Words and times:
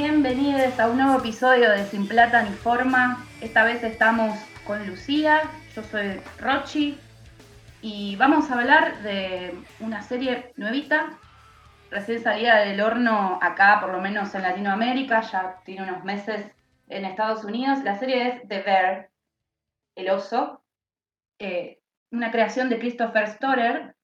Bienvenidos 0.00 0.78
a 0.78 0.88
un 0.88 0.96
nuevo 0.96 1.18
episodio 1.18 1.72
de 1.72 1.84
Sin 1.86 2.06
Plata 2.06 2.44
ni 2.44 2.54
Forma. 2.54 3.26
Esta 3.40 3.64
vez 3.64 3.82
estamos 3.82 4.38
con 4.64 4.86
Lucía, 4.86 5.50
yo 5.74 5.82
soy 5.82 6.20
Rochi 6.38 6.96
y 7.82 8.14
vamos 8.14 8.48
a 8.48 8.54
hablar 8.54 9.02
de 9.02 9.58
una 9.80 10.02
serie 10.02 10.52
nuevita, 10.54 11.18
recién 11.90 12.22
salida 12.22 12.60
del 12.60 12.80
horno 12.80 13.40
acá, 13.42 13.80
por 13.80 13.90
lo 13.90 14.00
menos 14.00 14.32
en 14.36 14.42
Latinoamérica, 14.42 15.22
ya 15.22 15.56
tiene 15.64 15.82
unos 15.82 16.04
meses 16.04 16.46
en 16.88 17.04
Estados 17.04 17.42
Unidos. 17.42 17.82
La 17.82 17.98
serie 17.98 18.28
es 18.28 18.48
The 18.48 18.62
Bear, 18.62 19.10
El 19.96 20.10
Oso, 20.10 20.62
eh, 21.40 21.80
una 22.12 22.30
creación 22.30 22.68
de 22.68 22.78
Christopher 22.78 23.26
Storer, 23.26 23.96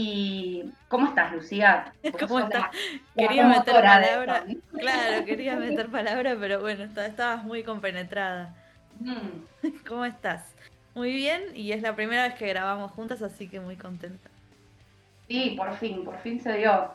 ¿Y 0.00 0.72
cómo 0.86 1.08
estás, 1.08 1.32
Lucía? 1.32 1.92
¿Cómo 2.20 2.38
estás? 2.38 2.70
Quería 3.16 3.48
meter 3.48 3.82
palabra. 3.82 4.44
Claro, 4.78 5.24
quería 5.24 5.56
meter 5.56 5.88
palabra, 5.88 6.36
pero 6.38 6.60
bueno, 6.60 6.84
estabas 6.84 7.42
muy 7.42 7.64
compenetrada. 7.64 8.54
Mm. 9.00 9.66
¿Cómo 9.88 10.04
estás? 10.04 10.54
Muy 10.94 11.12
bien, 11.12 11.42
y 11.52 11.72
es 11.72 11.82
la 11.82 11.96
primera 11.96 12.28
vez 12.28 12.34
que 12.36 12.46
grabamos 12.46 12.92
juntas, 12.92 13.22
así 13.22 13.48
que 13.48 13.58
muy 13.58 13.74
contenta. 13.74 14.30
Sí, 15.26 15.54
por 15.56 15.76
fin, 15.76 16.04
por 16.04 16.16
fin 16.20 16.40
se 16.40 16.58
dio. 16.58 16.94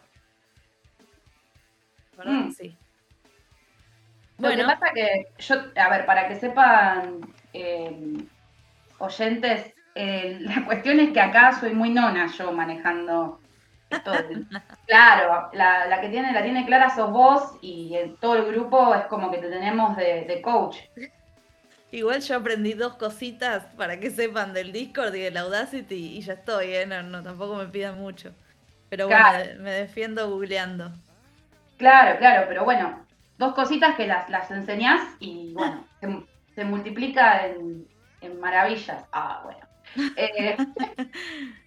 ¿Verdad? 2.18 2.32
Mm. 2.32 2.52
Sí. 2.52 2.78
Lo 4.38 4.48
bueno. 4.48 4.64
que 4.64 4.76
pasa 4.76 4.94
que 4.94 5.28
yo, 5.40 5.56
a 5.76 5.90
ver, 5.90 6.06
para 6.06 6.30
que 6.30 6.38
sepan 6.38 7.20
eh, 7.52 8.26
oyentes, 8.98 9.74
la 9.96 10.66
cuestión 10.66 11.00
es 11.00 11.12
que 11.12 11.22
acá 11.22 11.52
soy 11.60 11.74
muy 11.74 11.90
nona 11.90 12.28
yo 12.28 12.52
manejando 12.52 13.40
esto. 13.90 14.12
claro, 14.88 15.50
la, 15.54 16.02
que 16.02 16.10
tiene, 16.10 16.32
la 16.34 16.44
tiene 16.44 16.66
clara 16.66 16.90
sos 16.90 17.12
vos 17.12 17.58
y 17.62 17.96
todo 18.20 18.38
el 18.38 18.46
grupo 18.52 18.94
es 18.96 19.06
como 19.06 19.32
que 19.32 19.38
te 19.38 19.50
tenemos 19.50 19.96
de, 19.98 20.42
coach. 20.44 20.78
Igual 21.92 22.22
yo 22.22 22.38
aprendí 22.38 22.74
dos 22.74 22.96
cositas 22.96 23.66
para 23.78 24.00
que 24.00 24.10
sepan 24.10 24.54
del 24.54 24.72
Discord 24.72 25.14
y 25.14 25.22
del 25.22 25.38
Audacity 25.38 26.18
y 26.18 26.22
ya 26.22 26.34
estoy, 26.34 26.74
¿eh? 26.74 26.86
no, 26.88 27.22
tampoco 27.22 27.56
me 27.56 27.68
pidan 27.68 28.00
mucho. 28.00 28.32
Pero 28.90 29.08
bueno, 29.08 29.40
me 29.60 29.72
defiendo 29.72 30.30
googleando. 30.30 30.92
Claro, 31.78 32.18
claro, 32.18 32.46
pero 32.48 32.64
bueno, 32.64 33.06
dos 33.38 33.54
cositas 33.54 33.96
que 33.96 34.08
las, 34.08 34.30
las 34.30 34.50
enseñás 34.52 35.02
y 35.20 35.54
bueno, 35.54 35.86
se, 36.56 36.64
multiplica 36.64 37.46
en, 37.48 37.88
en 38.22 38.40
maravillas. 38.40 39.04
Ah, 39.12 39.42
bueno. 39.44 39.73
Eh, 40.16 40.58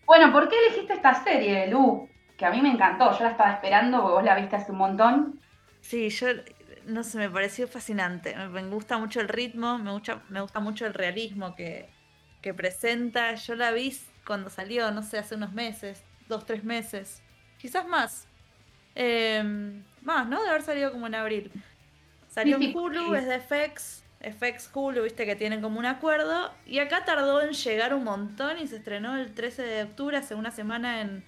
bueno, 0.07 0.33
¿por 0.33 0.49
qué 0.49 0.57
elegiste 0.67 0.95
esta 0.95 1.15
serie, 1.23 1.69
Lu? 1.69 2.09
Que 2.37 2.45
a 2.45 2.51
mí 2.51 2.61
me 2.61 2.71
encantó, 2.71 3.17
yo 3.17 3.25
la 3.25 3.31
estaba 3.31 3.53
esperando 3.53 4.03
porque 4.03 4.15
vos 4.15 4.25
la 4.25 4.35
viste 4.37 4.57
hace 4.57 4.73
un 4.73 4.79
montón. 4.79 5.41
Sí, 5.81 6.11
yo, 6.11 6.29
no 6.87 7.03
sé, 7.03 7.19
me 7.19 7.31
pareció 7.31 7.69
fascinante. 7.69 8.35
Me 8.49 8.63
gusta 8.65 8.99
mucho 8.99 9.21
el 9.21 9.29
ritmo, 9.29 9.79
me 9.79 9.93
gusta, 9.93 10.23
me 10.29 10.41
gusta 10.41 10.61
mucho 10.61 10.87
el 10.87 10.95
realismo 10.95 11.55
que, 11.55 11.89
presenta. 12.57 13.35
Yo 13.35 13.57
la 13.57 13.73
vi 13.73 13.97
cuando 14.25 14.51
salió, 14.51 14.93
no 14.93 15.03
sé, 15.03 15.19
hace 15.19 15.35
unos 15.35 15.53
meses, 15.53 16.05
dos, 16.29 16.47
tres 16.47 16.63
meses, 16.63 17.23
quizás 17.59 17.89
más. 17.89 18.29
Em, 18.95 19.83
más, 20.03 20.29
¿no? 20.29 20.43
De 20.43 20.51
haber 20.51 20.63
salido 20.63 20.93
como 20.93 21.09
en 21.09 21.17
abril. 21.17 21.51
Salió 22.29 22.57
en 22.57 22.77
Hulu, 22.77 23.15
es 23.17 23.27
de 23.27 23.41
FX. 23.41 24.06
FX 24.21 24.71
Hulu, 24.73 25.03
viste 25.03 25.27
que 25.27 25.37
tienen 25.37 25.61
como 25.61 25.79
un 25.79 25.87
acuerdo. 25.87 26.51
Y 26.67 26.79
acá 26.79 27.05
tardó 27.05 27.43
en 27.43 27.53
llegar 27.53 27.95
un 27.95 28.05
montón 28.05 28.59
y 28.59 28.67
se 28.67 28.77
estrenó 28.77 29.17
el 29.17 29.35
13 29.35 29.63
de 29.63 29.83
octubre, 29.85 30.17
hace 30.17 30.35
una 30.35 30.51
semana 30.51 31.01
en 31.01 31.25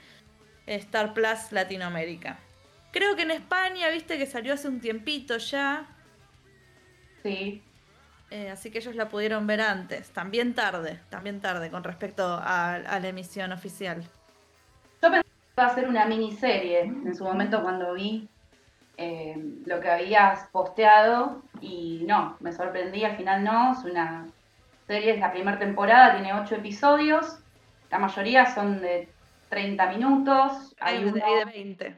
Star 0.67 1.15
Plus 1.15 1.53
Latinoamérica. 1.53 2.39
Creo 2.91 3.17
que 3.17 3.23
en 3.23 3.31
España, 3.31 3.89
viste 3.91 4.19
que 4.19 4.27
salió 4.27 4.55
hace 4.55 4.69
un 4.69 4.81
tiempito 4.81 5.37
ya. 5.39 5.87
Sí. 7.23 7.63
Eh, 8.31 8.51
así 8.51 8.71
que 8.71 8.79
ellos 8.79 8.95
la 8.95 9.09
pudieron 9.09 9.47
ver 9.47 9.61
antes. 9.61 10.11
También 10.11 10.55
tarde, 10.55 11.01
también 11.09 11.41
tarde 11.41 11.71
con 11.71 11.85
respecto 11.85 12.39
a, 12.41 12.79
la 12.79 13.09
emisión 13.09 13.53
oficial. 13.53 14.03
Yo 15.03 15.11
pensé 15.11 15.23
que 15.23 15.53
iba 15.57 15.67
a 15.67 15.75
ser 15.75 15.89
una 15.89 16.07
miniserie 16.07 16.81
en 16.81 17.15
su 17.15 17.25
momento 17.25 17.63
cuando 17.63 17.95
vi 17.95 18.29
eh, 19.01 19.37
lo 19.65 19.81
que 19.81 19.89
habías 19.89 20.49
posteado 20.49 21.45
y 21.61 22.05
no, 22.09 22.37
me 22.41 22.53
sorprendí, 22.53 23.05
al 23.05 23.17
final 23.17 23.45
no, 23.45 23.73
es 23.73 23.85
una 23.85 24.27
serie, 24.89 25.13
es 25.13 25.21
la 25.21 25.31
primera 25.31 25.57
temporada, 25.57 26.17
tiene 26.17 26.35
ocho 26.35 26.57
episodios, 26.57 27.39
la 27.91 28.01
mayoría 28.01 28.47
son 28.53 28.81
de 28.81 29.09
30 29.51 29.93
minutos. 29.93 30.75
Hay, 30.81 31.05
uno, 31.05 31.15
de 31.15 31.45
20. 31.45 31.97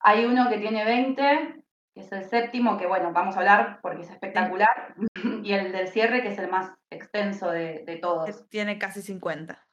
Hay 0.00 0.26
uno 0.26 0.50
que 0.50 0.58
tiene 0.58 0.84
20, 0.84 1.64
que 1.94 2.00
es 2.00 2.12
el 2.12 2.24
séptimo, 2.24 2.76
que 2.76 2.86
bueno, 2.86 3.12
vamos 3.12 3.34
a 3.36 3.38
hablar 3.38 3.78
porque 3.80 4.02
es 4.02 4.10
espectacular, 4.10 4.94
y 5.42 5.52
el 5.54 5.72
del 5.72 5.88
cierre, 5.88 6.22
que 6.22 6.32
es 6.32 6.38
el 6.38 6.50
más 6.50 6.70
extenso 6.90 7.50
de, 7.50 7.98
todos. 8.02 8.46
Tiene 8.50 8.78
casi 8.78 9.00
50. 9.00 9.66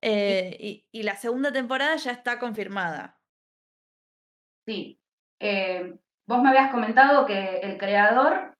Eh, 0.00 0.56
y, 0.60 0.86
y 0.92 1.02
la 1.02 1.16
segunda 1.16 1.52
temporada 1.52 1.96
ya 1.96 2.12
está 2.12 2.38
confirmada. 2.38 3.18
Sí. 4.72 4.98
Eh, 5.40 5.94
vos 6.26 6.42
me 6.42 6.50
habías 6.50 6.70
comentado 6.70 7.26
que 7.26 7.58
el 7.58 7.76
creador 7.78 8.54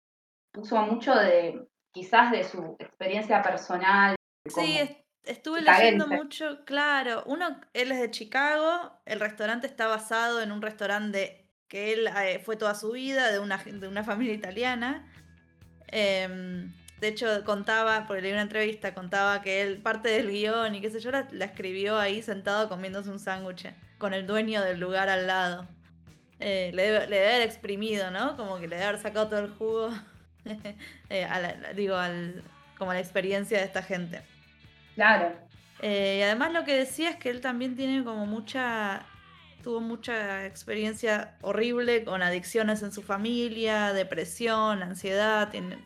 puso 0.53 0.81
mucho 0.83 1.15
de, 1.15 1.67
quizás 1.93 2.31
de 2.31 2.45
su 2.45 2.77
experiencia 2.79 3.43
personal. 3.43 4.17
Sí, 4.47 4.79
estuve 5.25 5.63
leyendo 5.63 6.07
mucho, 6.09 6.65
claro. 6.65 7.23
Uno, 7.27 7.61
él 7.73 7.93
es 7.93 8.01
de 8.01 8.11
Chicago, 8.11 8.93
el 9.07 9.21
restaurante 9.21 9.67
está 9.67 9.87
basado 9.87 10.43
en 10.43 10.53
un 10.53 10.61
restaurante 10.61 11.47
que 11.69 11.93
él 11.95 12.09
eh, 12.23 12.41
fue 12.45 12.57
toda 12.57 12.75
su 12.75 12.93
vida, 12.93 13.33
de 13.33 13.39
una, 13.39 13.57
de 13.57 13.89
una 13.89 14.05
familia 14.05 14.35
italiana. 14.35 15.11
Em, 15.87 16.73
de 17.01 17.09
hecho, 17.09 17.45
contaba, 17.45 18.07
porque 18.07 18.23
leí 18.23 18.33
una 18.33 18.43
entrevista, 18.43 18.95
contaba 18.95 19.41
que 19.41 19.63
él, 19.63 19.81
parte 19.81 20.09
del 20.11 20.31
guion 20.31 20.75
y 20.75 20.81
qué 20.81 20.91
sé 20.91 21.01
yo, 21.01 21.11
la, 21.11 21.29
la 21.33 21.47
escribió 21.47 21.99
ahí 21.99 22.23
sentado 22.23 22.69
comiéndose 22.69 23.11
un 23.11 23.19
sándwich 23.19 23.73
con 23.99 24.15
el 24.15 24.27
dueño 24.27 24.63
del 24.63 24.81
lugar 24.81 25.09
al 25.09 25.27
lado. 25.27 25.69
Eh, 26.45 26.73
le, 26.75 26.83
debe, 26.83 27.29
haber 27.29 27.43
exprimido, 27.43 28.11
¿no? 28.11 28.37
Como 28.37 28.59
que 28.59 28.67
le 28.67 28.75
debe 28.75 28.89
haber 28.89 29.01
sacado 29.01 29.29
todo 29.29 29.39
el 29.41 29.51
jugo, 29.51 29.91
eh, 31.09 31.29
digo, 31.77 31.97
al, 31.97 32.43
como 32.77 32.91
a 32.91 32.95
la 32.95 33.01
experiencia 33.01 33.59
de 33.59 33.65
esta 33.65 33.83
gente. 33.83 34.23
Claro. 34.97 35.33
Eh, 35.81 36.17
y 36.19 36.23
además 36.23 36.53
lo 36.53 36.65
que 36.65 36.75
decía 36.75 37.11
es 37.11 37.17
que 37.17 37.31
él 37.31 37.41
también 37.41 37.77
tiene 37.77 38.03
como 38.03 38.27
mucha, 38.27 39.07
tuvo 39.63 39.81
mucha 39.81 40.45
experiencia 40.45 41.37
horrible 41.43 42.05
con 42.05 42.23
adicciones 42.23 42.83
en 42.83 42.91
su 42.91 43.03
familia, 43.03 43.93
depresión, 43.93 44.83
ansiedad, 44.83 45.49
tiene, 45.51 45.79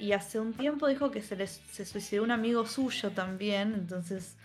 y 0.00 0.12
hace 0.12 0.40
un 0.40 0.52
tiempo 0.52 0.86
dijo 0.86 1.10
que 1.10 1.22
se, 1.22 1.36
les, 1.36 1.62
se 1.70 1.86
suicidó 1.86 2.24
un 2.24 2.30
amigo 2.30 2.66
suyo 2.66 3.10
también, 3.10 3.72
entonces 3.74 4.36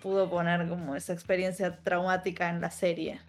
pudo 0.00 0.28
poner 0.28 0.68
como 0.68 0.96
esa 0.96 1.12
experiencia 1.12 1.76
traumática 1.76 2.48
en 2.48 2.60
la 2.60 2.70
serie. 2.70 3.20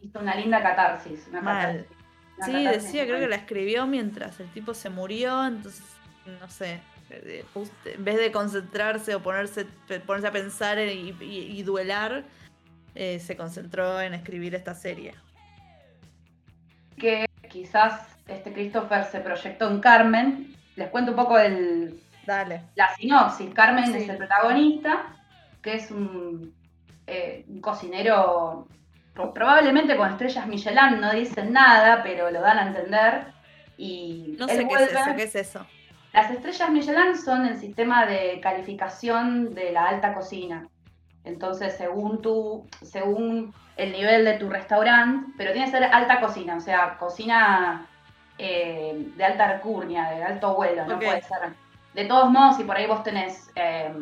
Hizo 0.00 0.20
una 0.20 0.34
linda 0.34 0.62
catarsis. 0.62 1.28
Mal. 1.28 1.86
sí, 2.44 2.64
decía, 2.64 3.04
creo 3.04 3.18
que 3.18 3.28
la 3.28 3.36
escribió 3.36 3.86
mientras 3.86 4.40
el 4.40 4.50
tipo 4.52 4.74
se 4.74 4.90
murió, 4.90 5.46
entonces, 5.46 5.84
no 6.40 6.48
sé, 6.48 6.80
en 7.10 8.04
vez 8.04 8.16
de 8.16 8.32
concentrarse 8.32 9.14
o 9.14 9.22
ponerse, 9.22 9.66
ponerse 10.06 10.28
a 10.28 10.32
pensar 10.32 10.78
y, 10.78 11.62
duelar, 11.62 12.24
eh, 12.94 13.18
se 13.18 13.36
concentró 13.36 14.00
en 14.00 14.14
escribir 14.14 14.54
esta 14.54 14.74
serie. 14.74 15.14
Que 16.96 17.26
quizás 17.50 18.06
este 18.26 18.52
Christopher 18.52 19.04
se 19.04 19.20
proyectó 19.20 19.70
en 19.70 19.80
Carmen. 19.80 20.56
Les 20.76 20.88
cuento 20.88 21.12
un 21.12 21.16
poco 21.16 21.38
el, 21.38 22.00
Dale. 22.26 22.62
la 22.74 22.94
sinopsis. 22.96 23.52
Carmen 23.52 23.94
es 23.94 24.08
el 24.08 24.16
protagonista 24.16 25.06
que 25.64 25.74
es 25.74 25.90
un, 25.90 26.54
eh, 27.06 27.44
cocinero 27.60 28.68
probablemente 29.14 29.96
con 29.96 30.10
estrellas 30.10 30.46
Michelin, 30.46 31.00
no 31.00 31.12
dicen 31.12 31.52
nada, 31.52 32.02
pero 32.02 32.30
lo 32.30 32.40
dan 32.40 32.58
a 32.58 32.66
entender. 32.66 33.26
Y 33.76 34.36
no 34.38 34.46
sé 34.46 34.68
qué, 34.68 34.74
es 34.74 34.92
eso, 34.92 35.16
qué 35.16 35.22
es 35.22 35.34
eso. 35.34 35.66
Las 36.12 36.30
estrellas 36.30 36.70
Michelin 36.70 37.16
son 37.16 37.46
el 37.46 37.56
sistema 37.56 38.06
de 38.06 38.40
calificación 38.40 39.54
de 39.54 39.72
la 39.72 39.88
alta 39.88 40.14
cocina. 40.14 40.68
Entonces, 41.24 41.76
según 41.76 42.20
tu, 42.20 42.68
según 42.82 43.54
el 43.76 43.92
nivel 43.92 44.24
de 44.24 44.34
tu 44.34 44.50
restaurante, 44.50 45.32
pero 45.38 45.52
tiene 45.52 45.66
que 45.66 45.78
ser 45.78 45.84
alta 45.84 46.20
cocina, 46.20 46.56
o 46.56 46.60
sea, 46.60 46.96
cocina 46.98 47.86
eh, 48.36 49.10
de 49.16 49.24
alta 49.24 49.54
recurnia, 49.54 50.10
de 50.10 50.22
alto 50.22 50.54
vuelo, 50.54 50.84
no 50.86 50.98
puede 50.98 51.22
ser. 51.22 51.54
De 51.94 52.04
todos 52.04 52.30
modos, 52.30 52.56
si 52.56 52.64
por 52.64 52.76
ahí 52.76 52.86
vos 52.86 53.02
tenés 53.02 53.50
eh, 53.54 53.92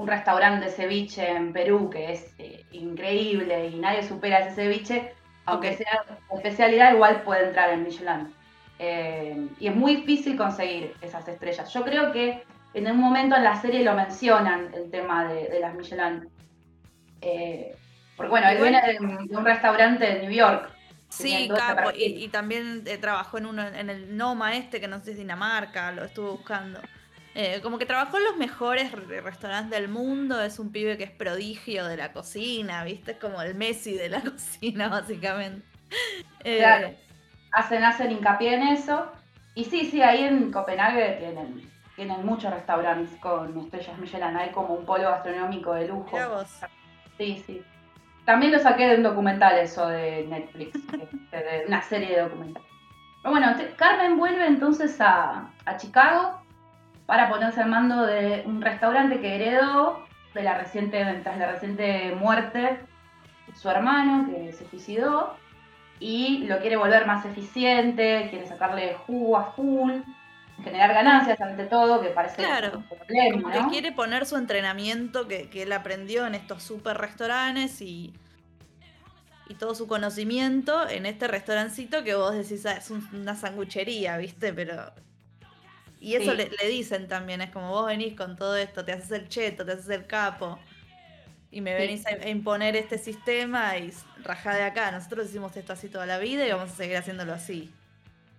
un 0.00 0.06
restaurante 0.06 0.64
de 0.64 0.70
ceviche 0.70 1.30
en 1.30 1.52
Perú 1.52 1.90
que 1.90 2.12
es 2.12 2.34
eh, 2.38 2.64
increíble 2.72 3.68
y 3.68 3.76
nadie 3.76 4.02
supera 4.02 4.38
ese 4.38 4.54
ceviche, 4.54 5.12
aunque 5.44 5.76
sea 5.76 6.04
especialidad, 6.34 6.94
igual 6.94 7.22
puede 7.22 7.48
entrar 7.48 7.68
en 7.70 7.82
Michelin. 7.82 8.32
Eh, 8.78 9.48
y 9.58 9.68
es 9.68 9.76
muy 9.76 9.96
difícil 9.96 10.38
conseguir 10.38 10.94
esas 11.02 11.28
estrellas. 11.28 11.70
Yo 11.74 11.84
creo 11.84 12.12
que 12.12 12.42
en 12.72 12.90
un 12.90 12.96
momento 12.96 13.36
en 13.36 13.44
la 13.44 13.60
serie 13.60 13.84
lo 13.84 13.92
mencionan 13.92 14.72
el 14.72 14.90
tema 14.90 15.28
de, 15.28 15.60
las 15.60 15.74
Michelin. 15.74 16.26
Eh, 17.20 17.76
Porque 18.16 18.30
bueno, 18.30 18.48
él 18.48 18.62
viene 18.62 18.80
de, 18.80 19.36
un 19.36 19.44
restaurante 19.44 20.06
de 20.06 20.22
New 20.22 20.32
York. 20.32 20.70
Sí, 21.10 21.50
capo, 21.54 21.90
y, 21.94 22.28
también 22.28 22.84
eh, 22.86 22.96
trabajó 22.96 23.36
en 23.36 23.44
uno 23.46 23.66
en 23.66 23.90
el 23.90 24.16
Noma 24.16 24.56
este, 24.56 24.80
que 24.80 24.88
no 24.88 25.00
sé 25.00 25.06
si 25.06 25.10
es 25.10 25.18
Dinamarca, 25.18 25.92
lo 25.92 26.04
estuve 26.04 26.30
buscando. 26.30 26.80
Eh, 27.34 27.60
como 27.62 27.78
que 27.78 27.86
trabajó 27.86 28.16
en 28.18 28.24
los 28.24 28.36
mejores 28.36 28.90
restaurantes 29.22 29.70
del 29.70 29.88
mundo, 29.88 30.40
es 30.42 30.58
un 30.58 30.72
pibe 30.72 30.98
que 30.98 31.04
es 31.04 31.12
prodigio 31.12 31.86
de 31.86 31.96
la 31.96 32.12
cocina, 32.12 32.82
¿viste? 32.82 33.12
Es 33.12 33.18
como 33.18 33.40
el 33.40 33.54
Messi 33.54 33.94
de 33.94 34.08
la 34.08 34.20
cocina, 34.32 34.88
básicamente. 34.88 35.64
Eh, 36.42 36.58
claro. 36.58 36.90
Hacen, 37.52 37.84
hacen 37.84 38.10
hincapié 38.10 38.54
en 38.54 38.62
eso. 38.68 39.06
Y 39.54 39.64
sí, 39.64 39.86
sí, 39.86 40.02
ahí 40.02 40.24
en 40.24 40.50
Copenhague 40.50 41.16
tienen, 41.18 41.70
tienen 41.94 42.24
muchos 42.26 42.52
restaurantes 42.52 43.16
con 43.20 43.56
estrellas 43.58 43.98
Michelin, 43.98 44.36
hay 44.36 44.50
como 44.50 44.74
un 44.74 44.84
polo 44.84 45.10
gastronómico 45.10 45.74
de 45.74 45.88
lujo. 45.88 46.16
Sí, 47.16 47.42
sí. 47.46 47.62
También 48.24 48.52
lo 48.52 48.58
saqué 48.58 48.86
de 48.86 48.96
un 48.96 49.02
documental 49.02 49.58
eso 49.58 49.86
de 49.88 50.26
Netflix, 50.26 50.74
este, 50.92 51.36
de 51.36 51.64
una 51.66 51.82
serie 51.82 52.16
de 52.16 52.22
documentales. 52.22 52.68
Pero 53.22 53.32
bueno, 53.32 53.54
Carmen 53.76 54.16
vuelve 54.16 54.46
entonces 54.46 55.00
a, 55.00 55.50
a 55.64 55.76
Chicago 55.76 56.39
para 57.10 57.28
ponerse 57.28 57.60
al 57.60 57.68
mando 57.68 58.06
de 58.06 58.44
un 58.46 58.62
restaurante 58.62 59.20
que 59.20 59.34
heredó 59.34 60.06
de 60.32 60.44
la 60.44 60.56
reciente, 60.56 61.04
tras 61.24 61.38
la 61.38 61.50
reciente 61.50 62.14
muerte 62.14 62.78
de 63.48 63.56
su 63.56 63.68
hermano 63.68 64.30
que 64.30 64.52
se 64.52 64.64
suicidó 64.70 65.36
y 65.98 66.46
lo 66.46 66.60
quiere 66.60 66.76
volver 66.76 67.08
más 67.08 67.26
eficiente, 67.26 68.28
quiere 68.30 68.46
sacarle 68.46 68.94
jugo 68.94 69.36
a 69.36 69.50
full, 69.50 69.90
generar 70.62 70.94
ganancias 70.94 71.40
ante 71.40 71.64
todo, 71.64 72.00
que 72.00 72.10
parece 72.10 72.46
un 72.72 72.84
problema. 72.84 73.56
¿no? 73.56 73.64
Que 73.64 73.70
quiere 73.72 73.90
poner 73.90 74.24
su 74.24 74.36
entrenamiento 74.36 75.26
que, 75.26 75.50
él 75.52 75.72
aprendió 75.72 76.28
en 76.28 76.36
estos 76.36 76.62
super 76.62 76.96
restaurantes 76.96 77.80
y, 77.80 78.14
y 79.48 79.54
todo 79.56 79.74
su 79.74 79.88
conocimiento 79.88 80.88
en 80.88 81.06
este 81.06 81.26
restaurancito 81.26 82.04
que 82.04 82.14
vos 82.14 82.36
decís, 82.36 82.64
ah, 82.66 82.74
es 82.74 82.88
una 82.88 83.34
sanguchería, 83.34 84.16
¿viste? 84.16 84.52
Pero 84.52 84.92
y 86.00 86.14
eso 86.14 86.32
le, 86.32 86.48
dicen 86.68 87.08
también, 87.08 87.42
es 87.42 87.50
como 87.50 87.70
vos 87.70 87.86
venís 87.86 88.16
con 88.16 88.34
todo 88.34 88.56
esto, 88.56 88.84
te 88.84 88.92
haces 88.92 89.10
el 89.12 89.28
cheto, 89.28 89.66
te 89.66 89.72
haces 89.72 89.90
el 89.90 90.06
capo, 90.06 90.58
y 91.50 91.60
me 91.60 91.74
venís 91.74 92.06
a, 92.06 92.28
imponer 92.28 92.74
este 92.74 92.96
sistema 92.96 93.76
y 93.76 93.92
rajá 94.22 94.54
de 94.54 94.62
acá. 94.62 94.90
Nosotros 94.92 95.28
hicimos 95.28 95.54
esto 95.56 95.72
así 95.74 95.88
toda 95.88 96.06
la 96.06 96.18
vida 96.18 96.46
y 96.46 96.50
vamos 96.50 96.70
a 96.70 96.74
seguir 96.74 96.96
haciéndolo 96.96 97.34
así. 97.34 97.70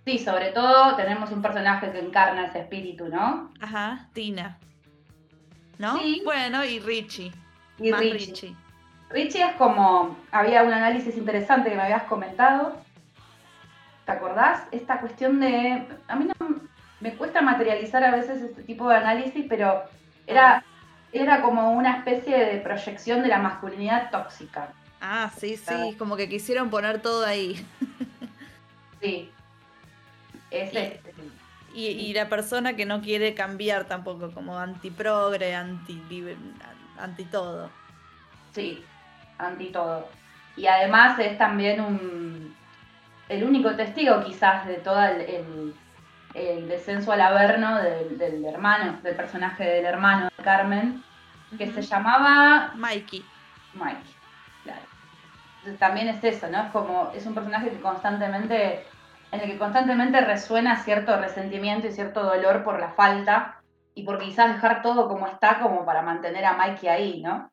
Sí, 0.05 0.17
sobre 0.17 0.51
todo 0.51 0.95
tenemos 0.95 1.31
un 1.31 1.41
personaje 1.43 1.91
que 1.91 1.99
encarna 1.99 2.47
ese 2.47 2.61
espíritu, 2.61 3.07
¿no? 3.09 3.51
Ajá, 3.59 4.07
Tina. 4.13 4.57
¿No? 5.77 5.99
Sí. 5.99 6.21
Bueno, 6.23 6.65
y 6.65 6.79
Richie. 6.79 7.31
Y 7.77 7.91
Richie. 7.91 8.55
Richie. 9.09 9.43
es 9.43 9.53
como, 9.57 10.17
había 10.31 10.63
un 10.63 10.73
análisis 10.73 11.15
interesante 11.15 11.69
que 11.69 11.75
me 11.75 11.83
habías 11.83 12.03
comentado. 12.03 12.81
¿Te 14.05 14.11
acordás? 14.11 14.63
Esta 14.71 14.99
cuestión 14.99 15.39
de, 15.39 15.85
a 16.07 16.15
mí 16.15 16.25
no, 16.39 16.61
me 17.01 17.15
cuesta 17.15 17.41
materializar 17.41 18.03
a 18.03 18.11
veces 18.11 18.41
este 18.41 18.63
tipo 18.63 18.87
de 18.87 18.95
análisis, 18.95 19.45
pero 19.49 19.83
era, 20.27 20.63
era 21.11 21.41
como 21.41 21.71
una 21.71 21.97
especie 21.97 22.37
de 22.37 22.57
proyección 22.59 23.23
de 23.23 23.27
la 23.27 23.39
masculinidad 23.39 24.11
tóxica. 24.11 24.73
Ah, 25.01 25.31
sí, 25.35 25.57
sí, 25.57 25.95
como 25.97 26.15
que 26.15 26.29
quisieron 26.29 26.69
poner 26.69 27.01
todo 27.01 27.25
ahí. 27.25 27.65
sí. 29.01 29.31
Es 30.51 30.73
y, 30.73 30.77
este, 30.77 31.01
Y, 31.73 32.13
la 32.13 32.29
persona 32.29 32.75
que 32.75 32.85
no 32.85 33.01
quiere 33.01 33.33
cambiar 33.33 33.85
tampoco, 33.85 34.31
como 34.31 34.59
antiprogre, 34.59 35.55
anti, 35.55 35.99
anti 36.99 37.25
todo. 37.25 37.71
Sí, 38.53 38.83
anti 39.39 39.67
todo. 39.67 40.07
Y 40.55 40.67
además 40.67 41.17
es 41.19 41.37
también 41.37 41.81
un 41.81 42.55
el 43.29 43.45
único 43.45 43.73
testigo 43.77 44.21
quizás 44.25 44.67
de 44.67 44.75
todo 44.75 45.01
el 45.01 45.21
el 45.21 45.73
descenso 46.33 47.11
al 47.11 47.21
averno 47.21 47.77
del, 47.81 48.45
hermano, 48.45 48.99
del 49.03 49.15
personaje 49.15 49.63
del 49.63 49.85
hermano 49.85 50.29
de 50.35 50.43
Carmen, 50.43 51.03
que 51.57 51.71
se 51.71 51.81
llamaba 51.81 52.71
Mikey. 52.75 53.25
Mikey, 53.73 54.13
claro. 54.63 54.81
Entonces, 55.57 55.79
también 55.79 56.07
es 56.07 56.23
eso, 56.23 56.47
¿no? 56.47 56.63
Es 56.63 56.71
como, 56.71 57.11
es 57.13 57.25
un 57.25 57.33
personaje 57.33 57.69
que 57.69 57.81
constantemente, 57.81 58.85
en 59.31 59.39
el 59.39 59.51
que 59.51 59.57
constantemente 59.57 60.21
resuena 60.21 60.83
cierto 60.83 61.17
resentimiento 61.19 61.87
y 61.87 61.91
cierto 61.91 62.23
dolor 62.23 62.63
por 62.63 62.79
la 62.79 62.91
falta 62.91 63.61
y 63.93 64.03
por 64.03 64.19
quizás 64.19 64.53
dejar 64.53 64.81
todo 64.81 65.07
como 65.07 65.27
está 65.27 65.59
como 65.59 65.85
para 65.85 66.01
mantener 66.01 66.45
a 66.45 66.53
Mikey 66.53 66.89
ahí, 66.89 67.21
¿no? 67.21 67.51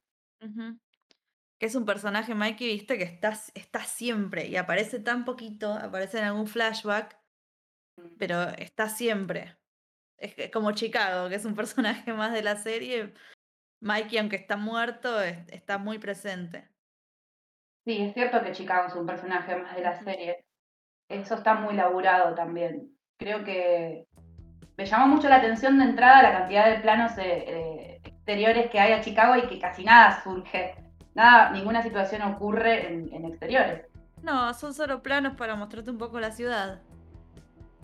Que 1.58 1.66
es 1.66 1.74
un 1.74 1.84
personaje, 1.84 2.34
Mikey, 2.36 2.68
viste, 2.68 2.96
que 2.96 3.04
está, 3.04 3.34
está 3.54 3.80
siempre 3.80 4.46
y 4.46 4.56
aparece 4.56 5.00
tan 5.00 5.24
poquito, 5.24 5.72
aparece 5.72 6.18
en 6.18 6.24
algún 6.24 6.46
flashback 6.46 7.17
pero 8.18 8.48
está 8.58 8.88
siempre. 8.88 9.56
Es 10.16 10.50
como 10.50 10.72
Chicago, 10.72 11.28
que 11.28 11.36
es 11.36 11.44
un 11.44 11.54
personaje 11.56 12.12
más 12.12 12.32
de 12.32 12.42
la 12.42 12.56
serie. 12.56 13.14
Mikey, 13.80 14.18
aunque 14.18 14.36
está 14.36 14.56
muerto, 14.56 15.22
está 15.22 15.78
muy 15.78 15.98
presente. 15.98 16.68
Sí, 17.84 18.02
es 18.02 18.12
cierto 18.12 18.42
que 18.42 18.52
Chicago 18.52 18.88
es 18.88 18.94
un 18.94 19.06
personaje 19.06 19.56
más 19.56 19.74
de 19.74 19.82
la 19.82 20.02
serie. 20.02 20.44
Eso 21.08 21.36
está 21.36 21.54
muy 21.54 21.74
laburado 21.74 22.34
también. 22.34 22.92
Creo 23.18 23.44
que 23.44 24.06
me 24.76 24.84
llamó 24.84 25.06
mucho 25.06 25.28
la 25.28 25.36
atención 25.36 25.78
de 25.78 25.84
entrada 25.84 26.22
la 26.22 26.38
cantidad 26.38 26.68
de 26.68 26.80
planos 26.80 27.16
eh, 27.18 27.44
eh, 27.46 28.00
exteriores 28.04 28.70
que 28.70 28.78
hay 28.78 28.92
a 28.92 29.00
Chicago 29.00 29.36
y 29.36 29.48
que 29.48 29.58
casi 29.58 29.84
nada 29.84 30.22
surge. 30.22 30.74
Nada, 31.14 31.50
ninguna 31.50 31.82
situación 31.82 32.22
ocurre 32.22 32.86
en, 32.88 33.12
en 33.12 33.24
exteriores. 33.24 33.86
No, 34.22 34.52
son 34.54 34.74
solo 34.74 35.02
planos 35.02 35.34
para 35.34 35.56
mostrarte 35.56 35.90
un 35.90 35.98
poco 35.98 36.20
la 36.20 36.30
ciudad. 36.30 36.82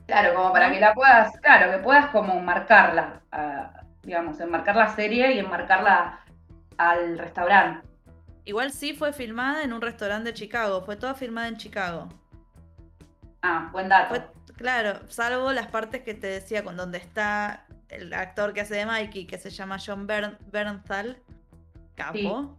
Claro, 0.07 0.35
como 0.35 0.53
para 0.53 0.71
que 0.71 0.81
la 0.81 0.93
puedas, 0.93 1.39
claro, 1.41 1.73
que 1.73 1.79
puedas 1.79 2.09
como 2.09 2.41
marcarla, 2.41 3.21
digamos, 4.03 4.39
enmarcar 4.41 4.77
la 4.77 4.95
serie 4.95 5.33
y 5.33 5.39
enmarcarla 5.39 6.21
al 6.77 7.19
restaurante. 7.19 7.87
Igual 8.45 8.73
sí 8.73 8.93
fue 8.93 9.15
filmada 9.15 9.63
en 9.63 9.73
un 9.73 9.81
restaurante 9.81 10.31
de 10.31 10.35
Chicago, 10.35 10.83
fue 10.83 10.97
toda 10.97 11.15
filmada 11.15 11.49
en 11.49 11.57
Chicago. 11.57 12.09
Ah, 13.41 13.71
buen 13.73 13.89
dato. 13.89 14.15
claro, 14.57 15.01
salvo 15.09 15.53
las 15.53 15.69
partes 15.69 16.03
que 16.03 16.15
te 16.15 16.27
decía 16.27 16.63
con 16.63 16.77
donde 16.77 16.99
está 16.99 17.65
el 17.89 18.13
actor 18.13 18.53
que 18.53 18.61
hace 18.61 18.75
de 18.75 18.87
Mikey, 18.87 19.27
que 19.27 19.39
se 19.39 19.51
llama 19.51 19.79
John 19.85 20.07
Bernthal, 20.07 21.19
capo. 21.95 22.59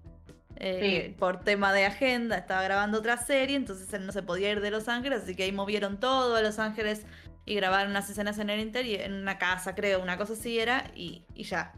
Eh, 0.58 1.14
por 1.20 1.42
tema 1.42 1.74
de 1.74 1.86
agenda, 1.86 2.38
estaba 2.38 2.64
grabando 2.64 3.00
otra 3.00 3.18
serie, 3.18 3.58
entonces 3.58 3.94
él 3.94 4.06
no 4.06 4.14
se 4.14 4.24
podía 4.24 4.52
ir 4.52 4.62
de 4.62 4.72
Los 4.72 4.88
Ángeles, 4.88 5.24
así 5.24 5.36
que 5.36 5.44
ahí 5.44 5.52
movieron 5.52 6.00
todo 6.00 6.36
a 6.36 6.42
Los 6.42 6.60
Ángeles 6.60 7.06
y 7.46 7.56
grabaron 7.56 7.92
unas 7.92 8.10
escenas 8.10 8.40
en 8.40 8.50
el 8.50 8.60
interior, 8.60 9.02
en 9.02 9.14
una 9.14 9.38
casa, 9.38 9.76
creo, 9.76 10.02
una 10.02 10.18
cosa 10.18 10.34
así 10.34 10.60
era, 10.60 10.92
y, 10.96 11.24
ya. 11.36 11.74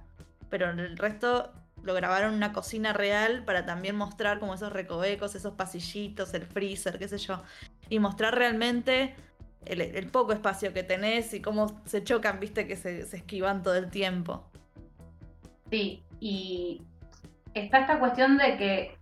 Pero 0.50 0.70
el 0.70 0.98
resto 0.98 1.52
lo 1.84 1.94
grabaron 1.94 2.32
en 2.32 2.38
una 2.38 2.54
cocina 2.54 2.94
real 2.94 3.44
para 3.44 3.66
también 3.66 3.96
mostrar 3.96 4.40
como 4.40 4.54
esos 4.54 4.72
recovecos, 4.72 5.36
esos 5.36 5.54
pasillitos, 5.54 6.34
el 6.34 6.46
freezer, 6.46 6.98
qué 6.98 7.08
sé 7.08 7.18
yo. 7.18 7.44
Y 7.90 8.00
mostrar 8.00 8.36
realmente 8.36 9.16
el, 9.66 10.08
poco 10.08 10.32
espacio 10.32 10.74
que 10.74 10.84
tenés 10.84 11.34
y 11.34 11.42
cómo 11.42 11.82
se 11.86 12.04
chocan, 12.04 12.40
viste, 12.40 12.66
que 12.66 12.78
se, 12.78 13.06
se 13.06 13.18
esquivan 13.18 13.62
todo 13.62 13.76
el 13.76 13.90
tiempo. 13.90 14.50
Sí, 15.70 16.02
y 16.22 16.82
está 17.54 17.80
esta 17.80 18.00
cuestión 18.00 18.38
de 18.38 18.58
que 18.58 18.98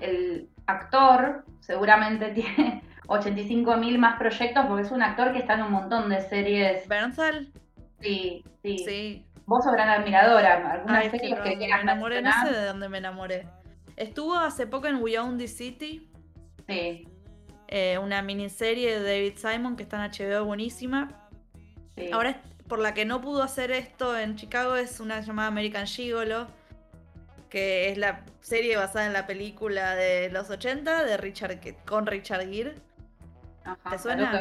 el 0.00 0.48
actor 0.66 1.44
seguramente 1.60 2.30
tiene 2.34 2.82
85 3.08 3.76
mil 3.78 3.98
más 3.98 4.18
proyectos 4.18 4.66
porque 4.66 4.82
es 4.84 4.90
un 4.90 5.02
actor 5.02 5.32
que 5.32 5.38
está 5.38 5.54
en 5.54 5.62
un 5.62 5.72
montón 5.72 6.08
de 6.08 6.20
series. 6.20 6.86
¿Bernthal? 6.86 7.48
Sí, 8.00 8.44
sí. 8.62 8.78
sí. 8.78 9.24
Vos 9.46 9.64
sos 9.64 9.72
gran 9.72 9.88
admiradora, 9.88 10.72
algunas 10.72 11.10
series 11.10 11.40
que, 11.40 11.56
Me 11.56 11.64
enamoré, 11.64 12.22
no 12.22 12.30
sé 12.44 12.52
de 12.52 12.66
dónde 12.66 12.88
me 12.88 12.98
enamoré. 12.98 13.46
Estuvo 13.96 14.34
hace 14.34 14.66
poco 14.66 14.86
en 14.86 15.02
We 15.02 15.18
Own 15.18 15.38
the 15.38 15.48
City. 15.48 16.08
Sí. 16.68 17.08
Eh, 17.66 17.98
una 17.98 18.22
miniserie 18.22 19.00
de 19.00 19.02
David 19.02 19.36
Simon 19.36 19.76
que 19.76 19.82
está 19.82 20.04
en 20.04 20.12
HBO 20.12 20.44
buenísima. 20.44 21.08
Sí. 21.96 22.10
Ahora, 22.12 22.42
por 22.68 22.78
la 22.78 22.92
que 22.92 23.06
no 23.06 23.20
pudo 23.22 23.42
hacer 23.42 23.70
esto 23.70 24.16
en 24.16 24.36
Chicago, 24.36 24.76
es 24.76 25.00
una 25.00 25.20
llamada 25.20 25.48
American 25.48 25.86
Gigolo 25.86 26.46
que 27.48 27.90
es 27.90 27.98
la 27.98 28.24
serie 28.40 28.76
basada 28.76 29.06
en 29.06 29.12
la 29.12 29.26
película 29.26 29.94
de 29.94 30.30
los 30.30 30.50
80 30.50 31.04
de 31.04 31.16
Richard 31.16 31.58
con 31.86 32.06
Richard 32.06 32.48
Gere. 32.50 32.74
¿Te 33.90 33.98
suena? 33.98 34.32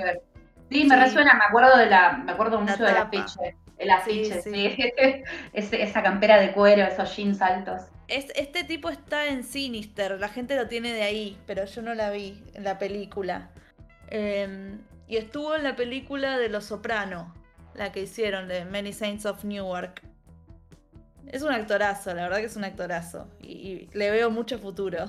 Sí, 0.69 0.85
me 0.85 0.95
resuena, 0.97 1.33
me 1.33 1.45
acuerdo 1.45 1.77
de 1.77 1.85
la, 1.85 2.17
me 2.17 2.31
acuerdo 2.31 2.59
mucho 2.59 2.83
del 2.83 2.97
afiche. 2.97 3.55
El 3.77 3.91
afiche, 3.91 4.41
sí. 4.41 4.75
esa 5.53 6.03
campera 6.03 6.39
de 6.39 6.51
cuero, 6.51 6.83
esos 6.83 7.15
jeans 7.15 7.41
altos. 7.41 7.83
Es, 8.07 8.31
este 8.35 8.63
tipo 8.63 8.89
está 8.89 9.27
en 9.27 9.43
Sinister, 9.43 10.19
la 10.19 10.29
gente 10.29 10.55
lo 10.55 10.67
tiene 10.67 10.93
de 10.93 11.03
ahí, 11.03 11.37
pero 11.45 11.65
yo 11.65 11.81
no 11.81 11.93
la 11.93 12.09
vi 12.09 12.43
en 12.53 12.63
la 12.63 12.79
película. 12.79 13.49
Em, 14.09 14.79
y 15.07 15.17
estuvo 15.17 15.55
en 15.55 15.63
la 15.63 15.75
película 15.75 16.37
de 16.37 16.49
Los 16.49 16.65
Soprano, 16.65 17.33
la 17.75 17.91
que 17.91 18.01
hicieron 18.01 18.47
de 18.47 18.65
Many 18.65 18.93
Saints 18.93 19.25
of 19.25 19.43
Newark. 19.43 20.01
Es 21.27 21.43
un 21.43 21.51
actorazo, 21.51 22.13
la 22.13 22.23
verdad 22.23 22.37
que 22.37 22.45
es 22.45 22.55
un 22.55 22.63
actorazo. 22.63 23.29
y 23.41 23.89
le 23.93 24.09
veo 24.11 24.31
mucho 24.31 24.57
futuro. 24.57 25.05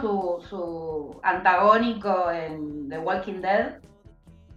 Su, 0.00 0.44
su 0.48 1.20
antagónico 1.22 2.30
en 2.32 2.88
The 2.88 2.98
Walking 2.98 3.40
Dead. 3.40 3.78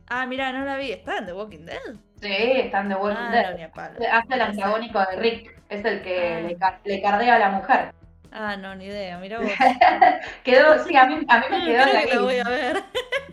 Ah, 0.09 0.25
mira, 0.25 0.51
no 0.51 0.65
la 0.65 0.75
vi. 0.77 0.91
¿Está 0.91 1.17
en 1.19 1.27
The 1.27 1.33
Walking 1.33 1.65
Dead? 1.65 1.77
Sí, 2.19 2.27
está 2.31 2.81
en 2.81 2.89
The 2.89 2.95
Walking 2.95 3.15
Ah, 3.19 3.31
Dead. 3.31 3.57
no. 3.59 4.07
Hace 4.11 4.33
el 4.33 4.39
No 4.39 4.45
antagónico 4.45 4.99
de 4.99 5.15
Rick, 5.17 5.61
es 5.69 5.85
el 5.85 6.01
que 6.01 6.57
Ah. 6.59 6.79
le, 6.83 6.95
le 6.95 7.01
cardea 7.01 7.35
a 7.35 7.39
la 7.39 7.49
mujer. 7.51 7.93
Ah, 8.31 8.57
no, 8.57 8.73
ni 8.75 8.85
idea. 8.85 9.17
Mira 9.19 9.39
vos. 9.39 9.49
Quedó, 10.43 10.83
sí, 10.83 10.95
a 10.97 11.05
mí, 11.05 11.19
a 11.27 11.39
mí 11.39 11.45
me 11.51 11.59
quedó 11.65 11.83
creo 11.83 12.07
que 12.07 12.15
la 12.15 12.21
voy 12.21 12.39
a 12.39 12.49
ver. 12.49 12.83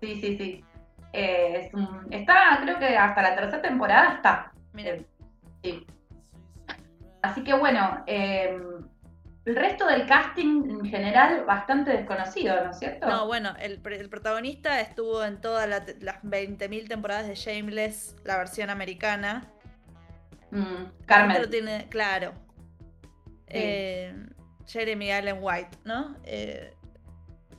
Sí, 0.00 0.20
sí, 0.20 0.36
sí. 0.36 0.64
Eh, 1.12 1.60
es 1.66 1.74
un- 1.74 2.08
está, 2.10 2.58
creo 2.62 2.78
que 2.78 2.96
hasta 2.96 3.22
la 3.22 3.34
tercera 3.36 3.62
temporada 3.62 4.14
está. 4.16 4.52
Mira. 4.72 4.96
Sí. 5.62 5.86
Así 7.22 7.42
que 7.42 7.54
bueno, 7.54 8.02
eh, 8.06 8.58
el 9.44 9.56
resto 9.56 9.86
del 9.86 10.06
casting 10.06 10.70
en 10.70 10.84
general 10.86 11.44
bastante 11.44 11.90
desconocido, 11.90 12.64
¿no 12.64 12.70
es 12.70 12.78
cierto? 12.78 13.06
No, 13.06 13.26
bueno, 13.26 13.54
el, 13.60 13.80
el 13.92 14.08
protagonista 14.08 14.80
estuvo 14.80 15.22
en 15.24 15.40
todas 15.40 15.68
la 15.68 15.84
las 16.00 16.22
20.000 16.22 16.88
temporadas 16.88 17.26
de 17.28 17.34
Shameless, 17.34 18.16
la 18.24 18.38
versión 18.38 18.70
americana. 18.70 19.50
Mm, 20.50 20.62
lo 20.62 20.92
Carmen. 21.06 21.50
tiene, 21.50 21.86
claro. 21.90 22.32
Eh, 23.48 24.14
Jeremy 24.66 25.10
Allen 25.12 25.38
White, 25.40 25.78
¿no? 25.84 26.16
Eh, 26.24 26.74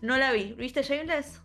no 0.01 0.17
la 0.17 0.31
vi. 0.31 0.53
¿Viste 0.53 0.81
Shameless? 0.81 1.41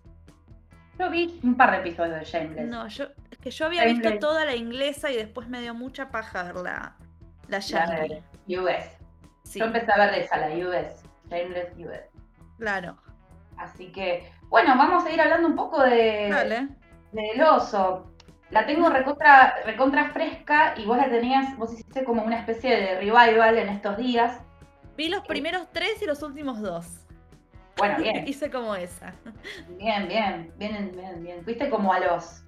Yo 0.99 1.11
vi 1.11 1.39
un 1.43 1.57
par 1.57 1.71
de 1.73 1.79
episodios 1.79 2.19
de 2.19 2.25
Shameless. 2.25 2.69
No, 2.69 2.89
yo, 2.89 3.07
es 3.31 3.39
que 3.39 3.51
yo 3.51 3.67
había 3.67 3.85
visto 3.85 4.11
Shameless. 4.11 4.21
toda 4.21 4.45
la 4.45 4.55
inglesa 4.57 5.11
y 5.11 5.17
después 5.17 5.49
me 5.49 5.61
dio 5.61 5.75
mucha 5.75 6.11
paja 6.11 6.45
ver 6.45 6.57
la, 6.57 6.97
la 7.49 7.59
de 8.47 8.59
US. 8.59 9.00
Sí, 9.51 9.59
Yo 9.59 9.65
empecé 9.67 9.91
a 9.93 9.99
ver 9.99 10.15
esa, 10.15 10.37
la 10.37 10.49
US. 10.49 11.03
Shameless 11.29 11.77
US. 11.77 12.09
claro. 12.59 12.97
Así 13.57 13.93
que, 13.93 14.33
bueno, 14.49 14.75
vamos 14.79 15.05
a 15.05 15.11
ir 15.11 15.21
hablando 15.21 15.49
un 15.49 15.57
poco 15.57 15.83
de, 15.83 16.29
Dale. 16.31 16.69
del 17.13 17.43
oso. 17.43 18.07
La 18.51 18.65
tengo 18.65 18.89
recontra, 18.89 19.57
recontra 19.67 20.11
fresca 20.11 20.75
y 20.77 20.87
vos 20.87 20.97
la 20.97 21.11
tenías, 21.11 21.57
vos 21.59 21.73
hiciste 21.73 22.05
como 22.05 22.23
una 22.23 22.39
especie 22.39 22.71
de 22.75 22.95
revival 23.01 23.59
en 23.59 23.69
estos 23.69 23.97
días. 23.99 24.41
Vi 24.97 25.09
los 25.09 25.27
primeros 25.27 25.69
tres 25.73 26.01
y 26.01 26.07
los 26.07 26.23
últimos 26.23 26.61
dos. 26.61 27.07
Bueno, 27.77 27.99
bien, 27.99 28.25
Hice 28.29 28.51
como 28.51 28.75
esa. 28.75 29.15
bien, 29.79 30.09
bien, 30.09 30.53
bien, 30.57 30.93
bien, 30.97 31.23
bien. 31.23 31.45
Fuiste 31.45 31.69
como 31.69 31.93
a 31.93 32.01
los, 32.01 32.43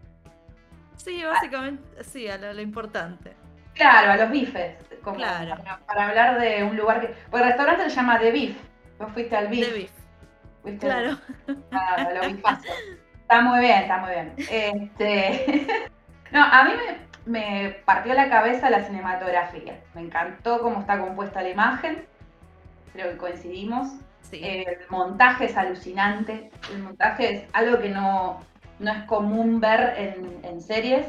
Sí, 0.97 1.23
básicamente, 1.25 2.05
sí, 2.05 2.29
a 2.29 2.39
lo, 2.39 2.53
lo 2.55 2.61
importante. 2.63 3.35
claro, 3.75 4.13
a 4.13 4.17
los 4.17 4.31
bifes. 4.31 4.77
Como 5.03 5.17
Claro. 5.17 5.57
Para, 5.57 5.79
para 5.79 6.09
hablar 6.09 6.41
de 6.41 6.63
un 6.65 6.77
lugar 6.77 7.01
que, 7.01 7.15
pues 7.31 7.43
el 7.43 7.49
restaurante 7.49 7.85
se 7.85 7.97
llama 7.97 8.19
The 8.19 8.31
Beef. 8.33 8.57
Vos 8.99 9.13
fuiste 9.13 9.37
al 9.37 9.49
Beef. 9.49 9.67
De 9.69 9.73
beef. 9.73 9.91
fuiste 10.63 10.87
Claro. 10.87 11.19
Claro, 11.71 12.15
lo 12.15 12.29
bifazo. 12.29 12.69
Está 13.21 13.41
muy 13.41 13.61
bien, 13.61 13.83
está 13.83 13.99
muy 13.99 14.11
bien. 14.11 14.35
Este... 14.37 15.67
No, 16.33 16.43
a 16.43 16.65
mí 16.65 16.71
me, 17.27 17.31
me 17.31 17.71
partió 17.85 18.15
la 18.15 18.31
cabeza 18.31 18.71
la 18.71 18.85
cinematografía. 18.85 19.79
Me 19.95 20.01
encantó 20.01 20.61
cómo 20.63 20.81
está 20.81 20.99
compuesta 20.99 21.43
la 21.43 21.51
imagen. 21.51 22.07
Creo 22.95 23.11
que 23.11 23.17
coincidimos. 23.19 23.89
Sí. 24.23 24.41
El 24.43 24.79
montaje 24.89 25.45
es 25.45 25.57
alucinante. 25.59 26.51
El 26.73 26.85
montaje 26.85 27.35
es 27.35 27.45
algo 27.53 27.79
que 27.81 27.91
no, 27.91 28.41
no 28.79 28.93
es 28.93 29.03
común 29.05 29.61
ver 29.61 29.95
en, 29.99 30.41
en 30.43 30.63
series. 30.63 31.07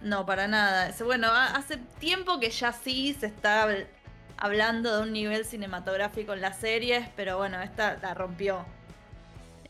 No, 0.00 0.26
para 0.26 0.46
nada. 0.48 0.92
Bueno, 1.04 1.28
ha- 1.28 1.56
hace 1.56 1.78
tiempo 1.98 2.38
que 2.40 2.50
ya 2.50 2.72
sí 2.72 3.14
se 3.14 3.26
está 3.26 3.66
habl- 3.66 3.88
hablando 4.36 4.96
de 4.96 5.02
un 5.02 5.12
nivel 5.12 5.44
cinematográfico 5.44 6.32
en 6.34 6.40
las 6.42 6.58
series, 6.58 7.08
pero 7.16 7.38
bueno, 7.38 7.60
esta 7.62 7.96
la 8.02 8.14
rompió. 8.14 8.66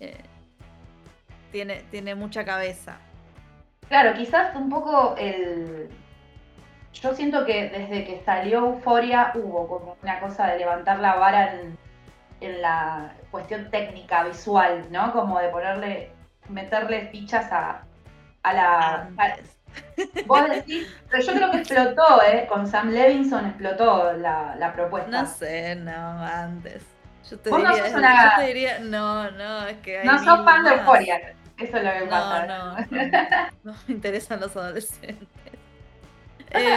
Eh, 0.01 0.31
tiene, 1.51 1.83
tiene 1.91 2.15
mucha 2.15 2.45
cabeza. 2.45 3.01
Claro, 3.89 4.15
quizás 4.15 4.55
un 4.57 4.69
poco 4.69 5.15
el... 5.17 5.89
Yo 6.93 7.15
siento 7.15 7.45
que 7.45 7.69
desde 7.71 8.05
que 8.05 8.23
salió 8.25 8.59
Euforia 8.61 9.33
hubo 9.35 9.69
como 9.69 9.97
una 10.03 10.21
cosa 10.21 10.49
de 10.49 10.59
levantar 10.59 10.99
la 11.01 11.17
vara 11.17 11.55
en, 11.55 11.79
en 12.41 12.63
la 12.63 13.17
cuestión 13.31 13.71
técnica, 13.71 14.25
visual, 14.25 14.91
¿no? 14.91 15.13
Como 15.13 15.39
de 15.41 15.49
ponerle, 15.51 16.17
meterle 16.49 17.09
fichas 17.11 17.53
a, 17.53 17.89
a 18.43 18.53
la... 18.53 19.13
a-. 19.19 19.37
vos 20.25 20.49
decís, 20.49 20.89
pero 21.09 21.23
yo 21.23 21.35
creo 21.35 21.51
que 21.51 21.57
explotó, 21.59 22.23
¿eh? 22.23 22.47
Con 22.49 22.67
Sam 22.67 22.91
Levinson 22.91 23.47
explotó 23.47 24.13
la, 24.15 24.55
la 24.57 24.73
propuesta. 24.73 25.11
No 25.11 25.27
sé, 25.27 25.75
no, 25.77 25.93
antes. 25.93 26.83
Yo 27.31 27.39
te 27.41 27.51
no 27.51 27.57
diría, 27.59 27.77
sos 27.77 27.95
una- 27.95 28.15
yo 28.23 28.33
te 28.35 28.41
diría, 28.43 28.79
no, 28.81 29.31
no, 29.33 29.67
es 29.67 29.79
que 29.79 29.99
hay 29.99 30.07
no 30.09 30.19
sos 30.23 30.45
fan 30.45 30.65
de 30.65 30.71
más. 30.71 30.81
Euforia, 30.81 31.19
eso 31.57 31.77
es 31.79 31.85
lo 31.85 31.93
que 31.93 32.05
No, 32.05 32.09
pasa. 32.11 32.47
no, 32.47 32.77
no, 32.77 32.87
no 33.65 33.73
me 33.87 33.95
interesan 33.95 34.41
los 34.41 34.57
adolescentes. 34.57 35.29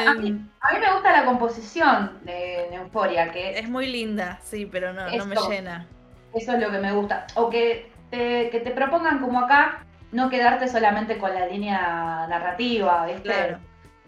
a, 0.06 0.14
mí, 0.22 0.30
Em, 0.30 0.50
a 0.62 0.74
mí 0.74 0.80
me 0.80 0.94
gusta 0.94 1.12
la 1.12 1.26
composición 1.26 2.20
de, 2.24 2.68
de 2.70 2.76
Euforia, 2.76 3.32
que 3.32 3.60
es 3.60 3.70
muy 3.70 3.88
linda, 3.88 4.40
sí, 4.44 4.66
pero 4.66 4.94
no, 4.94 5.12
no 5.12 5.26
me 5.26 5.36
llena. 5.38 5.88
Eso 6.34 6.54
es 6.54 6.60
lo 6.60 6.72
que 6.72 6.80
me 6.80 6.92
gusta. 6.94 7.28
O 7.36 7.50
que 7.50 7.92
te, 8.10 8.50
que 8.50 8.60
te 8.60 8.72
propongan 8.72 9.20
como 9.20 9.40
acá, 9.40 9.86
no 10.12 10.30
quedarte 10.30 10.68
solamente 10.68 11.18
con 11.18 11.34
la 11.34 11.46
línea 11.46 12.26
narrativa, 12.28 13.06
¿viste? 13.06 13.22
Claro. 13.22 13.60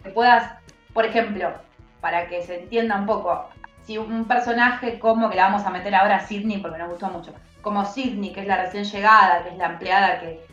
Que 0.02 0.10
puedas, 0.10 0.52
por 0.92 1.04
ejemplo, 1.04 1.52
para 2.00 2.26
que 2.26 2.42
se 2.42 2.60
entienda 2.62 2.96
un 2.96 3.06
poco, 3.06 3.48
si 3.84 3.98
un 3.98 4.24
personaje 4.26 4.98
como, 4.98 5.30
que 5.30 5.36
la 5.36 5.44
vamos 5.44 5.64
a 5.64 5.70
meter 5.70 5.94
ahora 5.94 6.16
a 6.16 6.26
Sidney 6.26 6.58
porque 6.58 6.78
nos 6.78 6.90
gustó 6.90 7.08
mucho, 7.08 7.32
como 7.62 7.84
Sidney, 7.84 8.32
que 8.32 8.40
es 8.40 8.46
la 8.46 8.62
recién 8.62 8.84
llegada, 8.84 9.42
que 9.44 9.50
es 9.50 9.56
la 9.56 9.66
empleada 9.66 10.20
que, 10.20 10.44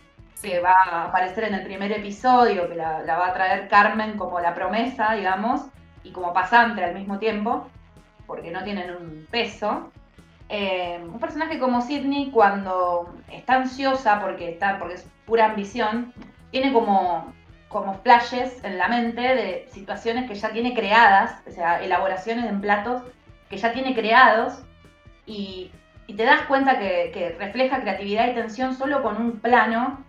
que 0.41 0.59
va 0.59 0.75
a 0.85 1.05
aparecer 1.05 1.45
en 1.45 1.55
el 1.55 1.63
primer 1.63 1.91
episodio, 1.91 2.69
que 2.69 2.75
la, 2.75 3.01
la 3.01 3.17
va 3.17 3.27
a 3.27 3.33
traer 3.33 3.67
Carmen 3.67 4.17
como 4.17 4.39
la 4.39 4.53
promesa, 4.53 5.13
digamos, 5.13 5.61
y 6.03 6.11
como 6.11 6.33
pasante 6.33 6.83
al 6.83 6.93
mismo 6.93 7.17
tiempo, 7.17 7.67
porque 8.27 8.51
no 8.51 8.63
tienen 8.63 8.91
un 8.91 9.27
peso. 9.29 9.91
Eh, 10.47 10.99
un 11.03 11.19
personaje 11.19 11.59
como 11.59 11.81
Sidney, 11.81 12.31
cuando 12.31 13.13
está 13.31 13.55
ansiosa, 13.55 14.19
porque, 14.21 14.49
está, 14.49 14.79
porque 14.79 14.95
es 14.95 15.07
pura 15.29 15.45
ambición, 15.45 16.13
tiene 16.51 16.73
como, 16.73 17.33
como 17.69 17.93
flashes 18.01 18.61
en 18.63 18.77
la 18.77 18.89
mente 18.89 19.21
de 19.21 19.67
situaciones 19.71 20.27
que 20.27 20.35
ya 20.35 20.49
tiene 20.49 20.73
creadas, 20.73 21.41
o 21.47 21.51
sea, 21.51 21.81
elaboraciones 21.81 22.45
en 22.45 22.59
platos 22.59 23.03
que 23.49 23.57
ya 23.57 23.71
tiene 23.71 23.95
creados, 23.95 24.63
y, 25.25 25.71
y 26.07 26.15
te 26.15 26.25
das 26.25 26.41
cuenta 26.47 26.79
que, 26.79 27.11
que 27.13 27.35
refleja 27.37 27.81
creatividad 27.81 28.27
y 28.27 28.33
tensión 28.33 28.75
solo 28.75 29.03
con 29.03 29.15
un 29.17 29.39
plano, 29.39 30.03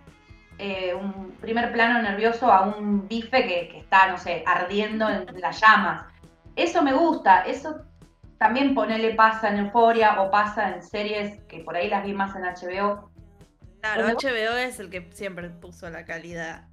eh, 0.57 0.93
un 0.93 1.31
primer 1.39 1.71
plano 1.71 2.01
nervioso 2.01 2.51
a 2.51 2.61
un 2.61 3.07
bife 3.07 3.47
que, 3.47 3.69
que 3.69 3.77
está, 3.79 4.07
no 4.07 4.17
sé, 4.17 4.43
ardiendo 4.45 5.07
en 5.09 5.27
las 5.39 5.61
llamas. 5.61 6.05
Eso 6.55 6.81
me 6.81 6.93
gusta, 6.93 7.41
eso 7.41 7.85
también 8.41 8.73
ponele 8.73 9.13
pasa 9.13 9.49
en 9.49 9.59
Euforia 9.59 10.19
o 10.19 10.31
pasa 10.31 10.69
en 10.69 10.81
series 10.81 11.39
que 11.43 11.59
por 11.59 11.75
ahí 11.75 11.87
las 11.87 12.03
vi 12.03 12.13
más 12.13 12.35
en 12.35 12.41
HBO. 12.41 13.10
Claro, 13.81 14.03
Donde 14.07 14.15
HBO 14.27 14.57
es 14.57 14.79
el 14.79 14.89
que 14.89 15.09
siempre 15.11 15.49
puso 15.49 15.89
la 15.89 16.05
calidad. 16.05 16.65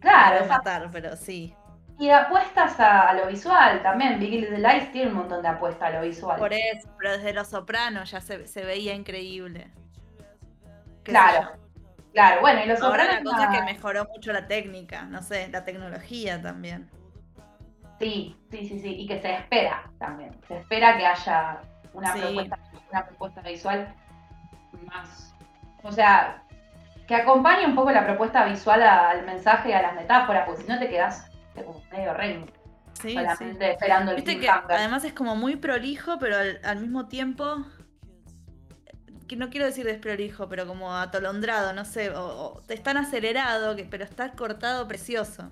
Claro, 0.00 0.44
esa- 0.44 0.56
matar, 0.58 0.90
pero 0.90 1.16
sí. 1.16 1.54
y 1.98 2.10
apuestas 2.10 2.78
a, 2.80 3.08
a 3.10 3.14
lo 3.14 3.26
visual 3.26 3.82
también. 3.82 4.18
Big 4.18 4.30
Little 4.40 4.58
Lies 4.58 4.90
tiene 4.92 5.10
un 5.10 5.16
montón 5.18 5.42
de 5.42 5.48
apuesta 5.48 5.86
a 5.86 5.90
lo 5.90 6.00
visual. 6.02 6.38
Por 6.38 6.52
eso, 6.52 6.88
pero 6.98 7.12
desde 7.12 7.32
Los 7.32 7.48
Sopranos 7.48 8.10
ya 8.10 8.20
se, 8.20 8.46
se 8.48 8.64
veía 8.64 8.94
increíble. 8.94 9.70
Claro, 11.02 11.52
claro. 12.12 12.40
Bueno, 12.40 12.64
y 12.64 12.66
los 12.66 12.78
yo. 12.80 12.86
Ahora 12.86 13.04
la 13.04 13.10
Sopranos 13.18 13.32
cosa 13.32 13.44
es 13.44 13.50
que 13.50 13.56
una- 13.58 13.64
mejoró 13.66 14.04
mucho 14.06 14.32
la 14.32 14.46
técnica, 14.46 15.02
no 15.04 15.22
sé, 15.22 15.48
la 15.48 15.64
tecnología 15.64 16.40
también. 16.40 16.90
Sí, 17.98 18.36
sí, 18.50 18.66
sí, 18.68 18.80
sí. 18.80 18.94
Y 19.00 19.06
que 19.06 19.20
se 19.20 19.32
espera 19.34 19.90
también. 19.98 20.34
Se 20.48 20.56
espera 20.58 20.96
que 20.96 21.06
haya 21.06 21.60
una, 21.92 22.12
Sí. 22.12 22.20
propuesta, 22.20 22.58
una 22.90 23.06
propuesta 23.06 23.40
visual 23.42 23.94
más. 24.86 25.33
O 25.84 25.92
sea, 25.92 26.42
que 27.06 27.14
acompañe 27.14 27.66
un 27.66 27.74
poco 27.74 27.90
la 27.92 28.04
propuesta 28.04 28.44
visual 28.46 28.82
al 28.82 29.24
mensaje 29.24 29.68
y 29.70 29.72
a 29.72 29.82
las 29.82 29.94
metáforas, 29.94 30.46
porque 30.46 30.62
si 30.62 30.68
no 30.68 30.78
te 30.78 30.88
quedas 30.88 31.30
como 31.54 31.82
medio 31.92 32.12
Sí, 32.94 33.08
sí. 33.10 33.14
solamente 33.14 33.72
esperando 33.72 34.10
el 34.12 34.16
Viste 34.16 34.40
que 34.40 34.48
además 34.48 35.04
es 35.04 35.12
como 35.12 35.36
muy 35.36 35.56
prolijo, 35.56 36.18
pero 36.18 36.36
al, 36.36 36.60
al 36.64 36.80
mismo 36.80 37.06
tiempo. 37.06 37.64
Que 39.28 39.36
no 39.36 39.50
quiero 39.50 39.66
decir 39.66 39.84
desprolijo, 39.84 40.48
pero 40.48 40.66
como 40.66 40.94
atolondrado, 40.94 41.72
no 41.72 41.84
sé. 41.84 42.10
O, 42.10 42.22
o 42.22 42.62
tan 42.82 42.96
acelerado, 42.96 43.76
que, 43.76 43.84
pero 43.84 44.04
está 44.04 44.32
cortado 44.32 44.86
precioso. 44.86 45.50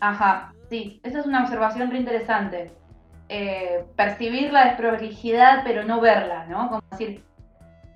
Ajá, 0.00 0.54
sí, 0.68 1.00
esa 1.04 1.20
es 1.20 1.26
una 1.26 1.42
observación 1.42 1.90
re 1.90 1.98
interesante. 1.98 2.72
Eh, 3.28 3.84
percibir 3.96 4.52
la 4.52 4.64
desprolijidad, 4.66 5.62
pero 5.64 5.84
no 5.84 6.00
verla, 6.00 6.46
¿no? 6.46 6.68
Como 6.68 6.82
decir, 6.90 7.22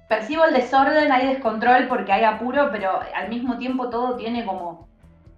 percibo 0.09 0.45
el 0.45 0.55
desorden, 0.55 1.11
hay 1.13 1.27
descontrol 1.29 1.87
porque 1.89 2.13
hay 2.13 2.25
apuro, 2.25 2.69
pero 2.71 3.01
al 3.15 3.29
mismo 3.29 3.59
tiempo 3.59 3.89
todo 3.91 4.17
tiene 4.17 4.45
como, 4.45 4.89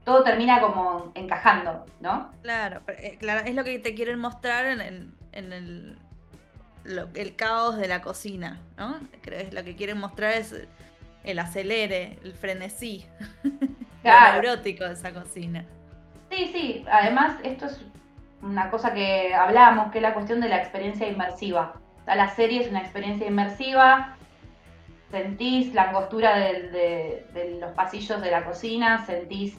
todo 0.05 0.23
termina 0.25 0.61
como 0.61 1.13
encajando, 1.15 1.85
¿no? 2.01 2.31
Claro, 2.43 2.81
eh, 2.89 3.17
claro, 3.19 3.41
es 3.47 3.55
lo 3.55 3.65
que 3.65 3.79
te 3.79 3.95
quieren 3.95 4.19
mostrar 4.19 4.67
en, 4.67 4.81
en- 4.81 5.15
en 5.33 5.53
el- 5.53 5.99
el 7.15 7.37
caos 7.37 7.77
de 7.77 7.89
la 7.89 8.01
cocina, 8.01 8.61
¿no? 8.79 8.97
Lo 9.53 9.65
que 9.65 9.75
quieren 9.77 9.99
mostrar 9.99 10.33
es 10.35 10.55
el 11.25 11.39
acelere, 11.41 12.19
el 12.23 12.33
frenesí, 12.35 13.07
claro. 14.03 14.37
lo 14.37 14.43
neurótico 14.43 14.85
de 14.85 14.93
esa 14.93 15.13
cocina. 15.13 15.65
Sí, 16.31 16.51
sí, 16.53 16.85
además 16.91 17.37
esto 17.43 17.67
es 17.67 17.81
una 18.43 18.71
cosa 18.71 18.93
que 18.95 19.35
hablamos, 19.35 19.91
que 19.91 19.99
es 19.99 20.03
la 20.03 20.15
cuestión 20.15 20.41
de 20.41 20.49
la 20.49 20.59
experiencia 20.59 21.09
inmersiva. 21.09 21.75
la 22.07 22.29
serie 22.29 22.63
es 22.63 22.69
una 22.71 22.81
experiencia 22.81 23.27
inmersiva, 23.27 24.16
sentís 25.11 25.73
la 25.75 25.91
angostura 25.91 26.37
de, 26.37 27.59
los 27.61 27.73
pasillos 27.73 28.21
de 28.21 28.31
la 28.31 28.45
cocina, 28.45 29.05
sentís... 29.07 29.57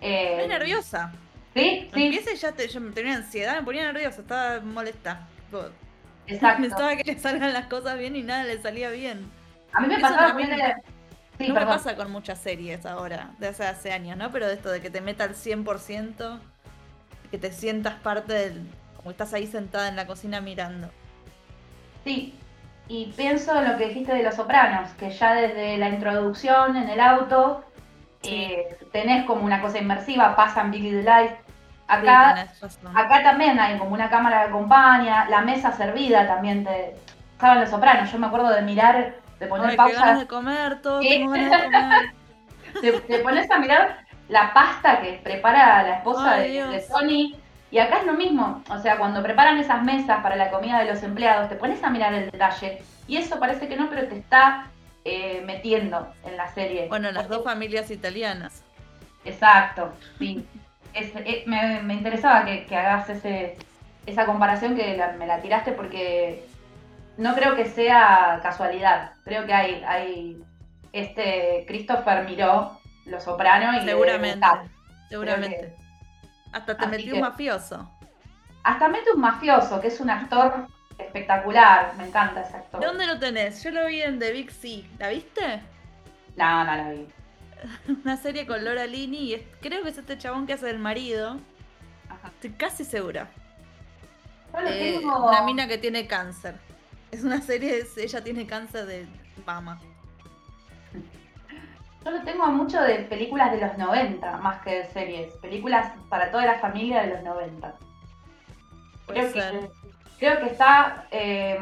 Eh... 0.00 0.32
Estoy 0.32 0.48
nerviosa. 0.48 1.12
Sí, 1.54 1.88
sí. 1.92 2.04
Empieza 2.06 2.34
ya 2.34 2.52
te, 2.52 2.68
yo 2.68 2.80
tenía 2.92 3.14
ansiedad, 3.14 3.56
me 3.56 3.62
ponía 3.62 3.92
nerviosa, 3.92 4.20
estaba 4.20 4.60
molesta. 4.60 5.26
Exacto. 6.26 6.62
Pensaba 6.62 6.96
que 6.96 7.04
le 7.04 7.18
salgan 7.18 7.52
las 7.52 7.66
cosas 7.66 7.98
bien 7.98 8.16
y 8.16 8.22
nada 8.22 8.44
le 8.44 8.60
salía 8.60 8.90
bien. 8.90 9.30
A 9.72 9.80
mí 9.80 9.88
me 9.88 9.98
pasaba 9.98 10.34
no 11.38 11.54
me 11.54 11.66
pasa 11.66 11.96
con 11.96 12.12
muchas 12.12 12.38
series 12.38 12.86
ahora, 12.86 13.34
de 13.38 13.48
hace, 13.48 13.64
hace 13.64 13.92
años, 13.92 14.16
¿no? 14.16 14.30
Pero 14.30 14.46
de 14.46 14.54
esto 14.54 14.70
de 14.70 14.80
que 14.80 14.90
te 14.90 15.00
meta 15.00 15.24
al 15.24 15.34
100%, 15.34 16.38
que 17.30 17.38
te 17.38 17.52
sientas 17.52 17.94
parte 17.94 18.32
del... 18.32 18.66
como 18.96 19.10
estás 19.10 19.34
ahí 19.34 19.48
sentada 19.48 19.88
en 19.88 19.96
la 19.96 20.06
cocina 20.06 20.40
mirando. 20.40 20.90
Sí, 22.04 22.34
y 22.88 23.12
pienso 23.16 23.56
en 23.58 23.70
lo 23.70 23.78
que 23.78 23.88
dijiste 23.88 24.14
de 24.14 24.22
Los 24.22 24.34
Sopranos, 24.34 24.90
que 24.92 25.10
ya 25.10 25.34
desde 25.34 25.78
la 25.78 25.88
introducción 25.88 26.76
en 26.76 26.88
el 26.88 27.00
auto 27.00 27.64
eh, 28.22 28.76
tenés 28.92 29.24
como 29.24 29.44
una 29.44 29.60
cosa 29.60 29.78
inmersiva, 29.78 30.36
pasan 30.36 30.70
Billy 30.70 30.90
the 30.90 31.02
Light. 31.02 31.32
Acá, 31.86 32.48
acá 32.94 33.22
también 33.22 33.60
hay 33.60 33.78
como 33.78 33.92
una 33.92 34.08
cámara 34.08 34.44
que 34.44 34.48
acompaña, 34.48 35.28
la 35.28 35.42
mesa 35.42 35.72
servida 35.72 36.26
también 36.26 36.64
te... 36.64 36.96
Estaban 37.32 37.60
Los 37.60 37.70
Sopranos, 37.70 38.10
yo 38.10 38.18
me 38.18 38.28
acuerdo 38.28 38.50
de 38.50 38.62
mirar 38.62 39.14
pausa. 39.76 40.14
de 40.14 40.26
comer, 40.26 40.80
todo 40.80 41.00
tengo 41.00 41.30
ganas 41.30 41.50
de 41.50 41.70
comer. 41.70 42.14
te, 43.06 43.18
pones 43.18 43.50
a 43.50 43.58
mirar 43.58 43.98
la 44.28 44.52
pasta 44.52 45.00
que 45.00 45.20
prepara 45.22 45.82
la 45.82 45.96
esposa 45.96 46.36
de, 46.36 46.84
Sony. 46.88 47.36
Y 47.74 47.80
acá 47.80 47.98
es 47.98 48.06
lo 48.06 48.12
mismo, 48.12 48.62
o 48.70 48.78
sea, 48.78 48.98
cuando 48.98 49.20
preparan 49.20 49.58
esas 49.58 49.82
mesas 49.82 50.22
para 50.22 50.36
la 50.36 50.48
comida 50.52 50.78
de 50.78 50.84
los 50.84 51.02
empleados, 51.02 51.48
te 51.48 51.56
pones 51.56 51.82
a 51.82 51.90
mirar 51.90 52.14
el 52.14 52.30
detalle. 52.30 52.80
Y 53.08 53.16
eso 53.16 53.40
parece 53.40 53.66
que 53.66 53.74
no, 53.74 53.90
pero 53.90 54.06
te 54.06 54.16
está 54.16 54.68
eh, 55.04 55.42
metiendo 55.44 56.06
en 56.24 56.36
la 56.36 56.46
serie. 56.54 56.86
Bueno, 56.86 57.10
las 57.10 57.28
dos 57.28 57.42
familias 57.42 57.90
italianas. 57.90 58.62
Exacto, 59.24 59.92
sí. 60.20 60.46
Eh, 60.94 61.42
me, 61.48 61.94
interesaba 61.94 62.44
que, 62.44 62.76
hagas 62.76 63.10
ese, 63.10 63.56
esa 64.06 64.24
comparación 64.24 64.76
que 64.76 64.96
me 65.18 65.26
la 65.26 65.42
tiraste 65.42 65.72
porque 65.72 66.46
no 67.16 67.34
creo 67.34 67.56
que 67.56 67.64
sea 67.64 68.38
casualidad. 68.40 69.14
Creo 69.24 69.46
que 69.46 69.52
hay, 69.52 69.82
hay 69.84 70.40
este 70.92 71.64
Christopher 71.66 72.24
miró 72.24 72.78
Los 73.04 73.24
Soprano 73.24 73.76
y 73.76 73.84
seguramente, 73.84 74.46
seguramente. 75.08 75.83
Hasta 76.54 76.76
te 76.76 76.86
metió 76.86 77.14
un 77.14 77.20
mafioso. 77.20 77.90
Hasta 78.62 78.88
mete 78.88 79.10
un 79.12 79.20
mafioso, 79.20 79.80
que 79.80 79.88
es 79.88 80.00
un 80.00 80.08
actor 80.08 80.68
espectacular. 80.96 81.94
Me 81.96 82.06
encanta 82.06 82.42
ese 82.42 82.56
actor. 82.56 82.80
¿Dónde 82.80 83.06
lo 83.06 83.18
tenés? 83.18 83.62
Yo 83.64 83.72
lo 83.72 83.86
vi 83.86 84.02
en 84.02 84.20
The 84.20 84.32
Big 84.32 84.52
C. 84.52 84.84
¿La 85.00 85.08
viste? 85.08 85.60
No, 86.36 86.64
no 86.64 86.76
la 86.76 86.90
vi. 86.90 87.08
Una 88.04 88.16
serie 88.16 88.46
con 88.46 88.64
Laura 88.64 88.86
Lini 88.86 89.34
y 89.34 89.48
creo 89.60 89.82
que 89.82 89.88
es 89.88 89.98
este 89.98 90.16
chabón 90.16 90.46
que 90.46 90.52
hace 90.52 90.66
del 90.66 90.78
marido. 90.78 91.38
Estoy 92.24 92.50
casi 92.50 92.84
segura. 92.84 93.28
Eh, 94.64 95.00
una 95.02 95.42
mina 95.42 95.66
que 95.66 95.78
tiene 95.78 96.06
cáncer. 96.06 96.54
Es 97.10 97.24
una 97.24 97.40
serie, 97.40 97.84
ella 97.96 98.22
tiene 98.22 98.46
cáncer 98.46 98.86
de 98.86 99.06
mama. 99.44 99.80
Yo 102.04 102.10
lo 102.10 102.22
tengo 102.22 102.46
mucho 102.48 102.82
de 102.82 102.96
películas 102.96 103.50
de 103.52 103.60
los 103.60 103.78
90, 103.78 104.36
más 104.38 104.60
que 104.62 104.76
de 104.76 104.84
series. 104.90 105.32
Películas 105.34 105.92
para 106.10 106.30
toda 106.30 106.44
la 106.44 106.58
familia 106.58 107.02
de 107.02 107.14
los 107.14 107.22
90. 107.22 107.74
Creo 109.06 109.32
que, 109.32 109.68
creo 110.18 110.40
que, 110.40 110.46
está 110.46 111.06
eh, 111.10 111.58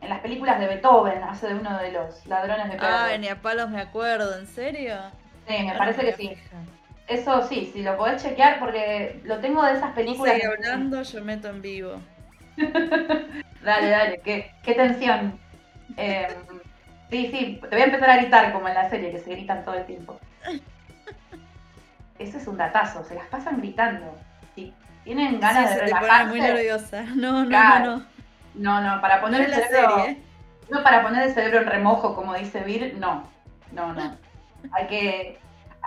en 0.00 0.08
las 0.08 0.20
películas 0.20 0.58
de 0.58 0.66
Beethoven, 0.66 1.22
hace 1.22 1.48
de 1.48 1.54
uno 1.54 1.78
de 1.78 1.92
los 1.92 2.26
ladrones 2.26 2.70
de 2.70 2.76
perros. 2.76 2.90
Ah, 2.92 3.16
ni 3.18 3.28
a 3.28 3.40
palos 3.40 3.70
me 3.70 3.80
acuerdo, 3.80 4.36
¿en 4.38 4.46
serio? 4.48 4.96
Sí, 5.46 5.62
me 5.64 5.74
parece 5.76 6.00
que 6.02 6.12
sí. 6.14 6.34
Eso 7.06 7.46
sí, 7.48 7.70
si 7.72 7.82
lo 7.82 7.96
podés 7.96 8.22
chequear 8.22 8.58
porque 8.58 9.20
lo 9.24 9.38
tengo 9.38 9.62
de 9.62 9.74
esas 9.74 9.92
películas. 9.92 10.34
Sigue 10.34 10.46
hablando, 10.46 11.02
yo 11.02 11.24
meto 11.24 11.48
en 11.48 11.62
vivo. 11.62 12.00
dale, 13.62 13.90
dale, 13.90 14.20
qué, 14.24 14.50
qué 14.62 14.74
tensión. 14.74 15.38
Em, 15.96 16.28
sí, 17.10 17.30
sí, 17.32 17.60
te 17.60 17.68
voy 17.68 17.80
a 17.80 17.84
empezar 17.84 18.10
a 18.10 18.16
gritar 18.16 18.52
como 18.52 18.68
en 18.68 18.74
la 18.74 18.88
serie, 18.90 19.10
que 19.10 19.18
se 19.18 19.30
gritan 19.30 19.64
todo 19.64 19.74
el 19.74 19.86
tiempo. 19.86 20.18
Ese 22.18 22.38
es 22.38 22.46
un 22.46 22.56
datazo, 22.56 23.04
se 23.04 23.14
las 23.14 23.26
pasan 23.26 23.58
gritando. 23.58 24.16
Si 24.54 24.74
tienen 25.04 25.40
ganas 25.40 25.74
de 25.74 25.80
relajarse. 25.82 26.26
muy 26.26 26.40
nerviosa. 26.40 27.02
No, 27.14 27.44
no, 27.44 27.78
no, 27.80 28.02
no. 28.54 28.80
No, 28.80 29.00
para 29.00 29.20
poner 29.20 29.42
el 29.42 29.54
cerebro. 29.54 29.96
Serie. 29.98 30.22
No 30.70 30.82
para 30.82 31.02
poner 31.02 31.22
el 31.22 31.34
cerebro 31.34 31.60
en 31.60 31.66
remojo, 31.66 32.14
como 32.14 32.34
dice 32.34 32.60
Vir, 32.60 32.96
no. 32.98 33.28
No, 33.72 33.92
no. 33.92 34.16
Hay 34.72 34.86
que. 34.88 35.38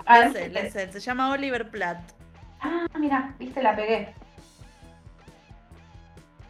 Es 0.08 0.74
se 0.74 1.00
llama 1.00 1.32
Oliver 1.32 1.70
Platt. 1.70 2.00
Ah, 2.62 2.88
mira, 2.98 3.34
viste, 3.38 3.62
la 3.62 3.76
pegué. 3.76 4.14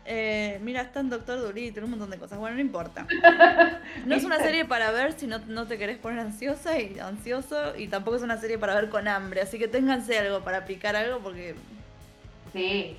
Eh, 0.05 0.59
mira, 0.61 0.81
está 0.81 0.99
en 0.99 1.09
Doctor 1.09 1.39
Dolittle, 1.39 1.83
un 1.83 1.91
montón 1.91 2.09
de 2.09 2.17
cosas. 2.17 2.39
Bueno, 2.39 2.55
no 2.55 2.61
importa. 2.61 3.05
No 4.05 4.15
es 4.15 4.23
una 4.23 4.39
serie 4.39 4.65
para 4.65 4.89
ver 4.91 5.13
si 5.13 5.27
no, 5.27 5.39
no, 5.47 5.67
te 5.67 5.77
querés 5.77 5.97
poner 5.97 6.19
ansiosa 6.19 6.79
y 6.79 6.97
ansioso. 6.99 7.77
Y 7.77 7.87
tampoco 7.87 8.17
es 8.17 8.23
una 8.23 8.37
serie 8.37 8.57
para 8.57 8.73
ver 8.73 8.89
con 8.89 9.07
hambre. 9.07 9.41
Así 9.41 9.59
que 9.59 9.67
ténganse 9.67 10.17
algo 10.17 10.41
para 10.41 10.65
picar 10.65 10.95
algo 10.95 11.19
porque. 11.19 11.55
Sí. 12.53 12.97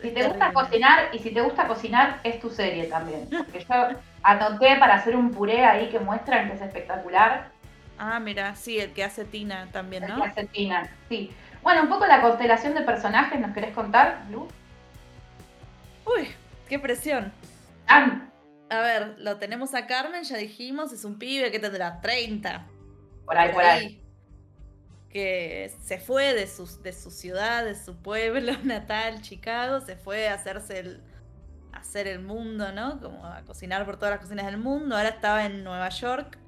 Si 0.00 0.10
te 0.10 0.28
gusta 0.28 0.52
cocinar, 0.52 1.08
y 1.12 1.18
si 1.18 1.30
te 1.30 1.40
gusta 1.40 1.66
cocinar, 1.66 2.20
es 2.22 2.38
tu 2.38 2.50
serie 2.50 2.84
también. 2.84 3.28
Porque 3.30 3.64
yo 3.68 3.88
anoté 4.22 4.76
para 4.76 4.94
hacer 4.94 5.16
un 5.16 5.30
puré 5.30 5.64
ahí 5.64 5.88
que 5.88 5.98
muestran 5.98 6.48
que 6.48 6.54
es 6.54 6.60
espectacular. 6.60 7.48
Ah, 7.98 8.20
mira, 8.20 8.54
sí, 8.54 8.78
el 8.78 8.92
que 8.92 9.04
hace 9.04 9.24
Tina 9.24 9.68
también, 9.72 10.06
¿no? 10.06 10.16
El 10.16 10.22
que 10.22 10.28
hace 10.28 10.44
Tina, 10.46 10.88
sí. 11.08 11.30
Bueno, 11.62 11.82
un 11.82 11.88
poco 11.88 12.06
la 12.06 12.20
constelación 12.20 12.74
de 12.74 12.82
personajes, 12.82 13.40
¿nos 13.40 13.52
querés 13.52 13.74
contar, 13.74 14.20
Lu? 14.30 14.46
Uy, 16.06 16.28
qué 16.68 16.78
presión. 16.78 17.32
A 17.88 18.80
ver, 18.80 19.16
lo 19.18 19.36
tenemos 19.36 19.74
a 19.74 19.86
Carmen, 19.86 20.24
ya 20.24 20.36
dijimos, 20.36 20.92
es 20.92 21.04
un 21.04 21.18
pibe 21.18 21.50
que 21.50 21.58
tendrá 21.58 22.00
30. 22.00 22.66
Por 23.24 23.36
ahí, 23.36 23.52
por 23.52 23.62
ahí. 23.62 24.02
Que 25.10 25.72
se 25.82 25.98
fue 25.98 26.34
de 26.34 26.46
su, 26.46 26.82
de 26.82 26.92
su 26.92 27.10
ciudad, 27.10 27.64
de 27.64 27.74
su 27.74 27.96
pueblo 27.96 28.52
natal, 28.64 29.22
Chicago, 29.22 29.80
se 29.80 29.96
fue 29.96 30.28
a 30.28 30.34
hacerse 30.34 30.80
el, 30.80 31.02
hacer 31.72 32.08
el 32.08 32.20
mundo, 32.20 32.72
¿no? 32.72 33.00
Como 33.00 33.24
a 33.24 33.42
cocinar 33.42 33.84
por 33.84 33.96
todas 33.96 34.12
las 34.12 34.20
cocinas 34.20 34.46
del 34.46 34.58
mundo. 34.58 34.96
Ahora 34.96 35.10
estaba 35.10 35.44
en 35.44 35.62
Nueva 35.62 35.88
York. 35.90 36.38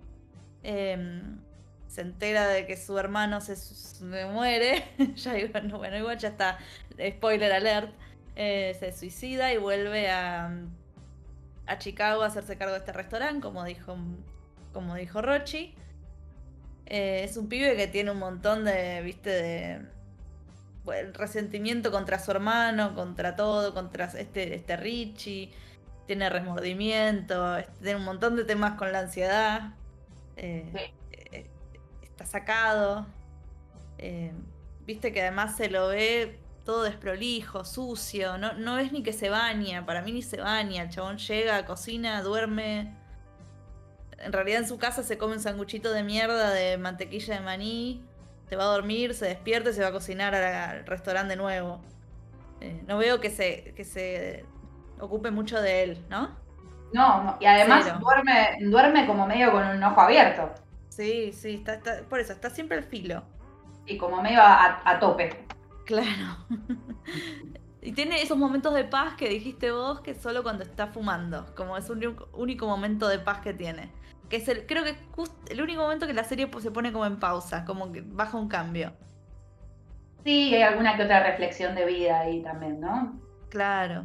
Em, 0.62 1.38
se 1.86 2.00
entera 2.00 2.48
de 2.48 2.66
que 2.66 2.76
su 2.76 2.98
hermano 2.98 3.40
se, 3.40 3.54
muere. 4.26 4.84
ya 5.14 5.34
bueno, 5.52 5.96
igual 5.96 6.18
ya 6.18 6.28
está. 6.28 6.58
Spoiler 6.92 7.52
alert. 7.52 7.92
Eh, 8.40 8.76
se 8.78 8.92
suicida 8.92 9.52
y 9.52 9.56
vuelve 9.56 10.08
a, 10.12 10.52
a 11.66 11.78
Chicago 11.78 12.22
a 12.22 12.26
hacerse 12.26 12.56
cargo 12.56 12.74
de 12.74 12.78
este 12.78 12.92
restaurante, 12.92 13.40
como 13.40 13.64
dijo, 13.64 13.96
como 14.72 14.94
dijo 14.94 15.20
Rochi. 15.20 15.74
Eh, 16.86 17.24
es 17.24 17.36
un 17.36 17.48
pibe 17.48 17.74
que 17.74 17.88
tiene 17.88 18.12
un 18.12 18.20
montón 18.20 18.64
de, 18.64 19.02
viste, 19.02 19.30
de 19.30 19.82
resentimiento 21.14 21.90
contra 21.90 22.20
su 22.20 22.30
hermano, 22.30 22.94
contra 22.94 23.34
todo, 23.34 23.74
contra 23.74 24.04
este, 24.04 24.54
este 24.54 24.76
Richie. 24.76 25.50
Tiene 26.06 26.30
remordimiento, 26.30 27.56
tiene 27.82 27.96
un 27.96 28.04
montón 28.04 28.36
de 28.36 28.44
temas 28.44 28.74
con 28.74 28.92
la 28.92 29.00
ansiedad. 29.00 29.72
Eh, 30.36 30.92
está 32.02 32.24
sacado. 32.24 33.04
viste 34.86 35.12
que 35.12 35.22
además 35.22 35.56
se 35.56 35.68
lo 35.68 35.88
ve 35.88 36.38
todo 36.68 36.82
desprolijo, 36.82 37.64
sucio, 37.64 38.36
no, 38.36 38.52
no 38.52 38.76
es 38.76 38.92
ni 38.92 39.02
que 39.02 39.14
se 39.14 39.30
baña, 39.30 39.86
para 39.86 40.02
mí 40.02 40.12
ni 40.12 40.20
se 40.20 40.36
baña, 40.36 40.82
el 40.82 40.90
chabón 40.90 41.16
llega, 41.16 41.64
cocina, 41.64 42.20
duerme. 42.20 42.94
En 44.18 44.34
realidad 44.34 44.60
en 44.60 44.68
su 44.68 44.76
casa 44.76 45.02
se 45.02 45.16
come 45.16 45.32
un 45.32 45.40
sanguchito 45.40 45.90
de 45.92 46.02
mierda 46.02 46.50
de 46.50 46.76
mantequilla 46.76 47.36
de 47.36 47.40
maní, 47.40 48.04
se 48.50 48.56
va 48.56 48.64
a 48.64 48.66
dormir, 48.66 49.14
se 49.14 49.24
despierta 49.24 49.70
y 49.70 49.72
se 49.72 49.80
va 49.80 49.88
a 49.88 49.92
cocinar 49.92 50.34
al, 50.34 50.84
restaurante 50.84 51.30
de 51.30 51.36
nuevo. 51.36 51.80
Eh, 52.60 52.82
no 52.86 52.98
veo 52.98 53.18
que 53.18 53.30
se, 53.30 53.72
que 53.74 53.84
se 53.84 54.44
ocupe 55.00 55.30
mucho 55.30 55.62
de 55.62 55.84
él, 55.84 56.04
¿no? 56.10 56.36
No, 56.92 57.38
y 57.40 57.46
además 57.46 57.98
duerme, 57.98 58.58
duerme 58.60 59.06
como 59.06 59.26
medio 59.26 59.52
con 59.52 59.66
un 59.66 59.82
ojo 59.82 60.02
abierto. 60.02 60.52
Sí, 60.90 61.32
sí, 61.32 61.64
está, 61.66 61.80
por 62.10 62.20
eso, 62.20 62.34
está 62.34 62.50
siempre 62.50 62.76
al 62.76 62.84
filo. 62.84 63.22
Y 63.86 63.96
como 63.96 64.20
medio 64.20 64.42
a 64.42 64.98
tope. 65.00 65.48
Claro. 65.88 66.36
Y 67.80 67.92
tiene 67.92 68.20
esos 68.20 68.36
momentos 68.36 68.74
de 68.74 68.84
paz 68.84 69.14
que 69.14 69.28
dijiste 69.28 69.70
vos 69.70 70.00
que 70.00 70.14
solo 70.14 70.42
cuando 70.42 70.64
está 70.64 70.88
fumando, 70.88 71.46
como 71.54 71.76
es 71.76 71.88
un 71.88 72.18
único 72.32 72.66
momento 72.66 73.06
de 73.06 73.20
paz 73.20 73.38
que 73.38 73.54
tiene. 73.54 73.92
Que 74.28 74.36
es 74.36 74.48
el, 74.48 74.66
creo 74.66 74.82
que 74.82 74.90
es 74.90 74.98
el 75.48 75.62
único 75.62 75.82
momento 75.82 76.06
que 76.06 76.12
la 76.12 76.24
serie 76.24 76.50
se 76.60 76.70
pone 76.72 76.92
como 76.92 77.06
en 77.06 77.18
pausa, 77.18 77.64
como 77.64 77.92
que 77.92 78.02
baja 78.02 78.36
un 78.36 78.48
cambio. 78.48 78.92
Sí, 80.24 80.54
hay 80.54 80.62
alguna 80.62 80.96
que 80.96 81.04
otra 81.04 81.22
reflexión 81.22 81.76
de 81.76 81.86
vida 81.86 82.20
ahí 82.20 82.42
también, 82.42 82.80
¿no? 82.80 83.18
Claro. 83.48 84.04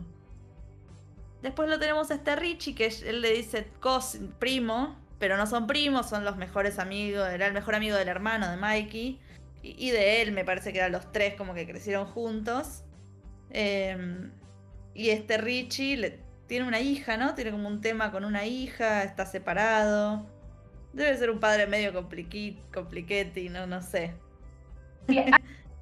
Después 1.41 1.67
lo 1.67 1.79
tenemos 1.79 2.11
a 2.11 2.13
este 2.13 2.35
Richie, 2.35 2.75
que 2.75 2.89
él 3.05 3.21
le 3.21 3.33
dice 3.33 3.67
cos, 3.79 4.19
primo, 4.39 4.95
pero 5.19 5.35
no 5.35 5.47
son 5.47 5.67
primos, 5.67 6.07
son 6.07 6.23
los 6.23 6.37
mejores 6.37 6.79
amigos, 6.79 7.27
era 7.27 7.47
el 7.47 7.53
mejor 7.53 7.75
amigo 7.75 7.97
del 7.97 8.07
hermano 8.07 8.49
de 8.49 8.55
Mikey. 8.55 9.19
Y, 9.65 9.91
de 9.91 10.21
él, 10.21 10.33
me 10.33 10.43
parece 10.43 10.73
que 10.73 10.79
eran 10.79 10.91
los 10.91 11.11
tres 11.13 11.35
como 11.35 11.53
que 11.53 11.65
crecieron 11.65 12.05
juntos. 12.05 12.83
Em, 13.49 14.29
y 14.93 15.09
este 15.09 15.37
Richie 15.37 15.95
le, 15.95 16.19
tiene 16.47 16.67
una 16.67 16.81
hija, 16.81 17.15
¿no? 17.15 17.33
Tiene 17.33 17.51
como 17.51 17.69
un 17.69 17.79
tema 17.79 18.11
con 18.11 18.25
una 18.25 18.45
hija, 18.45 19.03
está 19.03 19.25
separado. 19.25 20.25
Debe 20.91 21.15
ser 21.17 21.29
un 21.31 21.39
padre 21.39 21.65
medio 21.65 21.93
compliquetti, 21.93 23.49
no, 23.49 23.65
no 23.65 23.81
sé. 23.81 24.13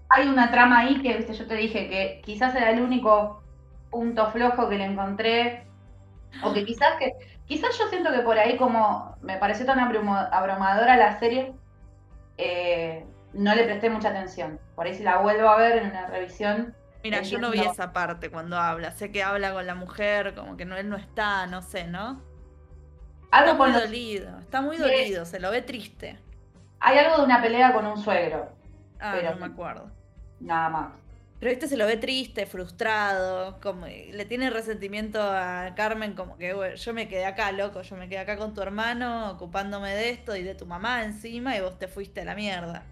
hay 0.09 0.27
una 0.27 0.51
trama 0.51 0.79
ahí 0.79 1.01
que, 1.01 1.17
viste, 1.17 1.33
yo 1.33 1.47
te 1.47 1.55
dije 1.55 1.89
que 1.89 2.21
quizás 2.23 2.55
era 2.55 2.69
el 2.69 2.81
único 2.81 3.43
punto 3.89 4.31
flojo 4.31 4.69
que 4.69 4.77
le 4.77 4.85
encontré. 4.85 5.65
O 6.43 6.53
que 6.53 6.65
quizás 6.65 6.97
que. 6.99 7.13
Quizás 7.45 7.77
yo 7.77 7.87
siento 7.89 8.11
que 8.13 8.19
por 8.19 8.37
ahí, 8.37 8.55
como 8.55 9.17
me 9.21 9.37
pareció 9.37 9.65
tan 9.65 9.79
abrumadora 9.79 10.95
la 10.95 11.19
serie, 11.19 11.51
eh, 12.37 13.05
no 13.33 13.55
le 13.55 13.63
presté 13.63 13.89
mucha 13.89 14.09
atención. 14.09 14.59
Por 14.75 14.85
ahí 14.85 14.95
si 14.95 15.03
la 15.03 15.17
vuelvo 15.17 15.49
a 15.49 15.57
ver 15.57 15.77
en 15.77 15.89
una 15.89 16.07
revisión. 16.07 16.75
Mira, 17.03 17.21
yo 17.21 17.39
no 17.39 17.49
vi 17.49 17.59
esa 17.59 17.93
parte 17.93 18.29
cuando 18.29 18.57
habla. 18.57 18.91
Sé 18.91 19.11
que 19.11 19.23
habla 19.23 19.53
con 19.53 19.65
la 19.65 19.75
mujer, 19.75 20.35
como 20.35 20.57
que 20.57 20.65
no, 20.65 20.77
él 20.77 20.89
no 20.89 20.97
está, 20.97 21.47
no 21.47 21.61
sé, 21.61 21.85
¿no? 21.85 22.21
Algo 23.31 23.51
está 23.51 23.63
muy 23.63 23.71
dolido, 23.71 24.39
está 24.39 24.61
muy 24.61 24.77
dolido, 24.77 25.25
se 25.25 25.39
lo 25.39 25.51
ve 25.51 25.61
triste. 25.61 26.19
Hay 26.79 26.97
algo 26.97 27.17
de 27.17 27.23
una 27.23 27.41
pelea 27.41 27.73
con 27.73 27.85
un 27.85 27.97
suegro. 27.97 28.49
Ah, 28.99 29.15
no 29.23 29.35
me 29.37 29.45
acuerdo. 29.45 29.89
Nada 30.39 30.69
más. 30.69 30.91
Pero 31.39 31.51
este 31.51 31.67
se 31.67 31.75
lo 31.75 31.87
ve 31.87 31.97
triste, 31.97 32.45
frustrado, 32.45 33.59
como 33.61 33.87
le 33.87 34.25
tiene 34.25 34.51
resentimiento 34.51 35.19
a 35.19 35.73
Carmen, 35.75 36.13
como 36.13 36.37
que 36.37 36.75
yo 36.75 36.93
me 36.93 37.07
quedé 37.07 37.25
acá, 37.25 37.51
loco, 37.51 37.81
yo 37.81 37.95
me 37.95 38.07
quedé 38.07 38.19
acá 38.19 38.37
con 38.37 38.53
tu 38.53 38.61
hermano, 38.61 39.31
ocupándome 39.31 39.95
de 39.95 40.11
esto 40.11 40.35
y 40.35 40.43
de 40.43 40.53
tu 40.53 40.67
mamá 40.67 41.03
encima, 41.03 41.57
y 41.57 41.61
vos 41.61 41.79
te 41.79 41.87
fuiste 41.87 42.21
a 42.21 42.25
la 42.25 42.35
mierda. 42.35 42.83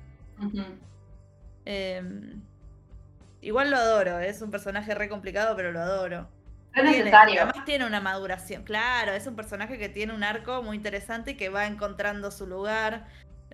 Em, 1.65 2.41
igual 3.41 3.71
lo 3.71 3.77
adoro, 3.77 4.19
es 4.19 4.41
un 4.41 4.51
personaje 4.51 4.95
re 4.95 5.09
complicado, 5.09 5.55
pero 5.55 5.71
lo 5.71 5.79
adoro. 5.79 6.29
Es 6.75 6.83
necesario. 6.83 7.41
además 7.41 7.65
tiene 7.65 7.85
una 7.85 7.99
maduración, 7.99 8.63
claro, 8.63 9.13
es 9.13 9.25
un 9.27 9.35
personaje 9.35 9.77
que 9.77 9.89
tiene 9.89 10.13
un 10.13 10.23
arco 10.23 10.61
muy 10.61 10.77
interesante 10.77 11.31
y 11.31 11.35
que 11.35 11.49
va 11.49 11.65
encontrando 11.65 12.31
su 12.31 12.45
lugar, 12.45 13.07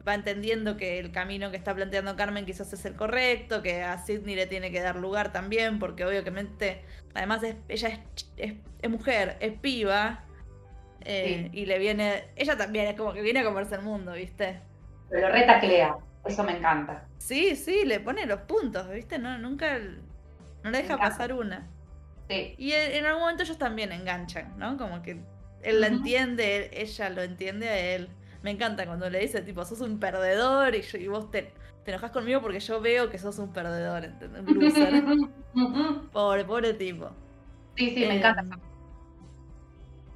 va 0.08 0.14
entendiendo 0.14 0.78
que 0.78 1.00
el 1.00 1.12
camino 1.12 1.50
que 1.52 1.58
está 1.58 1.74
planteando 1.74 2.16
Carmen 2.16 2.46
quizás 2.46 2.72
es 2.74 2.86
el 2.86 2.96
correcto, 2.96 3.62
que 3.62 3.84
a 3.84 3.98
Sidney 3.98 4.36
le 4.36 4.48
tiene 4.48 4.72
que 4.72 4.82
dar 4.82 4.98
lugar 4.98 5.32
también, 5.32 5.80
porque 5.80 6.06
obviamente, 6.06 6.84
además 7.14 7.42
ella 7.68 8.00
es, 8.38 8.90
mujer, 8.90 9.38
es 9.40 9.54
piba, 9.60 10.24
eh, 11.02 11.50
y 11.54 11.66
le 11.66 11.80
viene, 11.80 12.26
ella 12.36 12.58
también 12.58 12.88
es 12.88 12.96
como 12.96 13.14
que 13.14 13.22
viene 13.22 13.40
a 13.40 13.44
comerse 13.44 13.76
el 13.76 13.82
mundo, 13.82 14.14
¿viste? 14.14 14.60
Pero 15.10 15.30
retaclea, 15.30 15.98
eso 16.26 16.44
me 16.44 16.58
encanta. 16.58 17.08
Sí, 17.18 17.56
sí, 17.56 17.86
le 17.86 18.00
pone 18.00 18.26
los 18.26 18.42
puntos, 18.42 18.90
¿viste? 18.90 19.20
No, 19.20 19.38
nunca, 19.38 19.78
no 20.64 20.72
le 20.72 20.78
deja 20.80 20.98
pasar 20.98 21.34
una. 21.34 21.68
Sí. 22.30 22.56
Y 22.58 22.72
en, 22.72 23.06
algún 23.06 23.22
momento 23.22 23.44
ellos 23.44 23.58
también 23.58 23.92
enganchan, 23.92 24.58
¿no? 24.58 24.78
Como 24.78 25.02
que 25.02 25.22
él 25.62 25.82
la 25.82 25.88
entiende, 25.88 26.72
ella 26.74 27.10
lo 27.10 27.22
entiende 27.22 27.70
a 27.70 27.78
él. 27.78 28.10
Me 28.42 28.52
encanta 28.52 28.86
cuando 28.86 29.10
le 29.10 29.20
dice, 29.20 29.42
tipo, 29.42 29.64
sos 29.66 29.82
un 29.82 30.00
perdedor 30.00 30.76
y, 30.76 30.82
yo, 30.82 30.98
y 30.98 31.08
vos 31.08 31.30
te, 31.32 31.52
te 31.84 31.92
enojas 31.92 32.12
conmigo 32.12 32.42
porque 32.42 32.60
yo 32.60 32.82
veo 32.82 33.10
que 33.10 33.20
sos 33.20 33.38
un 33.40 33.54
perdedor, 33.54 34.06
¿entendés? 34.06 34.42
Un 34.42 34.60
loser. 34.60 35.04
pobre, 36.12 36.46
pobre 36.46 36.74
tipo. 36.74 37.12
Sí, 37.76 37.92
sí, 37.92 38.06
me 38.06 38.18
encanta. 38.18 38.42
Em, 38.42 38.60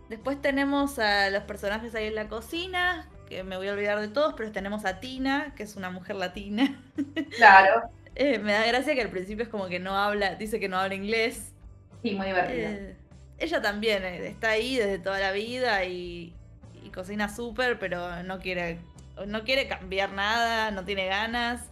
después 0.10 0.42
tenemos 0.42 0.98
a 1.00 1.30
los 1.30 1.44
personajes 1.44 1.94
ahí 1.94 2.08
en 2.08 2.16
la 2.16 2.28
cocina, 2.28 3.08
que 3.30 3.44
me 3.44 3.56
voy 3.58 3.68
a 3.68 3.74
olvidar 3.74 4.00
de 4.00 4.08
todos, 4.08 4.34
pero 4.36 4.52
tenemos 4.52 4.86
a 4.86 5.00
Tina, 5.00 5.54
que 5.56 5.64
es 5.64 5.76
una 5.76 5.90
mujer 5.90 6.16
latina. 6.16 6.82
Claro. 7.38 7.90
Eh, 8.16 8.40
me 8.40 8.52
da 8.52 8.66
gracia 8.66 8.96
que 8.96 9.02
al 9.02 9.10
principio 9.10 9.44
es 9.44 9.50
como 9.50 9.68
que 9.68 9.80
no 9.80 9.96
habla, 9.96 10.36
dice 10.36 10.60
que 10.60 10.68
no 10.68 10.78
habla 10.78 10.96
inglés. 10.96 11.54
Sí, 12.02 12.16
muy 12.16 12.28
divertida. 12.28 12.70
Eh, 12.70 12.98
ella 13.38 13.62
también 13.62 14.04
eh, 14.04 14.28
está 14.28 14.50
ahí 14.50 14.76
desde 14.76 15.00
toda 15.00 15.20
la 15.20 15.32
vida 15.32 15.86
y, 15.86 16.36
cocina 16.94 17.30
súper, 17.30 17.78
pero 17.78 18.24
no 18.24 18.40
quiere, 18.40 18.80
no 19.28 19.44
quiere 19.44 19.68
cambiar 19.68 20.12
nada, 20.12 20.72
no 20.72 20.84
tiene 20.84 21.06
ganas. 21.06 21.70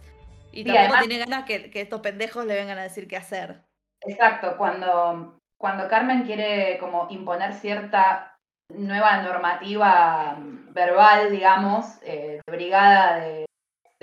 Y 0.52 0.64
tampoco 0.64 1.00
tiene 1.00 1.18
ganas 1.18 1.44
que, 1.44 1.70
estos 1.74 2.00
pendejos 2.00 2.46
le 2.46 2.54
vengan 2.54 2.78
a 2.78 2.84
decir 2.84 3.08
qué 3.08 3.16
hacer. 3.16 3.62
Exacto, 4.02 4.56
cuando, 4.56 5.40
cuando 5.58 5.88
Carmen 5.88 6.22
quiere 6.22 6.78
como 6.78 7.08
imponer 7.10 7.52
cierta 7.52 8.37
nueva 8.68 9.22
normativa 9.22 10.36
verbal, 10.72 11.30
digamos, 11.30 11.86
eh, 12.02 12.40
de 12.46 12.52
brigada 12.52 13.16
de, 13.20 13.46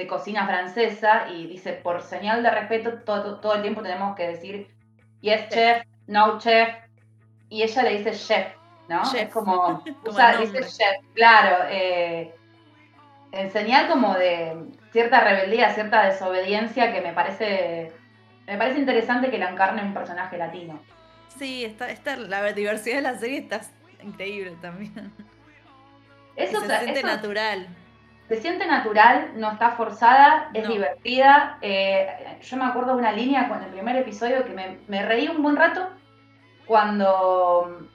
cocina 0.10 0.46
francesa 0.46 1.30
y 1.30 1.48
dice, 1.48 1.74
por 1.74 2.02
señal 2.02 2.44
de 2.44 2.52
respeto, 2.52 3.00
todo, 3.06 3.40
todo 3.40 3.56
el 3.56 3.62
tiempo 3.62 3.82
tenemos 3.82 4.16
que 4.16 4.28
decir, 4.28 4.68
yes, 5.22 5.48
chef, 5.48 5.84
no, 6.06 6.38
chef, 6.38 6.70
y 7.50 7.64
ella 7.64 7.84
le 7.84 7.98
dice 7.98 8.12
chef. 8.12 8.48
¿no? 8.90 9.02
Es 9.14 9.30
como, 9.30 9.82
usa, 10.06 10.38
dice 10.38 10.60
chef, 10.60 10.98
claro, 11.14 11.66
eh, 11.70 12.36
en 13.32 13.52
señal 13.52 13.88
como 13.88 14.14
de 14.16 14.66
cierta 14.92 15.22
rebeldía, 15.22 15.74
cierta 15.74 16.04
desobediencia 16.04 16.94
que 16.94 17.02
me 17.02 17.14
parece, 17.14 17.94
me 18.46 18.58
parece 18.58 18.80
interesante 18.80 19.32
que 19.32 19.38
la 19.38 19.50
encarne 19.50 19.82
un 19.82 19.94
personaje 19.94 20.38
latino. 20.38 20.80
Sí, 21.38 21.66
está, 21.66 21.90
está, 21.90 22.16
la 22.18 22.52
diversidad 22.54 22.98
de 22.98 23.02
la 23.02 23.18
serie 23.18 23.40
está 23.40 23.62
increíble 24.06 24.56
también. 24.62 25.12
Eso, 26.36 26.62
se 26.62 26.80
siente 26.80 27.04
natural. 27.04 27.68
Se 28.28 28.42
siente 28.42 28.66
natural, 28.66 29.34
no 29.36 29.52
está 29.52 29.72
forzada, 29.72 30.50
es 30.54 30.68
divertida. 30.68 31.58
Eh, 31.62 32.40
yo 32.42 32.58
me 32.58 32.66
acuerdo 32.66 32.94
de 32.94 33.00
una 33.00 33.12
línea 33.12 33.48
con 33.48 33.62
el 33.62 33.70
primer 33.70 33.96
episodio 33.98 34.44
que 34.46 34.52
me, 34.52 34.80
me 34.88 35.06
reí 35.06 35.28
un 35.28 35.44
buen 35.44 35.56
rato 35.56 35.90
cuando 36.66 37.88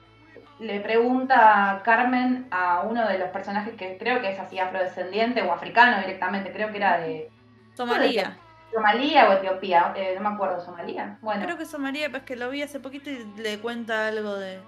le 0.61 0.79
pregunta 0.79 1.81
Carmen 1.83 2.47
a 2.51 2.81
uno 2.81 3.07
de 3.07 3.17
los 3.17 3.29
personajes 3.29 3.75
que 3.75 3.97
creo 3.97 4.21
que 4.21 4.31
es 4.31 4.39
así 4.39 4.59
afrodescendiente 4.59 5.41
o 5.41 5.51
africano 5.51 5.99
directamente, 5.99 6.51
creo 6.51 6.71
que 6.71 6.77
era 6.77 6.99
de... 6.99 7.29
Somalia. 7.73 8.37
Somalia 8.71 9.29
o 9.29 9.33
Etiopía, 9.33 9.93
eh, 9.97 10.13
no 10.17 10.29
me 10.29 10.35
acuerdo, 10.35 10.61
Somalia. 10.61 11.17
Bueno. 11.21 11.43
Creo 11.43 11.57
que 11.57 11.65
Somalia, 11.65 12.09
pues 12.09 12.23
que 12.23 12.35
lo 12.35 12.49
vi 12.49 12.61
hace 12.61 12.79
poquito 12.79 13.09
y 13.09 13.25
le 13.37 13.59
cuenta 13.59 14.07
algo 14.07 14.35
de 14.35 14.59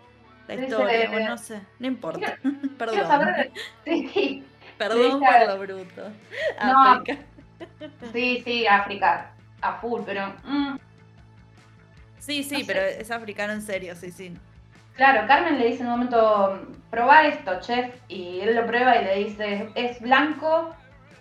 la 0.48 0.56
historia, 0.56 1.12
o 1.12 1.20
no 1.20 1.38
sé, 1.38 1.62
no 1.80 1.88
importa. 1.88 2.38
Perdón. 2.78 2.98
Perdón 4.78 5.20
por 5.20 5.48
lo 5.48 5.60
bruto. 5.60 6.12
África. 6.60 7.22
Sí, 8.12 8.42
sí, 8.44 8.68
África, 8.68 9.32
a 9.62 9.74
full, 9.80 10.02
pero... 10.06 10.34
Mm. 10.44 10.78
Sí, 12.20 12.44
sí, 12.44 12.64
pero 12.66 12.82
es 12.82 13.12
africano 13.12 13.54
en 13.54 13.62
serio, 13.62 13.96
sí, 13.96 14.12
sí. 14.12 14.34
Claro, 14.96 15.28
Carmen 15.28 15.60
le 15.60 15.68
dice 15.68 15.82
en 15.82 15.88
un 15.88 15.94
momento, 15.94 16.68
probá 16.90 17.26
esto, 17.26 17.60
chef, 17.60 17.96
y 18.08 18.40
él 18.42 18.56
lo 18.56 18.66
prueba 18.66 18.96
y 18.98 19.06
le 19.06 19.16
dice, 19.26 19.70
es 19.76 20.00
blanco 20.00 20.74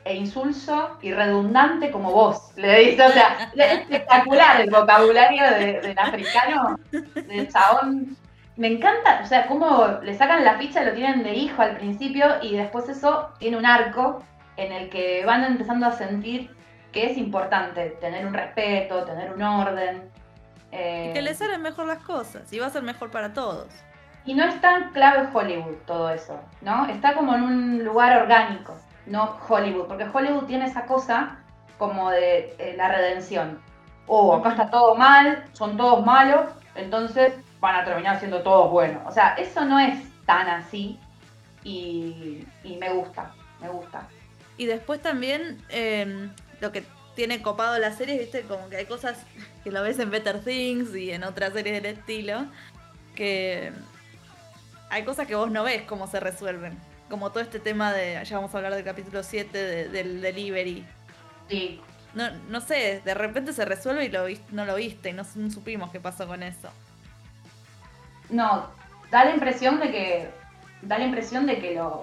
e 0.05 0.15
insulso 0.15 0.99
y 1.01 1.13
redundante 1.13 1.91
como 1.91 2.13
vos. 2.13 2.53
Le 2.57 2.81
dice, 2.81 3.03
o 3.03 3.11
sea, 3.11 3.51
es 3.55 3.81
espectacular 3.81 4.61
el 4.61 4.71
vocabulario 4.71 5.51
del 5.53 5.99
africano, 5.99 6.79
del 6.91 7.49
chabón. 7.49 8.17
Me 8.57 8.69
encanta, 8.69 9.21
o 9.23 9.27
sea, 9.27 9.47
cómo 9.47 9.87
le 10.03 10.15
sacan 10.15 10.45
la 10.45 10.59
ficha, 10.59 10.85
lo 10.85 10.93
tienen 10.93 11.23
de 11.23 11.35
hijo 11.35 11.63
al 11.63 11.77
principio 11.77 12.27
y 12.43 12.57
después 12.57 12.89
eso 12.89 13.31
tiene 13.39 13.57
un 13.57 13.65
arco 13.65 14.23
en 14.57 14.73
el 14.73 14.91
que 14.91 15.25
van 15.25 15.45
empezando 15.45 15.87
a 15.87 15.93
sentir 15.93 16.55
que 16.93 17.11
es 17.11 17.17
importante 17.17 17.97
tener 18.01 18.27
un 18.27 18.35
respeto, 18.35 19.05
tener 19.05 19.33
un 19.33 19.43
orden, 19.43 20.13
y 20.73 21.13
que 21.13 21.21
le 21.21 21.33
eh, 21.33 21.35
salen 21.35 21.61
mejor 21.61 21.87
las 21.87 21.99
cosas 21.99 22.51
y 22.51 22.59
va 22.59 22.67
a 22.67 22.71
ser 22.71 22.83
mejor 22.83 23.11
para 23.11 23.35
todos. 23.35 23.67
Y 24.25 24.35
no 24.35 24.45
es 24.45 24.59
tan 24.61 24.93
clave 24.93 25.29
Hollywood 25.33 25.77
todo 25.87 26.09
eso, 26.11 26.41
¿no? 26.63 26.87
Está 26.87 27.15
como 27.15 27.35
en 27.35 27.43
un 27.43 27.85
lugar 27.85 28.23
orgánico, 28.23 28.75
no 29.07 29.37
Hollywood, 29.47 29.87
porque 29.87 30.07
Hollywood 30.11 30.45
tiene 30.45 30.65
esa 30.65 30.87
cosa 30.87 31.37
como 31.77 32.11
de 32.11 32.55
eh, 32.59 32.75
la 32.77 32.89
redención. 32.89 33.61
Oh, 34.07 34.35
acá 34.35 34.51
está 34.51 34.71
todo 34.71 34.95
mal, 34.95 35.45
son 35.53 35.77
todos 35.77 36.07
malos, 36.07 36.47
entonces 36.75 37.35
van 37.63 37.77
a 37.77 37.85
terminar 37.85 38.19
siendo 38.19 38.43
todos 38.43 38.73
buenos. 38.73 39.03
O 39.07 39.13
sea, 39.13 39.35
eso 39.35 39.65
no 39.65 39.79
es 39.79 39.97
tan 40.27 40.49
así 40.49 40.99
y, 41.63 42.45
me 42.65 42.93
gusta, 42.93 43.33
me 43.61 43.69
gusta. 43.69 44.09
Y 44.59 44.67
después 44.67 45.01
también 45.01 45.63
em, 45.69 46.33
lo 46.61 46.73
que 46.73 46.83
tiene 47.15 47.41
copado 47.41 47.79
la 47.79 47.93
serie, 47.93 48.19
viste, 48.19 48.43
como 48.43 48.69
que 48.69 48.79
hay 48.79 48.87
cosas 48.87 49.17
que 49.63 49.71
lo 49.71 49.81
ves 49.81 50.01
en 50.01 50.11
Better 50.11 50.43
Things 50.43 50.93
y 50.97 51.13
en 51.13 51.23
otras 51.23 51.53
series 51.53 51.81
del 51.81 51.99
estilo, 51.99 52.47
que 53.15 53.73
hay 54.91 55.05
cosas 55.05 55.29
que 55.29 55.37
vos 55.37 55.49
no 55.49 55.63
ves 55.63 55.83
cómo 55.83 56.09
se 56.09 56.19
resuelven. 56.19 56.77
Como 57.09 57.31
todo 57.31 57.45
este 57.45 57.61
tema 57.61 57.93
de, 57.93 58.21
ya 58.25 58.37
vamos 58.39 58.53
a 58.53 58.57
hablar 58.57 58.75
del 58.75 58.83
capítulo 58.85 59.23
7 59.23 59.89
del 59.89 60.21
delivery. 60.21 60.85
Sí. 61.49 61.81
No, 62.15 62.29
no 62.49 62.61
sé, 62.61 63.03
de 63.05 63.15
repente 63.15 63.53
se 63.53 63.65
resuelve 63.65 64.07
y 64.07 64.09
lo 64.09 64.25
no 64.51 64.65
lo 64.65 64.75
viste 64.75 65.11
y 65.11 65.13
no 65.13 65.23
supimos 65.23 65.93
qué 65.93 66.01
pasó 66.01 66.27
con 66.27 66.43
eso. 66.43 66.69
No, 68.31 68.67
da 69.11 69.25
la 69.25 69.33
impresión 69.33 69.79
de 69.79 69.91
que 69.91 70.31
da 70.83 70.99
la 70.99 71.05
impresión 71.05 71.47
de 71.47 71.59
que 71.59 71.75
lo, 71.75 72.03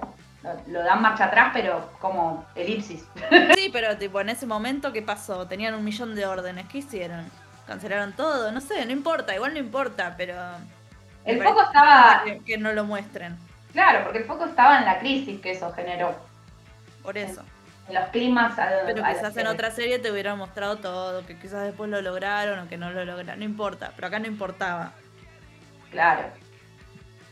lo, 0.67 0.83
dan 0.83 1.01
marcha 1.01 1.25
atrás, 1.25 1.51
pero 1.53 1.91
como 1.99 2.45
elipsis. 2.55 3.05
Sí, 3.55 3.69
pero 3.71 3.97
tipo, 3.97 4.19
en 4.21 4.29
ese 4.29 4.45
momento, 4.45 4.91
¿qué 4.93 5.01
pasó? 5.01 5.47
Tenían 5.47 5.75
un 5.75 5.83
millón 5.83 6.15
de 6.15 6.25
órdenes, 6.25 6.65
¿qué 6.71 6.79
hicieron? 6.79 7.29
¿Cancelaron 7.67 8.13
todo? 8.13 8.51
No 8.51 8.61
sé, 8.61 8.85
no 8.85 8.91
importa, 8.91 9.35
igual 9.35 9.53
no 9.53 9.59
importa, 9.59 10.15
pero... 10.17 10.35
El 11.25 11.43
foco 11.43 11.61
estaba... 11.61 12.23
Que, 12.45 12.57
no 12.57 12.71
lo 12.73 12.85
muestren. 12.85 13.37
Claro, 13.73 14.03
porque 14.03 14.19
el 14.19 14.25
foco 14.25 14.45
estaba 14.45 14.79
en 14.79 14.85
la 14.85 14.97
crisis 14.97 15.39
que 15.41 15.51
eso 15.51 15.71
generó. 15.73 16.15
Por 17.03 17.17
eso. 17.17 17.43
En, 17.87 17.95
los 17.95 18.05
climas... 18.09 18.53
pero 18.85 19.03
quizás 19.03 19.35
en 19.37 19.47
otra 19.47 19.69
serie 19.69 19.99
te 19.99 20.11
hubieran 20.11 20.37
mostrado 20.37 20.77
todo, 20.77 21.25
que 21.25 21.37
quizás 21.37 21.63
después 21.63 21.89
lo 21.89 22.01
lograron 22.01 22.59
o 22.59 22.69
que 22.69 22.77
no 22.77 22.89
lo 22.91 23.05
lograron, 23.05 23.39
no 23.39 23.45
importa, 23.45 23.91
pero 23.95 24.07
acá 24.07 24.17
no 24.19 24.27
importaba. 24.27 24.93
Claro. 25.91 26.23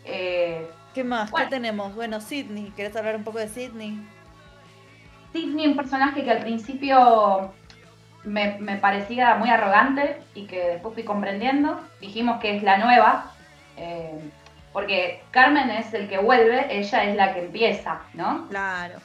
Eh, 0.06 0.68
¿Qué 0.94 1.04
más? 1.04 1.32
¿Qué 1.32 1.46
tenemos? 1.46 1.94
Bueno, 1.96 2.22
Sidney. 2.22 2.72
¿Querés 2.76 2.96
hablar 2.96 3.16
un 3.16 3.24
poco 3.24 3.38
de 3.40 3.48
Sidney? 3.48 4.04
Sidney, 5.32 5.68
un 5.68 5.76
personaje 5.76 6.24
que 6.24 6.32
al 6.32 6.40
principio 6.40 7.54
me, 8.24 8.78
parecía 8.82 9.36
muy 9.36 9.50
arrogante 9.50 10.22
y 10.34 10.46
que 10.48 10.70
después 10.70 10.94
fui 10.94 11.04
comprendiendo. 11.04 11.80
Dijimos 12.02 12.40
que 12.40 12.58
es 12.58 12.64
la 12.64 12.78
nueva, 12.78 13.32
eh, 13.78 14.20
porque 14.74 15.24
Carmen 15.32 15.70
es 15.70 15.94
el 15.94 16.08
que 16.10 16.18
vuelve, 16.18 16.68
ella 16.78 17.04
es 17.04 17.16
la 17.16 17.34
que 17.34 17.42
empieza, 17.42 18.02
¿no? 18.14 18.48
Claro. 18.50 19.00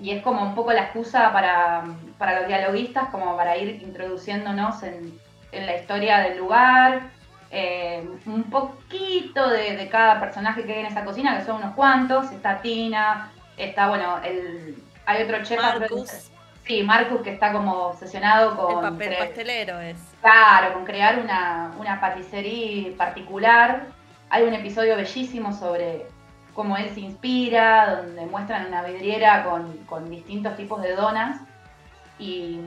Y 0.00 0.10
es 0.10 0.22
como 0.22 0.42
un 0.42 0.54
poco 0.54 0.72
la 0.72 0.82
excusa 0.82 1.32
para, 1.32 1.84
los 1.84 2.46
dialoguistas, 2.46 3.08
como 3.08 3.36
para 3.36 3.56
ir 3.56 3.82
introduciéndonos 3.82 4.82
en, 4.82 5.18
en 5.52 5.66
la 5.66 5.76
historia 5.76 6.18
del 6.18 6.38
lugar, 6.38 7.10
eh, 7.50 8.06
un 8.26 8.44
poquito 8.44 9.48
de, 9.48 9.88
cada 9.90 10.20
personaje 10.20 10.64
que 10.64 10.74
hay 10.74 10.80
en 10.80 10.86
esa 10.86 11.04
cocina, 11.04 11.38
que 11.38 11.44
son 11.44 11.56
unos 11.56 11.74
cuantos. 11.74 12.30
Está 12.30 12.60
Tina, 12.60 13.30
está, 13.56 13.88
bueno, 13.88 14.18
el, 14.22 14.82
hay 15.06 15.22
otro 15.22 15.42
chef. 15.42 15.60
Marcus. 15.60 16.30
sí, 16.66 16.82
Marcus 16.82 17.22
que 17.22 17.32
está 17.32 17.52
como 17.52 17.72
obsesionado 17.88 18.56
con... 18.56 18.84
El 18.84 18.92
papel 18.92 19.16
pastelero 19.18 19.80
es. 19.80 19.96
Claro, 20.20 20.74
con 20.74 20.84
crear 20.84 21.18
una, 21.18 21.72
una 21.78 22.00
paticería 22.00 22.94
particular. 22.96 23.86
Hay 24.30 24.44
un 24.44 24.52
episodio 24.52 24.96
bellísimo 24.96 25.54
sobre 25.54 26.06
cómo 26.52 26.76
él 26.76 26.90
se 26.90 27.00
inspira, 27.00 28.02
donde 28.02 28.26
muestran 28.26 28.66
una 28.66 28.82
vidriera 28.82 29.44
con, 29.44 30.10
distintos 30.10 30.54
tipos 30.56 30.82
de 30.82 30.94
donas. 30.94 31.40
y 32.18 32.60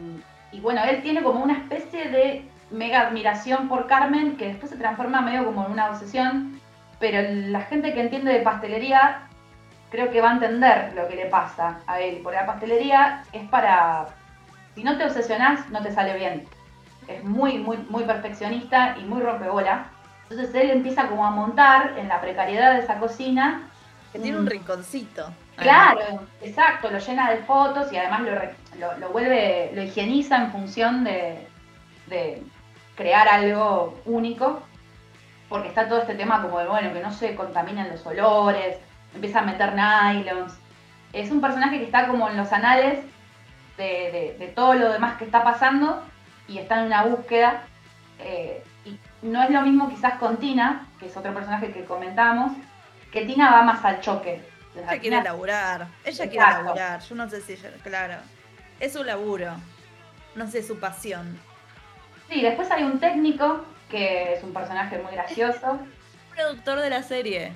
bueno, 0.59 0.83
él 0.83 1.03
tiene 1.03 1.21
como 1.21 1.43
una 1.43 1.53
especie 1.53 2.09
de 2.09 2.50
mega 2.71 3.01
admiración 3.01 3.67
por 3.67 3.87
Carmen, 3.87 4.37
que 4.37 4.47
después 4.47 4.71
se 4.71 4.77
transforma 4.77 5.21
medio 5.21 5.45
como 5.45 5.65
en 5.65 5.71
una 5.71 5.89
obsesión, 5.89 6.59
pero 6.99 7.21
la 7.49 7.61
gente 7.61 7.93
que 7.93 8.01
entiende 8.01 8.31
de 8.31 8.39
pastelería 8.39 9.27
creo 9.89 10.09
que 10.09 10.21
va 10.21 10.29
a 10.29 10.33
entender 10.33 10.93
lo 10.95 11.07
que 11.07 11.15
le 11.15 11.25
pasa 11.25 11.79
a 11.85 11.99
él, 11.99 12.21
porque 12.23 12.39
la 12.39 12.45
pastelería 12.45 13.23
es 13.33 13.47
para, 13.49 14.07
si 14.73 14.83
no 14.83 14.97
te 14.97 15.03
obsesionás, 15.03 15.69
no 15.69 15.81
te 15.81 15.91
sale 15.91 16.15
bien. 16.15 16.47
Es 17.07 17.23
muy, 17.23 17.57
muy, 17.57 17.77
muy 17.89 18.03
perfeccionista 18.03 18.95
y 18.97 19.03
muy 19.03 19.21
rompebola. 19.21 19.87
Entonces 20.29 20.55
él 20.55 20.71
empieza 20.71 21.07
como 21.07 21.25
a 21.25 21.31
montar 21.31 21.95
en 21.97 22.07
la 22.07 22.21
precariedad 22.21 22.73
de 22.73 22.79
esa 22.79 22.99
cocina. 22.99 23.67
Que 24.13 24.19
tiene 24.19 24.37
un 24.37 24.45
rinconcito. 24.45 25.29
Claro, 25.57 26.21
exacto, 26.41 26.89
lo 26.89 26.99
llena 26.99 27.29
de 27.29 27.37
fotos 27.37 27.91
y 27.91 27.97
además 27.97 28.21
lo, 28.21 28.97
lo, 28.97 29.09
vuelve, 29.09 29.71
lo 29.75 29.83
higieniza 29.83 30.37
en 30.37 30.51
función 30.51 31.03
de, 31.03 31.47
crear 32.95 33.27
algo 33.27 33.99
único, 34.05 34.61
porque 35.49 35.67
está 35.67 35.87
todo 35.87 36.01
este 36.01 36.15
tema 36.15 36.41
como 36.41 36.59
de, 36.59 36.67
bueno, 36.67 36.93
que 36.93 37.01
no 37.01 37.11
se 37.11 37.35
contaminen 37.35 37.89
los 37.89 38.05
olores, 38.05 38.77
empieza 39.13 39.39
a 39.39 39.43
meter 39.43 39.73
nylons. 39.73 40.53
Es 41.13 41.29
un 41.31 41.41
personaje 41.41 41.77
que 41.79 41.85
está 41.85 42.07
como 42.07 42.29
en 42.29 42.37
los 42.37 42.51
anales 42.53 42.99
de, 43.77 44.51
todo 44.55 44.75
lo 44.75 44.91
demás 44.91 45.17
que 45.17 45.25
está 45.25 45.43
pasando 45.43 46.03
y 46.47 46.57
está 46.59 46.79
en 46.79 46.85
una 46.87 47.03
búsqueda. 47.03 47.63
Eh, 48.19 48.63
y 48.85 48.97
no 49.21 49.43
es 49.43 49.49
lo 49.49 49.61
mismo 49.61 49.89
quizás 49.89 50.19
con 50.19 50.37
Tina, 50.37 50.87
que 50.99 51.07
es 51.07 51.17
otro 51.17 51.33
personaje 51.33 51.71
que 51.71 51.85
comentamos, 51.85 52.53
que 53.11 53.25
Tina 53.25 53.51
va 53.51 53.63
más 53.63 53.83
al 53.83 53.99
choque. 54.01 54.41
Ella 54.75 54.99
quiere 54.99 55.21
laburar, 55.21 55.87
ella 56.05 56.29
quiere 56.29 56.45
laburar, 56.45 57.01
yo 57.01 57.15
no 57.15 57.29
sé 57.29 57.41
si 57.41 57.53
ella, 57.53 57.71
claro, 57.83 58.15
es 58.79 58.93
su 58.93 59.03
laburo, 59.03 59.51
no 60.35 60.47
sé, 60.47 60.63
su 60.63 60.79
pasión. 60.79 61.37
Sí, 62.31 62.41
después 62.41 62.71
hay 62.71 62.83
un 62.83 62.97
técnico 62.97 63.65
que 63.89 64.33
es 64.33 64.43
un 64.43 64.53
personaje 64.53 64.97
muy 64.99 65.11
gracioso. 65.11 65.79
Productor 66.33 66.79
de 66.79 66.89
la 66.89 67.03
serie. 67.03 67.51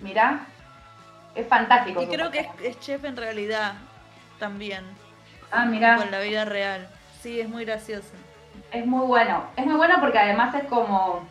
Mirá, 0.00 0.46
es 1.34 1.44
fantástico. 1.48 2.00
Y 2.02 2.06
creo 2.06 2.30
que 2.30 2.48
es, 2.62 2.78
chef 2.78 3.04
en 3.04 3.16
realidad 3.16 3.72
también. 4.38 4.84
Ah, 5.50 5.64
mira. 5.64 5.96
Con 5.96 6.12
la 6.12 6.20
vida 6.20 6.44
real. 6.44 6.88
Sí, 7.20 7.40
es 7.40 7.48
muy 7.48 7.64
gracioso. 7.64 8.12
Es 8.70 8.86
muy 8.86 9.04
bueno. 9.04 9.42
Es 9.56 9.66
muy 9.66 9.74
bueno 9.74 9.96
porque 9.98 10.18
además 10.18 10.54
es 10.54 10.64
como. 10.68 11.26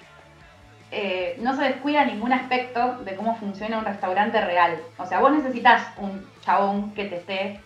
Eh, 0.91 1.37
no 1.39 1.55
se 1.55 1.63
descuida 1.63 2.03
ningún 2.03 2.33
aspecto 2.33 2.97
de 2.97 3.15
cómo 3.15 3.37
funciona 3.37 3.77
un 3.77 3.85
restaurante 3.85 4.41
real. 4.41 4.77
O 4.97 5.05
sea, 5.05 5.21
vos 5.21 5.31
necesitas 5.31 5.87
un 5.97 6.29
chabón 6.41 6.93
que 6.93 7.05
te 7.05 7.15
esté 7.15 7.61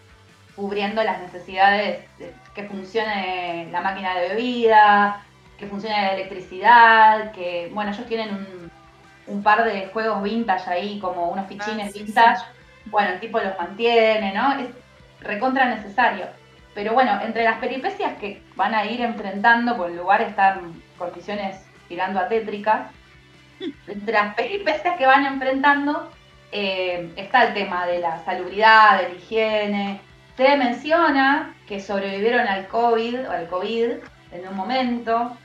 cubriendo 0.61 1.03
las 1.03 1.19
necesidades, 1.19 2.05
que 2.53 2.63
funcione 2.65 3.67
la 3.71 3.81
máquina 3.81 4.15
de 4.15 4.29
bebida, 4.29 5.25
que 5.57 5.65
funcione 5.65 5.95
la 5.95 6.13
electricidad, 6.13 7.31
que, 7.31 7.71
bueno, 7.73 7.89
ellos 7.89 8.05
tienen 8.05 8.69
un, 9.25 9.41
par 9.41 9.63
de 9.63 9.87
juegos 9.87 10.21
vintage 10.21 10.69
ahí, 10.69 10.99
como 10.99 11.29
unos 11.29 11.47
fichines 11.47 11.87
ah, 11.89 11.97
vintage. 11.97 12.45
Bueno, 12.85 13.09
el 13.09 13.19
tipo 13.19 13.39
los 13.39 13.57
mantiene, 13.57 14.33
¿no? 14.33 14.53
Es 14.59 14.67
recontra 15.21 15.65
necesario. 15.65 16.27
Pero 16.75 16.93
bueno, 16.93 17.19
entre 17.23 17.43
las 17.43 17.57
peripecias 17.57 18.19
que 18.19 18.43
van 18.55 18.75
a 18.75 18.85
ir 18.85 19.01
enfrentando, 19.01 19.75
por 19.75 19.89
el 19.89 19.97
lugar 19.97 20.21
están 20.21 20.79
condiciones 20.95 21.65
tirando 21.87 22.19
a 22.19 22.27
tétricas, 22.27 22.91
entre 23.87 24.13
las 24.13 24.35
peripecias 24.35 24.95
que 24.95 25.07
van 25.07 25.25
enfrentando 25.25 26.11
eh, 26.51 27.11
está 27.15 27.45
el 27.45 27.53
tema 27.55 27.87
de 27.87 27.99
la 27.99 28.23
salubridad, 28.25 29.01
de 29.01 29.09
la 29.09 29.15
higiene, 29.15 30.01
se 30.37 30.57
menciona 30.57 31.53
que 31.67 31.79
sobrevivieron 31.79 32.47
al 32.47 32.67
COVID 32.67 33.29
o 33.29 33.31
al 33.31 33.47
COVID 33.47 33.91
en 34.31 34.47
un 34.47 34.55
momento. 34.55 35.37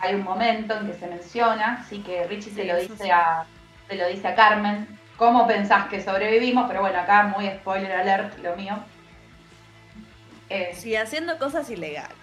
Hay 0.00 0.14
un 0.14 0.24
momento 0.24 0.76
en 0.76 0.86
que 0.86 0.94
se 0.94 1.06
menciona, 1.06 1.78
así 1.80 2.00
que 2.00 2.26
Richie 2.26 2.52
se 2.52 2.64
lo 2.64 2.76
dice 2.76 3.10
a 3.12 3.44
se 3.88 3.96
lo 3.96 4.08
dice 4.08 4.28
a 4.28 4.34
Carmen. 4.34 4.98
¿Cómo 5.16 5.46
pensás 5.46 5.86
que 5.86 6.02
sobrevivimos? 6.02 6.66
Pero 6.68 6.80
bueno, 6.80 6.98
acá 6.98 7.24
muy 7.24 7.48
spoiler 7.48 7.92
alert 7.92 8.38
lo 8.38 8.56
mío. 8.56 8.78
Eh, 10.48 10.72
sí, 10.74 10.96
haciendo 10.96 11.38
cosas 11.38 11.70
ilegales. 11.70 12.16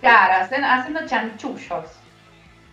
Claro, 0.00 0.46
haciendo 0.64 1.06
chanchullos. 1.06 2.01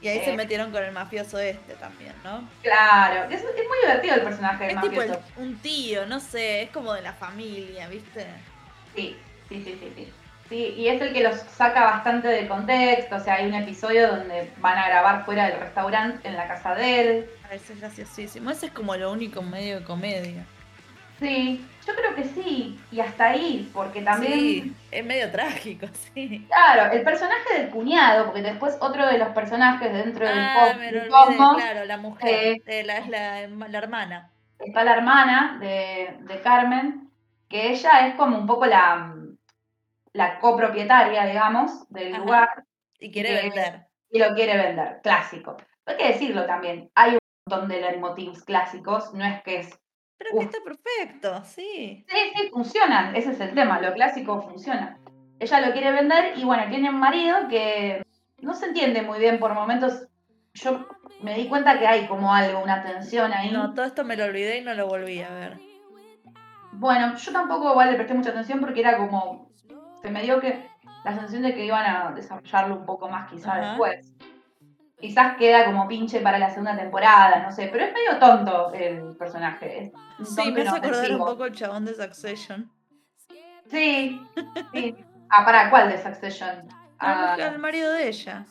Y 0.01 0.07
ahí 0.07 0.23
se 0.23 0.31
eh, 0.31 0.37
metieron 0.37 0.71
con 0.71 0.83
el 0.83 0.91
mafioso 0.91 1.39
este 1.39 1.73
también, 1.73 2.13
¿no? 2.23 2.47
Claro, 2.61 3.29
es, 3.29 3.43
muy 3.43 3.77
divertido 3.81 4.15
el 4.15 4.21
personaje 4.21 4.65
del 4.65 4.69
es 4.69 4.75
mafioso. 4.75 5.17
tipo 5.17 5.41
un 5.41 5.57
tío, 5.57 6.05
no 6.05 6.19
sé, 6.19 6.63
es 6.63 6.69
como 6.71 6.93
de 6.93 7.01
la 7.01 7.13
familia, 7.13 7.87
¿viste? 7.89 8.25
Sí, 8.95 9.17
sí, 9.49 9.63
sí, 9.63 9.77
sí, 9.79 9.93
sí. 9.95 10.13
Sí, 10.47 10.73
y 10.77 10.87
es 10.87 10.99
el 10.99 11.13
que 11.13 11.21
los 11.21 11.35
saca 11.35 11.83
bastante 11.83 12.27
de 12.27 12.47
contexto, 12.47 13.17
o 13.17 13.19
sea, 13.19 13.35
hay 13.35 13.45
un 13.45 13.53
episodio 13.53 14.07
donde 14.07 14.51
van 14.57 14.79
a 14.79 14.87
grabar 14.87 15.23
fuera 15.23 15.47
del 15.47 15.59
restaurante 15.59 16.27
en 16.27 16.35
la 16.35 16.47
casa 16.47 16.73
de 16.73 17.01
él. 17.01 17.29
Ese 17.51 17.73
es 17.73 17.79
graciosísimo, 17.79 18.49
ese 18.49 18.67
es 18.67 18.71
como 18.71 18.95
lo 18.95 19.11
único 19.11 19.43
medio 19.43 19.79
de 19.79 19.85
comedia. 19.85 20.45
Sí, 21.19 21.63
yo 21.89 21.95
creo 21.95 22.15
que 22.15 22.23
sí, 22.23 22.79
y 22.91 22.99
hasta 22.99 23.29
ahí, 23.29 23.69
porque 23.73 24.01
también... 24.01 24.33
Sí, 24.33 24.75
es 24.91 25.05
medio 25.05 25.31
trágico, 25.31 25.87
sí. 26.13 26.45
Claro, 26.47 26.93
el 26.93 27.03
personaje 27.03 27.57
del 27.57 27.69
cuñado, 27.69 28.25
porque 28.25 28.41
después 28.41 28.77
otro 28.79 29.07
de 29.07 29.17
los 29.17 29.29
personajes 29.29 29.91
dentro 29.91 30.27
del 30.27 30.37
ah, 30.37 30.75
pop, 31.09 31.57
claro, 31.57 31.85
la 31.85 31.97
mujer, 31.97 32.61
eh, 32.65 32.83
la, 32.83 32.97
es 32.97 33.09
la, 33.09 33.41
hermana. 33.77 34.31
Está 34.59 34.83
la 34.83 34.93
hermana 34.93 35.57
de, 35.59 36.41
Carmen, 36.43 37.09
que 37.47 37.71
ella 37.71 38.07
es 38.07 38.15
como 38.15 38.37
un 38.37 38.45
poco 38.45 38.65
la, 38.67 39.15
la 40.13 40.39
copropietaria, 40.39 41.25
digamos, 41.25 41.89
del 41.89 42.13
lugar. 42.13 42.65
Y 42.99 43.11
quiere 43.11 43.33
vender. 43.33 43.87
Y 44.11 44.19
lo 44.19 44.33
quiere 44.35 44.57
vender, 44.57 44.99
clásico. 45.01 45.57
Hay 45.85 45.97
que 45.97 46.07
decirlo 46.09 46.45
también, 46.45 46.91
hay 46.93 47.13
un 47.13 47.19
montón 47.47 47.69
de 47.69 47.97
motivos 47.97 48.43
clásicos, 48.43 49.11
no 49.13 49.25
es 49.25 49.41
que 49.41 49.59
es 49.61 49.79
pero 50.19 50.37
que 50.37 50.45
está 50.45 50.57
perfecto, 50.63 51.43
sí. 51.45 52.05
Sí, 52.07 52.17
sí, 52.35 52.49
funcionan. 52.51 53.15
Ese 53.15 53.31
es 53.31 53.39
el 53.39 53.55
tema. 53.55 53.79
Lo 53.79 53.93
clásico 53.93 54.41
funciona. 54.41 54.99
ella 55.39 55.61
lo 55.61 55.71
quiere 55.71 55.91
vender 55.93 56.37
y 56.37 56.43
bueno, 56.43 56.69
tiene 56.69 56.89
un 56.89 56.99
marido 56.99 57.47
que 57.47 58.03
no 58.41 58.53
se 58.53 58.65
entiende 58.65 59.01
muy 59.01 59.17
bien 59.17 59.39
por 59.39 59.53
momentos. 59.53 60.07
Yo 60.53 60.85
me 61.21 61.35
di 61.35 61.47
cuenta 61.47 61.79
que 61.79 61.87
hay 61.87 62.05
como 62.07 62.33
algo, 62.33 62.61
una 62.61 62.83
tensión 62.83 63.31
ahí. 63.31 63.49
No, 63.51 63.73
todo 63.73 63.85
esto 63.85 64.03
me 64.03 64.17
lo 64.17 64.25
olvidé 64.25 64.57
y 64.57 64.61
no 64.61 64.73
lo 64.73 64.87
volví 64.87 65.21
a 65.21 65.29
ver. 65.29 65.57
Bueno, 66.73 67.15
yo 67.15 67.31
tampoco 67.31 67.71
igual 67.71 67.91
le 67.91 67.95
presté 67.95 68.13
mucha 68.13 68.31
atención 68.31 68.59
porque 68.59 68.81
era 68.81 68.97
como. 68.97 69.49
Se 70.01 70.11
me 70.11 70.21
dio 70.21 70.41
que 70.41 70.69
la 71.05 71.13
sensación 71.13 71.43
de 71.43 71.53
que 71.53 71.65
iban 71.65 71.85
a 71.85 72.11
desarrollarlo 72.11 72.75
un 72.75 72.85
poco 72.85 73.07
más 73.07 73.29
quizás 73.31 73.69
después. 73.69 74.11
Quizás 74.99 75.37
queda 75.37 75.65
como 75.65 75.87
pinche 75.87 76.19
para 76.19 76.37
la 76.37 76.49
segunda 76.49 76.75
temporada, 76.75 77.39
no 77.41 77.51
sé, 77.51 77.69
pero 77.71 77.85
es 77.85 77.93
medio 77.93 78.19
tonto 78.19 78.73
el 78.73 79.15
personaje. 79.15 79.93
sí, 80.23 80.51
me 80.51 80.61
hace 80.61 80.77
acordar 80.77 81.11
un 81.11 81.19
poco 81.19 81.45
el 81.45 81.53
chabón 81.53 81.85
de 81.85 81.95
Succession. 81.95 82.69
Sí, 83.69 84.21
sí. 84.73 84.95
Ah, 85.29 85.45
¿para 85.45 85.69
cuál 85.69 85.89
de 85.89 86.01
Succession? 86.01 86.67
Al 86.99 87.41
ah. 87.41 87.57
marido 87.57 87.91
de 87.93 88.09
ella. 88.09 88.45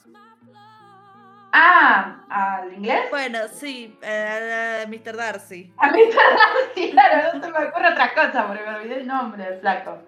Ah, 1.52 2.24
¿al 2.28 2.74
inglés? 2.74 3.10
Bueno, 3.10 3.40
sí, 3.50 3.98
a 4.02 4.86
Mr. 4.86 5.16
Darcy. 5.16 5.72
A 5.78 5.88
Mr. 5.88 5.96
Darcy, 5.96 6.90
claro, 6.92 7.38
no 7.38 7.44
se 7.44 7.52
me 7.52 7.66
ocurre 7.66 7.88
otra 7.92 8.14
cosa 8.14 8.46
porque 8.46 8.62
me 8.62 8.76
olvidé 8.76 9.00
el 9.00 9.06
nombre 9.06 9.44
del 9.44 9.60
flaco. 9.60 9.98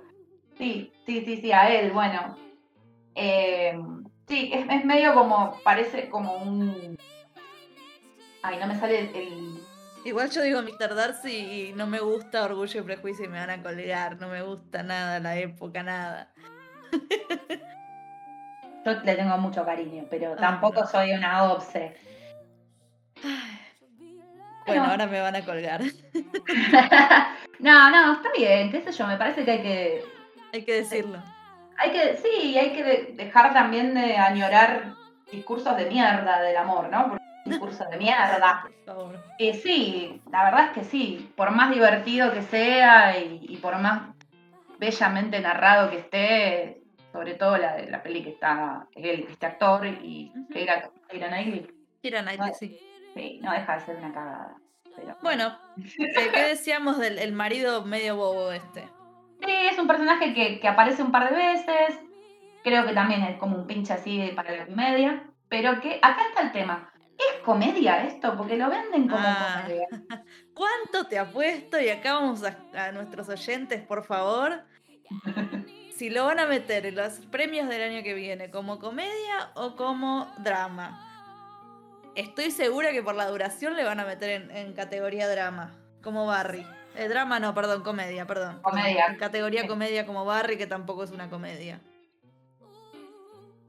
Sí, 0.57 0.93
sí, 1.07 1.25
sí, 1.25 1.41
sí, 1.41 1.53
a 1.53 1.71
él, 1.71 1.93
bueno. 1.93 2.37
Eh, 3.15 3.79
sí, 4.31 4.51
es, 4.55 4.85
medio 4.85 5.13
como, 5.15 5.61
parece 5.63 6.09
como 6.09 6.37
un... 6.37 6.97
Ay, 8.43 8.59
no 8.59 8.67
me 8.67 8.79
sale 8.79 9.01
el... 9.01 9.61
Igual 10.05 10.31
yo 10.31 10.41
digo 10.41 10.63
Mr. 10.63 10.95
Darcy 10.95 11.69
y 11.69 11.73
no 11.75 11.87
me 11.87 12.01
gusta 12.01 12.45
Orgullo 12.45 12.81
y 12.81 12.85
Prejuicio 12.85 13.27
y 13.27 13.29
me 13.29 13.39
van 13.39 13.51
a 13.51 13.63
colgar, 13.63 14.19
no 14.19 14.29
me 14.29 14.41
gusta 14.41 14.83
nada 14.83 15.21
la 15.21 15.37
época, 15.37 15.83
nada. 15.83 16.31
Yo 18.87 18.93
le 19.05 19.15
tengo 19.15 19.37
mucho 19.37 19.63
cariño, 19.63 20.07
pero 20.09 20.37
tampoco 20.37 20.87
soy 20.87 21.13
una 21.13 21.53
obse. 21.53 21.95
Bueno, 24.67 24.85
ahora 24.85 25.07
me 25.07 25.21
van 25.21 25.37
a 25.37 25.45
colgar. 25.45 25.83
no, 27.59 27.91
no, 27.91 28.15
está 28.15 28.31
bien, 28.35 28.71
qué 28.71 28.81
sé 28.83 28.93
yo, 28.93 29.07
me 29.07 29.19
parece 29.19 29.45
que 29.45 29.51
hay 29.51 29.61
que... 29.61 30.05
Hay 30.55 30.65
que 30.65 30.73
decirlo. 30.77 31.23
Hay 31.81 31.91
que, 31.93 32.17
sí, 32.19 32.59
hay 32.59 32.73
que 32.73 33.15
dejar 33.15 33.53
también 33.53 33.95
de 33.95 34.17
añorar 34.17 34.95
discursos 35.33 35.77
de 35.77 35.87
mierda 35.87 36.43
del 36.43 36.57
amor, 36.57 36.89
¿no? 36.91 37.19
discursos 37.45 37.89
de 37.91 37.97
mierda. 37.97 38.65
Sí, 39.39 40.21
la 40.31 40.45
verdad 40.45 40.67
es 40.67 40.71
que 40.73 40.85
sí, 40.85 41.33
por 41.37 41.51
más 41.51 41.71
divertido 41.71 42.33
que 42.33 42.43
sea 42.43 43.19
y 43.19 43.57
por 43.63 43.79
más 43.79 44.03
bellamente 44.79 45.41
narrado 45.41 45.91
que 45.91 45.99
esté, 45.99 46.83
sobre 47.13 47.35
todo 47.35 47.57
la 47.57 47.77
de 47.77 47.91
la 47.91 48.03
peli 48.03 48.23
que 48.23 48.31
está 48.31 48.87
él, 48.95 49.27
este 49.29 49.47
actor, 49.47 49.87
y 49.87 50.33
que 50.53 50.63
era 50.63 50.91
Keira 51.09 51.29
Knightley. 51.29 51.67
Keira 52.03 52.23
Knightley, 52.23 52.53
sí. 52.55 52.81
Sí, 53.15 53.41
no 53.43 53.53
deja 53.53 53.75
de 53.75 53.81
ser 53.81 53.97
una 53.97 54.13
cagada. 54.13 54.57
Bueno, 55.23 55.59
¿qué 56.33 56.43
decíamos 56.45 56.99
del 56.99 57.33
marido 57.33 57.85
medio 57.85 58.17
bobo 58.17 58.53
este? 58.53 58.89
Sí, 59.45 59.53
es 59.71 59.79
un 59.79 59.87
personaje 59.87 60.35
que, 60.35 60.61
que, 60.61 60.69
aparece 60.69 61.03
un 61.03 61.13
par 61.13 61.31
de 61.31 61.37
veces, 61.37 61.99
creo 62.63 62.87
que 62.87 62.93
también 62.93 63.23
es 63.23 63.39
como 63.39 63.57
un 63.57 63.67
pinche 63.67 63.93
así 63.93 64.33
para 64.35 64.55
la 64.55 64.67
comedia, 64.67 65.25
pero 65.49 65.81
que 65.81 65.99
acá 66.03 66.23
está 66.29 66.43
el 66.43 66.53
tema. 66.53 66.93
¿Es 67.17 67.43
comedia 67.43 68.05
esto? 68.05 68.37
Porque 68.37 68.57
lo 68.57 68.71
venden 68.71 69.09
como 69.09 69.23
ah. 69.23 69.63
comedia. 69.63 69.87
¿Cuánto 70.55 71.07
te 71.09 71.19
apuesto? 71.19 71.81
Y 71.81 71.89
acá 71.89 72.15
vamos 72.15 72.43
a, 72.45 72.57
a 72.75 72.93
nuestros 72.93 73.29
oyentes, 73.29 73.83
por 73.83 74.05
favor. 74.05 74.65
si 76.01 76.09
lo 76.09 76.25
van 76.25 76.39
a 76.39 76.47
meter 76.47 76.87
en 76.87 76.95
los 76.95 77.19
premios 77.27 77.69
del 77.69 77.83
año 77.83 78.03
que 78.03 78.15
viene, 78.15 78.51
como 78.51 78.79
comedia 78.79 79.51
o 79.55 79.77
como 79.77 80.33
drama. 80.39 81.07
Estoy 82.15 82.51
segura 82.51 82.91
que 82.91 83.03
por 83.03 83.15
la 83.15 83.29
duración 83.29 83.77
le 83.77 83.85
van 83.85 84.01
a 84.01 84.07
meter 84.07 84.49
en, 84.51 84.73
categoría 84.73 85.29
drama, 85.29 85.75
como 86.03 86.25
Barry. 86.25 86.67
Eh, 86.97 87.09
drama 87.09 87.39
no, 87.41 87.55
perdón, 87.55 87.83
comedia, 87.83 88.27
perdón. 88.27 88.61
Comedia. 88.63 89.07
En 89.07 89.17
categoría 89.17 89.67
comedia 89.67 90.07
como 90.07 90.25
Barry, 90.25 90.59
que 90.59 90.67
tampoco 90.67 91.05
es 91.05 91.11
una 91.11 91.31
comedia. 91.31 91.81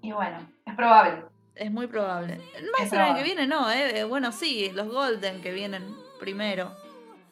Y 0.02 0.12
bueno, 0.12 0.40
es 0.66 0.76
probable. 0.76 1.24
Es 1.56 1.72
muy 1.72 1.88
probable. 1.88 2.42
Más 2.80 2.92
el 2.92 3.00
año 3.00 3.16
que 3.16 3.24
viene 3.24 3.46
no, 3.46 3.70
eh, 3.70 4.00
eh. 4.00 4.04
Bueno, 4.04 4.32
sí, 4.32 4.72
los 4.74 4.88
Golden 4.88 5.42
que 5.42 5.52
vienen 5.52 5.96
primero. 6.20 6.76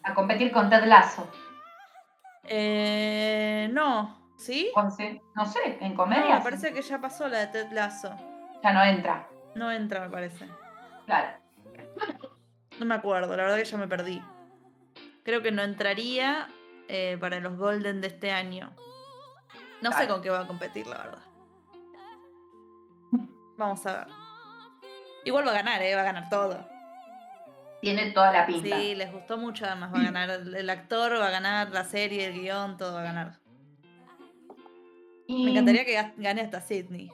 A 0.03 0.13
competir 0.13 0.51
con 0.51 0.69
Ted 0.69 0.85
Lasso. 0.85 1.27
Eh, 2.43 3.69
no, 3.71 4.19
¿Sí? 4.37 4.71
no 4.75 5.45
sé, 5.45 5.77
en 5.81 5.95
comedia. 5.95 6.37
me 6.37 6.41
parece 6.41 6.73
que 6.73 6.81
ya 6.81 6.99
pasó 6.99 7.27
la 7.27 7.39
de 7.39 7.47
Ted 7.47 7.71
Lasso. 7.71 8.15
Ya 8.63 8.71
no 8.73 8.83
entra. 8.83 9.27
No 9.55 9.71
entra, 9.71 10.01
me 10.01 10.09
parece. 10.09 10.47
Claro. 11.05 11.27
No 12.79 12.85
me 12.85 12.95
acuerdo, 12.95 13.35
la 13.35 13.43
verdad 13.43 13.57
que 13.57 13.65
ya 13.65 13.77
me 13.77 13.87
perdí. 13.87 14.21
Creo 15.29 15.43
que 15.43 15.51
no 15.51 15.61
entraría 15.61 16.47
eh, 16.87 17.15
para 17.19 17.39
los 17.39 17.55
Golden 17.55 18.01
de 18.01 18.07
este 18.07 18.31
año. 18.31 18.71
No 19.79 19.91
sé 19.91 20.07
con 20.07 20.23
qué 20.23 20.31
va 20.31 20.39
a 20.39 20.47
competir, 20.47 20.87
la 20.87 20.97
verdad. 20.97 21.21
Vamos 23.55 23.85
a 23.85 23.93
ver. 23.93 24.07
Igual 25.25 25.45
va 25.45 25.51
a 25.51 25.53
ganar, 25.53 25.83
¿eh? 25.83 25.93
Va 25.93 26.01
a 26.01 26.05
ganar 26.05 26.29
todo. 26.31 26.67
Tiene 27.79 28.09
toda 28.09 28.31
la 28.31 28.47
pinta. 28.47 28.75
Sí, 28.75 28.95
les 28.95 29.13
gustó 29.13 29.37
mucho, 29.37 29.67
además 29.67 29.93
va 29.93 29.99
a 29.99 30.03
ganar 30.05 30.31
el 30.31 30.67
actor, 30.67 31.11
va 31.21 31.27
a 31.27 31.29
ganar 31.29 31.69
la 31.69 31.83
serie, 31.83 32.25
el 32.25 32.33
guion, 32.33 32.77
todo 32.77 32.95
va 32.95 33.01
a 33.01 33.03
ganar. 33.03 33.39
Me 35.27 35.51
encantaría 35.51 35.85
que 35.85 36.11
gane 36.17 36.41
hasta 36.41 36.59
Sidney. 36.59 37.11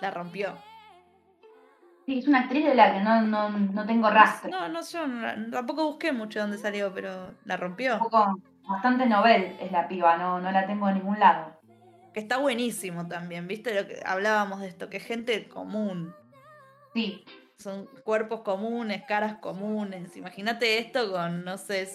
La 0.00 0.10
rompió. 0.10 0.58
Sí, 2.06 2.18
es 2.18 2.28
una 2.28 2.40
actriz 2.40 2.66
de 2.66 2.74
la 2.74 2.92
que 2.92 3.00
no, 3.00 3.22
no, 3.22 3.48
no 3.50 3.86
tengo 3.86 4.10
rastro. 4.10 4.50
No, 4.50 4.68
no, 4.68 4.80
yo 4.82 5.00
tampoco 5.50 5.86
busqué 5.86 6.12
mucho 6.12 6.40
dónde 6.40 6.58
salió, 6.58 6.92
pero 6.92 7.32
la 7.44 7.56
rompió. 7.56 7.98
bastante 8.68 9.06
novel 9.06 9.56
es 9.58 9.72
la 9.72 9.88
piba, 9.88 10.16
no, 10.18 10.38
no 10.40 10.52
la 10.52 10.66
tengo 10.66 10.86
de 10.88 10.94
ningún 10.94 11.18
lado. 11.18 11.58
Que 12.12 12.20
está 12.20 12.36
buenísimo 12.36 13.08
también, 13.08 13.48
¿viste? 13.48 13.74
Lo 13.74 13.88
que 13.88 14.00
hablábamos 14.04 14.60
de 14.60 14.68
esto, 14.68 14.90
que 14.90 14.98
es 14.98 15.04
gente 15.04 15.48
común. 15.48 16.14
Sí. 16.92 17.24
Son 17.58 17.86
cuerpos 18.04 18.40
comunes, 18.40 19.02
caras 19.08 19.38
comunes. 19.38 20.16
Imagínate 20.16 20.78
esto 20.78 21.10
con, 21.10 21.44
no 21.44 21.56
sé, 21.56 21.88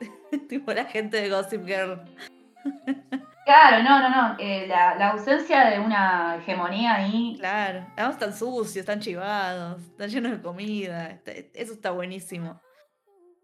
tipo 0.48 0.72
la 0.72 0.84
gente 0.84 1.20
de 1.20 1.28
Gossip 1.28 1.66
Girl. 1.66 2.00
Claro, 3.46 3.80
no, 3.84 4.00
no, 4.00 4.08
no. 4.10 4.36
Eh, 4.40 4.66
la, 4.66 5.10
ausencia 5.10 5.70
de 5.70 5.78
una 5.78 6.34
hegemonía 6.36 6.96
ahí. 6.96 7.36
Claro. 7.38 7.86
Además 7.96 8.14
están 8.14 8.34
sucios, 8.34 8.76
están 8.78 8.98
chivados, 8.98 9.80
están 9.82 10.10
llenos 10.10 10.32
de 10.32 10.42
comida. 10.42 11.20
Eso 11.54 11.74
está 11.74 11.92
buenísimo. 11.92 12.60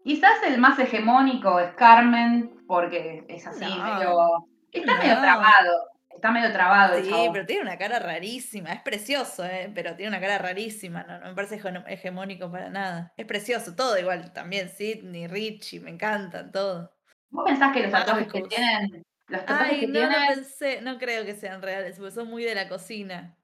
Quizás 0.03 0.43
el 0.45 0.57
más 0.59 0.77
hegemónico 0.77 1.57
es 1.57 1.71
Carmen, 1.75 2.65
porque 2.67 3.23
es 3.29 3.47
así, 3.47 3.63
medio. 3.63 4.45
Está 4.73 4.97
medio 4.97 5.21
trabado. 5.21 5.89
Está 6.09 6.31
medio 6.31 6.51
trabado. 6.51 7.01
Sí, 7.01 7.29
pero 7.31 7.45
tiene 7.45 7.61
una 7.61 7.77
cara 7.77 7.99
rarísima. 7.99 8.73
Es 8.73 8.81
precioso, 8.81 9.45
¿eh? 9.45 9.71
pero 9.73 9.95
tiene 9.95 10.09
una 10.09 10.19
cara 10.19 10.37
rarísima. 10.37 11.03
No, 11.03 11.19
no 11.19 11.27
me 11.27 11.33
parece 11.33 11.61
hegemónico 11.87 12.51
para 12.51 12.69
nada. 12.69 13.13
Es 13.15 13.25
precioso, 13.25 13.73
todo 13.73 13.97
igual. 13.97 14.33
También 14.33 14.67
Sidney, 14.67 15.27
Richie, 15.27 15.79
me 15.79 15.91
encantan, 15.91 16.51
todo. 16.51 16.93
¿Vos 17.29 17.45
pensás 17.45 17.71
que 17.71 17.83
los 17.83 17.93
actores 17.93 18.27
que 18.27 18.41
tienen 18.41 19.05
Ay, 19.47 19.87
no, 19.87 20.01
no 20.01 20.15
pensé, 20.27 20.81
no 20.81 20.97
creo 20.97 21.25
que 21.25 21.35
sean 21.35 21.61
reales, 21.61 21.97
porque 21.97 22.11
son 22.11 22.29
muy 22.29 22.43
de 22.43 22.55
la 22.55 22.67
cocina. 22.67 23.35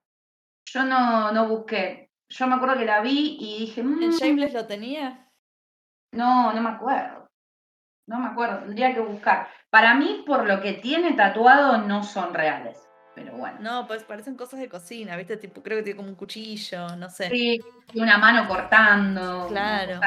Yo 0.65 0.83
no, 0.83 1.31
no 1.31 1.47
busqué. 1.47 2.11
Yo 2.29 2.47
me 2.47 2.55
acuerdo 2.55 2.77
que 2.77 2.85
la 2.85 3.01
vi 3.01 3.37
y 3.39 3.59
dije. 3.59 3.81
¿En 3.81 4.09
mm". 4.09 4.11
Shameless 4.11 4.53
lo 4.53 4.67
tenía? 4.67 5.27
No, 6.11 6.53
no 6.53 6.61
me 6.61 6.69
acuerdo. 6.69 7.29
No 8.07 8.19
me 8.19 8.27
acuerdo, 8.27 8.59
tendría 8.59 8.93
que 8.93 9.01
buscar. 9.01 9.47
Para 9.69 9.93
mí, 9.93 10.23
por 10.25 10.47
lo 10.47 10.61
que 10.61 10.73
tiene 10.73 11.13
tatuado, 11.13 11.77
no 11.77 12.03
son 12.03 12.33
reales. 12.33 12.89
Pero 13.13 13.33
bueno. 13.37 13.57
No, 13.59 13.87
pues 13.87 14.03
parecen 14.03 14.35
cosas 14.35 14.59
de 14.59 14.69
cocina, 14.69 15.15
¿viste? 15.15 15.37
Tipo, 15.37 15.61
creo 15.61 15.77
que 15.77 15.83
tiene 15.83 15.97
como 15.97 16.09
un 16.09 16.15
cuchillo, 16.15 16.95
no 16.95 17.09
sé. 17.09 17.29
Sí, 17.29 17.59
una 17.93 18.17
mano 18.17 18.47
cortando. 18.47 19.47
Claro. 19.49 19.99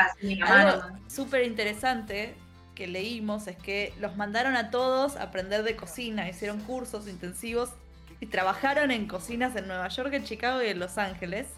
Súper 1.07 1.45
interesante 1.45 2.37
que 2.75 2.87
leímos 2.87 3.47
es 3.47 3.57
que 3.57 3.93
los 4.01 4.17
mandaron 4.17 4.57
a 4.57 4.71
todos 4.71 5.17
a 5.17 5.25
aprender 5.25 5.63
de 5.63 5.77
cocina, 5.77 6.29
hicieron 6.29 6.61
cursos 6.61 7.09
intensivos 7.09 7.71
y 8.21 8.27
trabajaron 8.27 8.91
en 8.91 9.07
cocinas 9.07 9.57
en 9.57 9.67
Nueva 9.67 9.89
York, 9.89 10.13
en 10.15 10.25
Chicago 10.25 10.63
y 10.63 10.69
en 10.69 10.79
Los 10.79 10.99
Ángeles. 10.99 11.49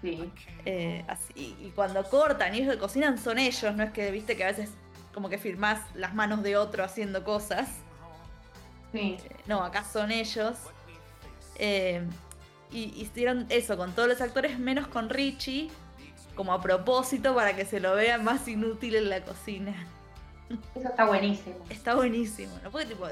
Sí. 0.00 0.30
Eh, 0.64 1.04
así, 1.08 1.56
y 1.60 1.70
cuando 1.74 2.02
cortan 2.04 2.54
y 2.54 2.58
ellos 2.58 2.76
cocinan 2.76 3.18
son 3.18 3.38
ellos, 3.38 3.74
no 3.74 3.82
es 3.84 3.92
que 3.92 4.10
viste 4.10 4.36
que 4.36 4.44
a 4.44 4.48
veces 4.48 4.70
como 5.14 5.28
que 5.28 5.38
firmás 5.38 5.80
las 5.94 6.14
manos 6.14 6.42
de 6.42 6.56
otro 6.56 6.84
haciendo 6.84 7.24
cosas. 7.24 7.68
Sí. 8.92 9.16
Eh, 9.22 9.36
no, 9.46 9.62
acá 9.62 9.84
son 9.84 10.10
ellos. 10.10 10.56
Eh, 11.56 12.02
y 12.70 13.00
hicieron 13.00 13.46
eso 13.50 13.76
con 13.76 13.92
todos 13.92 14.08
los 14.08 14.20
actores, 14.20 14.58
menos 14.58 14.86
con 14.88 15.10
Richie, 15.10 15.70
como 16.34 16.52
a 16.52 16.62
propósito 16.62 17.34
para 17.34 17.54
que 17.54 17.64
se 17.64 17.80
lo 17.80 17.94
vea 17.94 18.18
más 18.18 18.48
inútil 18.48 18.96
en 18.96 19.10
la 19.10 19.20
cocina. 19.20 19.74
Eso 20.74 20.88
está 20.88 21.04
buenísimo. 21.04 21.56
Está 21.68 21.94
buenísimo. 21.94 22.52
No 22.62 22.70
puede 22.70 22.86
tipo. 22.86 23.06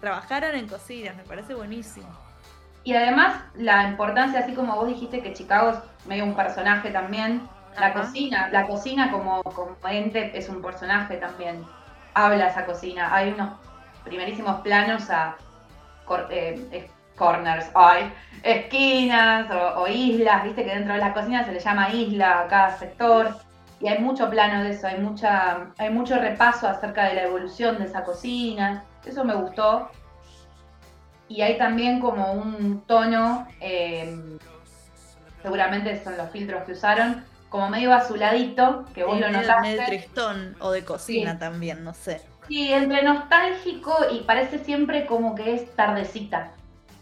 trabajaron 0.00 0.54
en 0.54 0.68
cocinas, 0.68 1.16
me 1.16 1.24
parece 1.24 1.54
buenísimo. 1.54 2.08
Y 2.84 2.94
además 2.94 3.42
la 3.54 3.88
importancia, 3.88 4.40
así 4.40 4.54
como 4.54 4.74
vos 4.76 4.88
dijiste 4.88 5.22
que 5.22 5.34
Chicago 5.34 5.70
es 5.70 6.06
medio 6.06 6.24
un 6.24 6.34
personaje 6.34 6.90
también, 6.90 7.42
la 7.78 7.92
cocina, 7.92 8.48
la 8.50 8.66
cocina 8.66 9.10
como, 9.10 9.42
como 9.42 9.76
ente 9.88 10.36
es 10.36 10.48
un 10.48 10.62
personaje 10.62 11.16
también. 11.16 11.64
Habla 12.14 12.48
esa 12.48 12.64
cocina. 12.64 13.14
Hay 13.14 13.32
unos 13.32 13.50
primerísimos 14.04 14.60
planos 14.62 15.10
a 15.10 15.36
eh, 16.30 16.90
corners, 17.16 17.70
hay 17.74 18.12
esquinas 18.42 19.50
o, 19.76 19.86
islas, 19.86 20.44
viste 20.44 20.64
que 20.64 20.74
dentro 20.74 20.94
de 20.94 21.00
la 21.00 21.12
cocina 21.12 21.44
se 21.44 21.52
le 21.52 21.60
llama 21.60 21.90
isla 21.90 22.40
a 22.40 22.48
cada 22.48 22.78
sector. 22.78 23.36
Y 23.80 23.88
hay 23.88 23.98
mucho 24.00 24.28
plano 24.28 24.64
de 24.64 24.70
eso, 24.70 24.88
hay 24.88 24.98
mucha, 24.98 25.68
hay 25.78 25.90
mucho 25.90 26.16
repaso 26.18 26.66
acerca 26.66 27.04
de 27.04 27.14
la 27.14 27.22
evolución 27.24 27.78
de 27.78 27.84
esa 27.84 28.02
cocina. 28.02 28.84
Eso 29.04 29.24
me 29.24 29.34
gustó. 29.34 29.90
Y 31.28 31.42
hay 31.42 31.58
también 31.58 32.00
como 32.00 32.32
un 32.32 32.82
tono, 32.86 33.46
eh, 33.60 34.38
seguramente 35.42 36.02
son 36.02 36.16
los 36.16 36.30
filtros 36.30 36.64
que 36.64 36.72
usaron, 36.72 37.24
como 37.48 37.68
medio 37.68 37.94
azuladito, 37.94 38.84
que 38.94 39.04
vos 39.04 39.20
lo 39.20 39.30
notaste. 39.30 39.60
Medio 39.60 39.86
tristón 39.86 40.56
o 40.58 40.70
de 40.72 40.84
cocina 40.84 41.38
también, 41.38 41.84
no 41.84 41.94
sé. 41.94 42.20
Sí, 42.48 42.72
entre 42.72 43.02
nostálgico 43.02 43.94
y 44.10 44.20
parece 44.20 44.58
siempre 44.58 45.06
como 45.06 45.34
que 45.34 45.54
es 45.54 45.74
tardecita. 45.76 46.52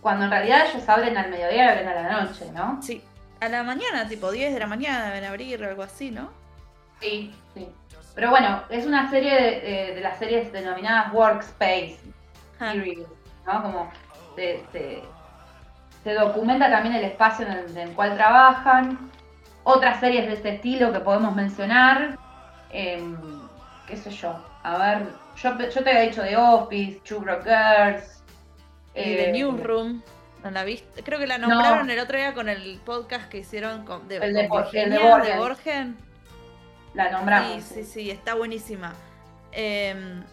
Cuando 0.00 0.24
en 0.24 0.30
realidad 0.30 0.66
ellos 0.68 0.88
abren 0.88 1.16
al 1.16 1.30
mediodía 1.30 1.64
y 1.64 1.68
abren 1.68 1.88
a 1.88 1.94
la 1.94 2.22
noche, 2.22 2.50
¿no? 2.52 2.82
Sí. 2.82 3.02
A 3.40 3.48
la 3.48 3.62
mañana, 3.62 4.08
tipo 4.08 4.30
10 4.30 4.54
de 4.54 4.60
la 4.60 4.66
mañana 4.66 5.06
deben 5.06 5.24
abrir 5.24 5.62
o 5.62 5.68
algo 5.68 5.82
así, 5.82 6.10
¿no? 6.10 6.30
Sí, 7.00 7.34
sí. 7.54 7.68
Pero 8.14 8.30
bueno, 8.30 8.62
es 8.70 8.86
una 8.86 9.10
serie 9.10 9.92
de, 9.94 10.00
las 10.00 10.18
series 10.18 10.50
denominadas 10.50 11.12
Workspace 11.12 11.98
Series, 12.58 13.06
¿no? 13.46 13.62
Como 13.62 13.90
se, 14.34 15.02
documenta 16.04 16.70
también 16.70 16.94
el 16.94 17.04
espacio 17.04 17.46
en 17.46 17.76
el 17.76 17.90
cual 17.90 18.16
trabajan 18.16 19.10
otras 19.64 20.00
series 20.00 20.28
de 20.28 20.34
este 20.34 20.54
estilo 20.54 20.92
que 20.92 21.00
podemos 21.00 21.34
mencionar. 21.34 22.16
Em, 22.70 23.16
qué 23.86 23.96
sé 23.96 24.10
yo. 24.10 24.42
A 24.62 24.78
ver, 24.78 25.08
yo, 25.36 25.56
te 25.56 25.90
había 25.90 26.02
dicho 26.02 26.22
de 26.22 26.36
Office, 26.36 27.00
Two 27.04 27.20
Girls. 27.20 28.22
Y 28.94 29.02
The 29.02 29.28
eh, 29.28 29.32
Newsroom. 29.32 30.02
¿No 30.42 30.50
la 30.50 30.64
viste? 30.64 31.02
Creo 31.02 31.18
que 31.18 31.26
la 31.26 31.38
nombraron 31.38 31.90
el 31.90 31.98
otro 31.98 32.16
día 32.16 32.32
con 32.32 32.48
el 32.48 32.80
podcast 32.84 33.28
que 33.28 33.38
hicieron 33.38 33.84
con, 33.84 34.06
de, 34.06 34.16
el 34.18 34.32
de, 34.32 34.46
Borgen. 34.48 35.96
La 36.96 37.10
nombramos. 37.10 37.62
Sí, 37.62 37.74
sí, 37.74 37.84
sí, 37.84 38.10
está 38.10 38.34
buenísima. 38.34 38.94
Em, 39.52 40.24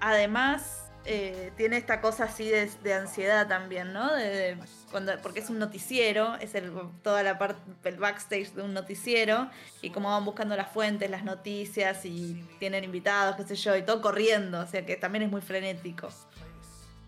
además, 0.00 0.84
eh, 1.04 1.52
tiene 1.58 1.76
esta 1.76 2.00
cosa 2.00 2.24
así 2.24 2.48
de, 2.48 2.94
ansiedad 2.94 3.46
también, 3.46 3.92
¿no? 3.92 4.14
De, 4.14 4.56
cuando, 4.90 5.12
porque 5.22 5.40
es 5.40 5.50
un 5.50 5.58
noticiero, 5.58 6.36
es 6.36 6.54
el, 6.54 6.72
toda 7.02 7.22
la 7.22 7.36
parte, 7.36 7.60
el 7.84 7.98
backstage 7.98 8.52
de 8.54 8.62
un 8.62 8.72
noticiero, 8.72 9.50
y 9.82 9.90
como 9.90 10.08
van 10.08 10.24
buscando 10.24 10.56
las 10.56 10.72
fuentes, 10.72 11.10
las 11.10 11.22
noticias, 11.22 12.06
y 12.06 12.42
tienen 12.58 12.84
invitados, 12.84 13.36
qué 13.36 13.44
sé 13.44 13.54
yo, 13.54 13.76
y 13.76 13.82
todo 13.82 14.00
corriendo, 14.00 14.60
o 14.60 14.66
sea 14.66 14.86
que 14.86 14.96
también 14.96 15.24
es 15.24 15.30
muy 15.30 15.42
frenético. 15.42 16.08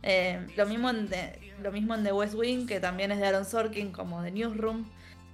Eh, 0.03 0.47
lo, 0.55 0.67
mismo 0.67 0.91
en 0.91 1.09
lo 1.63 1.73
mismo 1.73 1.95
en 1.95 2.05
The 2.05 2.13
West 2.13 2.35
Wing, 2.35 2.67
que 2.67 2.79
también 2.79 3.11
es 3.11 3.19
de 3.19 3.27
Aaron 3.27 3.47
Sorkin, 3.47 3.91
como 3.91 4.21
de 4.21 4.33
Newsroom, 4.33 4.85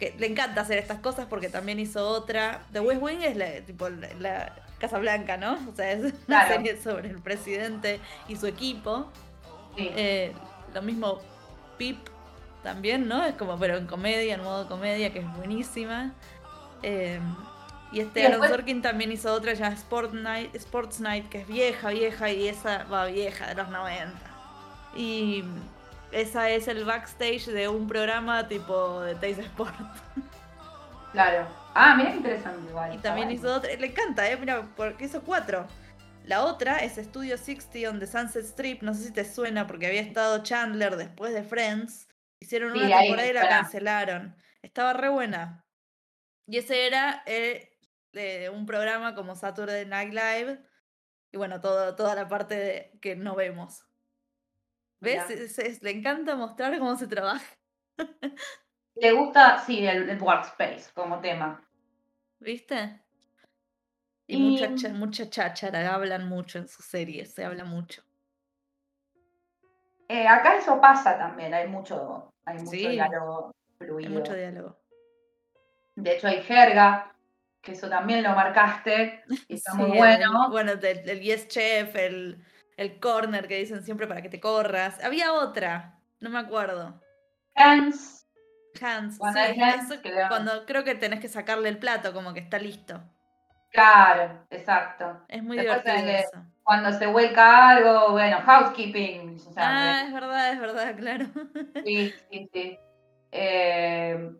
que 0.02 0.16
le 0.18 0.26
encanta 0.26 0.62
hacer 0.62 0.78
estas 0.78 0.98
cosas 0.98 1.26
porque 1.30 1.48
también 1.48 1.78
hizo 1.78 2.08
otra. 2.08 2.62
The 2.72 2.80
West 2.80 3.00
Wing 3.00 3.22
es 3.22 3.36
la, 3.36 3.60
tipo, 3.60 3.88
la, 3.88 4.52
Casa 4.80 4.98
Blanca, 4.98 5.36
¿no? 5.36 5.56
O 5.70 5.76
sea, 5.76 5.92
es 5.92 6.12
una 6.26 6.48
serie 6.48 6.76
sobre 6.76 7.08
el 7.08 7.20
presidente 7.20 8.00
y 8.26 8.34
su 8.34 8.48
equipo. 8.48 9.06
Eh, 9.76 10.32
lo 10.74 10.82
mismo 10.82 11.20
Pip 11.78 11.98
también, 12.64 13.06
¿no? 13.06 13.24
Es 13.24 13.36
como, 13.36 13.56
pero 13.60 13.76
en 13.76 13.86
comedia, 13.86 14.34
en 14.34 14.42
modo 14.42 14.68
comedia, 14.68 15.12
que 15.12 15.20
es 15.20 15.36
buenísima. 15.36 16.12
Eh, 16.82 17.20
y 17.92 18.00
este 18.00 18.26
Aaron 18.26 18.48
Sorkin 18.48 18.82
también 18.82 19.12
hizo 19.12 19.32
otra 19.32 19.54
ya 19.54 19.68
Sport 19.68 20.14
Night, 20.14 20.52
Sports 20.56 20.98
Night, 20.98 21.28
que 21.28 21.42
es 21.42 21.46
vieja, 21.46 21.90
vieja, 21.90 22.28
y 22.32 22.48
esa 22.48 22.82
va 22.84 23.06
vieja, 23.06 23.46
de 23.46 23.54
los 23.54 23.68
90. 23.68 24.18
Y 24.96 25.44
esa 26.12 26.50
es 26.50 26.68
el 26.68 26.84
backstage 26.84 27.46
de 27.46 27.68
un 27.68 27.86
programa 27.86 28.46
tipo 28.48 29.00
de 29.00 29.14
Taste 29.14 29.42
Sport. 29.42 29.74
Claro. 31.12 31.46
Ah, 31.74 31.94
mira, 31.96 32.14
interesante 32.14 32.68
igual. 32.68 32.94
Y 32.94 32.98
también 32.98 33.30
hizo 33.30 33.54
otra, 33.54 33.74
le 33.74 33.86
encanta, 33.86 34.30
¿eh? 34.30 34.36
Mira, 34.36 34.66
porque 34.76 35.04
hizo 35.04 35.22
cuatro. 35.22 35.66
La 36.24 36.44
otra 36.44 36.78
es 36.78 36.94
Studio 36.96 37.36
60 37.36 37.90
on 37.90 37.98
the 37.98 38.06
Sunset 38.06 38.44
Strip, 38.44 38.82
no 38.82 38.94
sé 38.94 39.04
si 39.04 39.12
te 39.12 39.24
suena 39.24 39.66
porque 39.66 39.86
había 39.86 40.00
estado 40.00 40.42
Chandler 40.42 40.96
después 40.96 41.34
de 41.34 41.42
Friends. 41.42 42.08
Hicieron 42.40 42.72
una 42.72 42.88
temporada 42.88 43.28
y 43.28 43.32
la 43.32 43.48
cancelaron. 43.48 44.36
Estaba 44.62 44.92
re 44.92 45.08
buena. 45.08 45.64
Y 46.46 46.58
ese 46.58 46.86
era 46.86 47.22
eh, 47.26 47.78
de 48.12 48.50
un 48.50 48.66
programa 48.66 49.14
como 49.14 49.34
Saturday 49.34 49.86
Night 49.86 50.12
Live. 50.12 50.60
Y 51.32 51.36
bueno, 51.38 51.60
todo, 51.60 51.94
toda 51.96 52.14
la 52.14 52.28
parte 52.28 52.54
de, 52.54 52.98
que 53.00 53.16
no 53.16 53.34
vemos. 53.34 53.84
¿Ves? 55.02 55.82
le 55.82 55.90
encanta 55.90 56.36
mostrar 56.36 56.78
cómo 56.78 56.96
se 56.96 57.08
trabaja. 57.08 57.44
Le 58.94 59.12
gusta, 59.12 59.58
sí, 59.58 59.84
el, 59.84 60.16
workspace 60.20 60.92
como 60.94 61.20
tema. 61.20 61.60
¿Viste? 62.38 63.00
Y, 64.28 64.36
mucha, 64.36 64.88
mucha 64.90 65.28
cháchara, 65.28 65.92
hablan 65.92 66.28
mucho 66.28 66.58
en 66.58 66.68
sus 66.68 66.84
series, 66.84 67.34
se 67.34 67.44
habla 67.44 67.64
mucho. 67.64 68.02
Eh, 70.08 70.28
acá 70.28 70.56
eso 70.56 70.80
pasa 70.80 71.18
también, 71.18 71.52
hay 71.52 71.66
mucho, 71.66 72.32
hay 72.44 72.58
mucho 72.58 72.88
diálogo 72.88 73.50
fluido. 73.78 74.08
Hay 74.08 74.16
mucho 74.16 74.34
diálogo. 74.34 74.78
De 75.96 76.16
hecho, 76.16 76.28
hay 76.28 76.42
jerga, 76.42 77.12
que 77.60 77.72
eso 77.72 77.88
también 77.88 78.22
lo 78.22 78.30
marcaste, 78.30 79.24
y 79.48 79.54
está 79.54 79.74
muy 79.74 79.96
bueno. 79.96 80.48
bueno, 80.50 80.72
el, 80.72 81.20
Yes 81.20 81.48
Chef, 81.48 81.96
el, 81.96 82.44
el 82.82 83.00
corner 83.00 83.48
que 83.48 83.58
dicen 83.58 83.82
siempre 83.82 84.06
para 84.06 84.22
que 84.22 84.28
te 84.28 84.40
corras. 84.40 85.02
Había 85.02 85.32
otra, 85.32 85.98
no 86.20 86.30
me 86.30 86.38
acuerdo. 86.38 87.00
Hans. 87.54 88.22
Hands, 88.80 89.18
cuando 90.28 90.64
creo 90.66 90.82
que 90.82 90.94
tenés 90.94 91.20
que 91.20 91.28
sacarle 91.28 91.68
el 91.68 91.78
plato, 91.78 92.12
como 92.12 92.32
que 92.32 92.40
está 92.40 92.58
listo. 92.58 93.02
Claro, 93.70 94.46
exacto. 94.50 95.24
Es 95.28 95.42
muy 95.42 95.58
divertido 95.58 95.96
eso. 95.96 96.44
Cuando 96.62 96.92
se 96.92 97.06
vuelca 97.06 97.70
algo, 97.70 98.12
bueno, 98.12 98.38
housekeeping. 98.44 99.38
ah, 99.56 100.04
es 100.06 100.12
verdad, 100.12 100.52
es 100.52 100.60
verdad, 100.60 100.96
claro. 100.96 101.26
Sí, 101.84 102.14
sí, 102.30 102.50
sí. 102.52 102.78
Eh, 103.32 104.30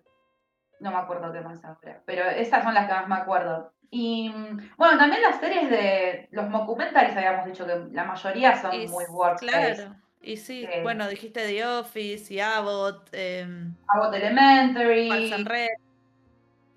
no 0.80 0.90
me 0.90 0.96
acuerdo 0.96 1.32
qué 1.32 1.40
más 1.40 1.64
ahora, 1.64 2.02
pero 2.04 2.24
esas 2.28 2.62
son 2.62 2.74
las 2.74 2.86
que 2.86 2.92
más 2.92 3.08
me 3.08 3.14
acuerdo. 3.14 3.72
Y 3.94 4.32
bueno, 4.78 4.96
también 4.96 5.20
las 5.20 5.38
series 5.38 5.68
de 5.68 6.26
los 6.30 6.48
mockumentaries 6.48 7.14
habíamos 7.14 7.44
dicho 7.44 7.66
que 7.66 7.74
la 7.92 8.04
mayoría 8.04 8.58
son 8.58 8.70
muy 8.88 9.04
workspace. 9.04 9.74
Claro. 9.74 9.96
Y 10.22 10.38
sí, 10.38 10.66
bueno, 10.82 11.06
dijiste 11.08 11.46
The 11.46 11.66
Office 11.66 12.32
y 12.32 12.40
Abbott. 12.40 13.10
Eh, 13.12 13.46
Abbott 13.88 14.14
Elementary. 14.14 15.30
And 15.30 15.46
Red. 15.46 15.68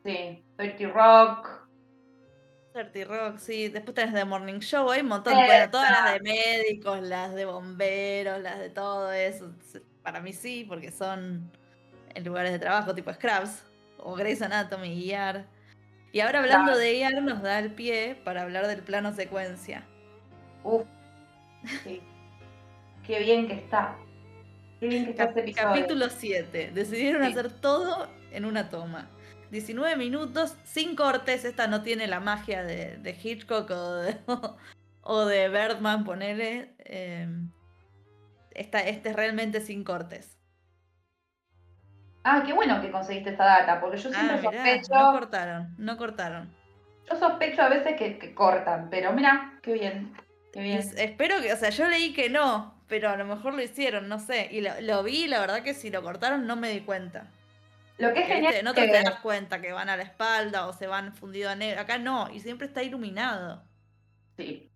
Sí, 0.04 0.44
30 0.58 0.88
Rock. 0.90 1.70
30 2.74 3.06
Rock, 3.06 3.38
sí. 3.38 3.70
Después 3.70 3.96
tenés 3.96 4.14
The 4.14 4.26
Morning 4.26 4.60
Show, 4.60 4.92
hay 4.92 5.00
un 5.00 5.08
montón. 5.08 5.36
Bueno, 5.36 5.72
todas 5.72 5.90
las 5.92 6.14
de 6.16 6.20
médicos, 6.20 7.02
las 7.02 7.34
de 7.34 7.46
bomberos, 7.46 8.42
las 8.42 8.60
de 8.60 8.72
todo 8.72 9.14
eso. 9.14 9.54
Para 10.04 10.20
mí 10.20 10.34
sí, 10.34 10.66
porque 10.68 10.92
son 10.92 11.50
en 12.14 12.24
lugares 12.26 12.52
de 12.52 12.60
trabajo 12.60 12.94
tipo 12.94 13.14
Scrubs 13.14 13.64
o 14.00 14.16
Grey's 14.16 14.42
Anatomy 14.42 14.90
y 14.90 15.14
ER. 15.14 15.55
Y 16.16 16.22
ahora 16.22 16.40
hablando 16.40 16.78
de 16.78 17.02
ER 17.02 17.22
nos 17.22 17.42
da 17.42 17.60
el 17.60 17.72
pie 17.72 18.16
para 18.24 18.44
hablar 18.44 18.68
del 18.68 18.82
plano 18.82 19.12
secuencia. 19.12 19.84
Uf. 20.64 20.86
Sí. 21.84 22.02
Qué 23.06 23.20
bien 23.20 23.50
que 23.50 23.56
está. 23.56 23.98
Qué 24.80 24.88
bien 24.88 25.04
que 25.04 25.12
está 25.12 25.26
este 25.26 25.42
episodio. 25.42 25.68
Capítulo 25.68 26.10
7. 26.10 26.72
Decidieron 26.74 27.22
hacer 27.22 27.52
todo 27.52 28.10
en 28.32 28.46
una 28.46 28.70
toma. 28.70 29.10
19 29.52 29.98
minutos, 29.98 30.56
sin 30.64 30.96
cortes. 30.96 31.44
Esta 31.44 31.68
no 31.68 31.82
tiene 31.82 32.08
la 32.08 32.22
magia 32.22 32.64
de, 32.64 33.20
Hitchcock 33.22 33.70
o 33.72 33.96
de, 33.96 34.16
o 35.02 35.26
de 35.26 35.50
Birdman, 35.50 36.06
ponele. 36.06 36.76
Em, 36.86 37.52
esta, 38.52 38.80
este 38.80 39.10
es 39.10 39.18
realmente 39.18 39.60
sin 39.60 39.84
cortes. 39.84 40.35
Ah, 42.28 42.42
qué 42.44 42.54
bueno 42.54 42.82
que 42.82 42.90
conseguiste 42.90 43.30
esta 43.30 43.46
data, 43.46 43.80
porque 43.80 43.98
yo 43.98 44.10
siempre 44.10 44.38
ah, 44.38 44.42
sospecho. 44.42 44.96
No 44.96 45.12
cortaron, 45.12 45.76
no 45.78 45.96
cortaron. 45.96 46.52
Yo 47.08 47.16
sospecho 47.18 47.62
a 47.62 47.70
veces 47.70 47.96
que, 47.96 48.34
cortan, 48.34 48.90
pero 48.90 49.14
mira, 49.14 49.60
qué 49.62 49.74
bien. 49.74 50.12
Qué 50.52 50.62
bien. 50.62 50.80
espero 50.98 51.40
que, 51.40 51.54
o 51.54 51.56
sea, 51.56 51.70
yo 51.70 51.88
leí 51.88 52.14
que 52.14 52.32
no, 52.32 52.82
pero 52.88 53.12
a 53.12 53.16
lo 53.16 53.26
mejor 53.26 53.54
lo 53.54 53.62
hicieron, 53.62 54.10
no 54.10 54.18
sé. 54.18 54.50
Y 54.52 54.62
lo, 54.62 55.04
vi, 55.04 55.28
la 55.28 55.40
verdad 55.40 55.62
que 55.62 55.76
si 55.76 55.92
lo 55.92 56.02
cortaron 56.02 56.48
no 56.48 56.56
me 56.56 56.72
di 56.72 56.80
cuenta. 56.80 57.28
Lo 58.00 58.12
que 58.12 58.22
es 58.22 58.28
genial. 58.28 58.56
No 58.64 58.74
te, 58.74 58.88
das 58.88 59.20
cuenta 59.20 59.62
que 59.62 59.72
van 59.72 59.90
a 59.90 59.96
la 59.96 60.04
espalda 60.04 60.66
o 60.66 60.74
se 60.74 60.88
van 60.88 61.14
fundido 61.14 61.52
a 61.52 61.56
negro. 61.56 61.80
Acá 61.80 62.00
no, 62.00 62.32
y 62.34 62.40
siempre 62.40 62.66
está 62.66 62.82
iluminado. 62.82 63.64
Sí. 64.36 64.72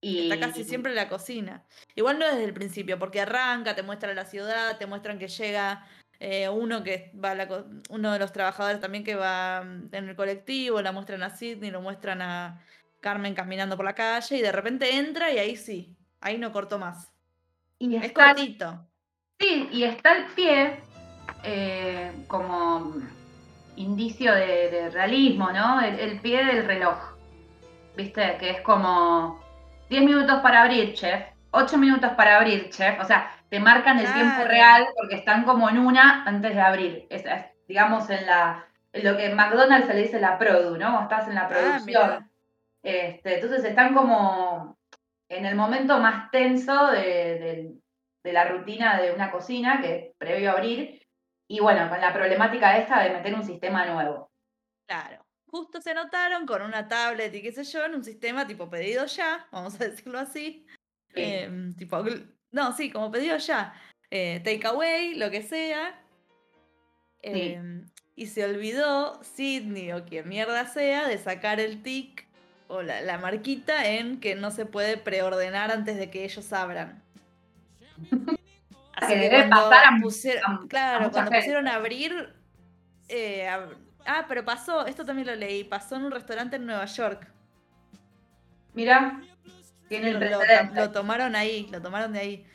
Y... 0.00 0.24
Está 0.24 0.48
casi 0.48 0.64
siempre 0.64 0.90
en 0.90 0.96
la 0.96 1.08
cocina. 1.08 1.64
Igual 1.94 2.18
no 2.18 2.26
desde 2.26 2.44
el 2.44 2.52
principio, 2.52 2.98
porque 2.98 3.20
arranca, 3.20 3.76
te 3.76 3.84
muestra 3.84 4.12
la 4.14 4.24
ciudad, 4.24 4.78
te 4.78 4.86
muestran 4.86 5.20
que 5.20 5.28
llega 5.28 5.86
eh, 6.18 6.48
uno 6.48 6.82
que 6.82 7.12
va 7.22 7.34
uno 7.90 8.12
de 8.12 8.18
los 8.18 8.32
trabajadores 8.32 8.80
también 8.80 9.04
que 9.04 9.14
va 9.14 9.62
mm, 9.62 9.88
en 9.92 10.08
el 10.08 10.16
colectivo, 10.16 10.80
la 10.82 10.92
muestran 10.92 11.22
a 11.22 11.30
Sidney, 11.30 11.70
lo 11.70 11.80
muestran 11.80 12.22
a 12.22 12.62
Carmen 13.00 13.34
caminando 13.34 13.76
por 13.76 13.84
la 13.84 13.94
calle 13.94 14.36
y 14.36 14.42
de 14.42 14.52
repente 14.52 14.96
entra 14.96 15.30
y 15.30 15.38
ahí 15.38 15.56
sí, 15.56 15.94
ahí 16.20 16.38
no 16.38 16.52
cortó 16.52 16.78
más. 16.78 17.12
Y 17.78 17.96
es 17.96 18.12
cortito. 18.12 18.86
Sí, 19.38 19.68
y 19.70 19.84
está 19.84 20.16
el 20.16 20.26
pie 20.26 20.80
eh, 21.44 22.10
como 22.26 22.94
indicio 23.76 24.34
de, 24.34 24.90
realismo, 24.90 25.50
¿no? 25.52 25.80
El, 25.82 26.20
pie 26.20 26.44
del 26.44 26.66
reloj. 26.66 26.96
¿Viste? 27.96 28.36
Que 28.38 28.50
es 28.50 28.60
como 28.62 29.40
10 29.90 30.02
minutos 30.02 30.40
para 30.40 30.62
abrir, 30.62 30.94
chef, 30.94 31.26
8 31.50 31.78
minutos 31.78 32.10
para 32.16 32.38
abrir, 32.38 32.70
chef. 32.70 32.98
O 33.00 33.04
sea, 33.04 33.35
te 33.48 33.60
marcan 33.60 33.98
el 33.98 34.12
tiempo 34.12 34.44
real 34.44 34.86
porque 34.96 35.16
están 35.16 35.44
como 35.44 35.68
en 35.68 35.78
una 35.78 36.24
antes 36.24 36.54
de 36.54 36.60
abrir. 36.60 37.06
Es, 37.10 37.24
digamos, 37.66 38.08
en 38.10 38.26
la 38.26 38.66
lo 39.02 39.16
que 39.16 39.26
en 39.26 39.36
McDonald's 39.36 39.86
se 39.86 39.94
le 39.94 40.02
dice 40.02 40.20
la 40.20 40.38
produ, 40.38 40.76
¿no? 40.76 41.02
estás 41.02 41.28
en 41.28 41.34
la 41.34 41.42
ah, 41.42 41.48
producción. 41.48 42.30
este, 42.82 43.34
entonces 43.34 43.64
están 43.64 43.94
como 43.94 44.76
en 45.28 45.44
el 45.44 45.54
momento 45.54 45.98
más 45.98 46.30
tenso 46.30 46.86
de, 46.88 47.74
de, 48.22 48.32
la 48.32 48.48
rutina 48.48 49.00
de 49.00 49.12
una 49.12 49.30
cocina, 49.30 49.80
que 49.80 49.96
es 49.96 50.16
previo 50.18 50.50
a 50.50 50.54
abrir, 50.54 51.06
y 51.48 51.60
bueno, 51.60 51.88
con 51.88 52.00
la 52.00 52.12
problemática 52.12 52.76
esta 52.76 53.02
de 53.02 53.10
meter 53.10 53.34
un 53.34 53.44
sistema 53.44 53.86
nuevo. 53.86 54.30
Claro. 54.88 55.24
Justo 55.46 55.80
se 55.80 55.94
notaron 55.94 56.44
con 56.44 56.62
una 56.62 56.88
tablet 56.88 57.32
y 57.34 57.42
qué 57.42 57.52
sé 57.52 57.62
yo, 57.64 57.84
en 57.84 57.94
un 57.94 58.04
sistema 58.04 58.46
tipo 58.46 58.68
pedido 58.68 59.06
ya, 59.06 59.46
vamos 59.52 59.80
a 59.80 59.84
decirlo 59.84 60.18
así. 60.18 60.66
Em, 61.14 61.74
tipo 61.76 61.96
no, 62.56 62.72
sí, 62.72 62.90
como 62.90 63.10
pedido 63.10 63.36
ya. 63.36 63.74
Eh, 64.10 64.40
takeaway, 64.42 65.14
lo 65.14 65.30
que 65.30 65.42
sea. 65.42 66.00
Em, 67.20 67.84
y 68.14 68.26
se 68.28 68.46
olvidó 68.46 69.22
Sidney 69.22 69.92
o 69.92 70.06
quien 70.06 70.26
mierda 70.26 70.66
sea 70.66 71.06
de 71.06 71.18
sacar 71.18 71.60
el 71.60 71.82
tic 71.82 72.26
o 72.68 72.80
la, 72.80 73.18
marquita 73.18 73.86
en 73.86 74.20
que 74.20 74.36
no 74.36 74.50
se 74.50 74.64
puede 74.64 74.96
preordenar 74.96 75.70
antes 75.70 75.98
de 75.98 76.10
que 76.10 76.24
ellos 76.24 76.50
abran. 76.54 77.02
Así 78.94 79.12
que, 79.12 79.28
cuando 79.28 79.70
pusieron, 80.00 80.66
claro, 80.68 81.10
cuando 81.10 81.30
pusieron 81.30 81.68
a 81.68 81.74
abrir, 81.74 82.32
eh, 83.10 83.46
ah, 84.06 84.24
pero 84.26 84.46
pasó, 84.46 84.86
esto 84.86 85.04
también 85.04 85.28
lo 85.28 85.34
leí, 85.34 85.64
pasó 85.64 85.96
en 85.96 86.04
un 86.04 86.10
restaurante 86.10 86.56
en 86.56 86.64
Nueva 86.64 86.86
York. 86.86 87.30
Mira, 88.72 89.20
lo, 89.90 90.90
tomaron 90.90 91.36
ahí, 91.36 91.68
lo 91.70 91.80
tomaron 91.80 92.12
de 92.12 92.18
ahí. 92.18 92.46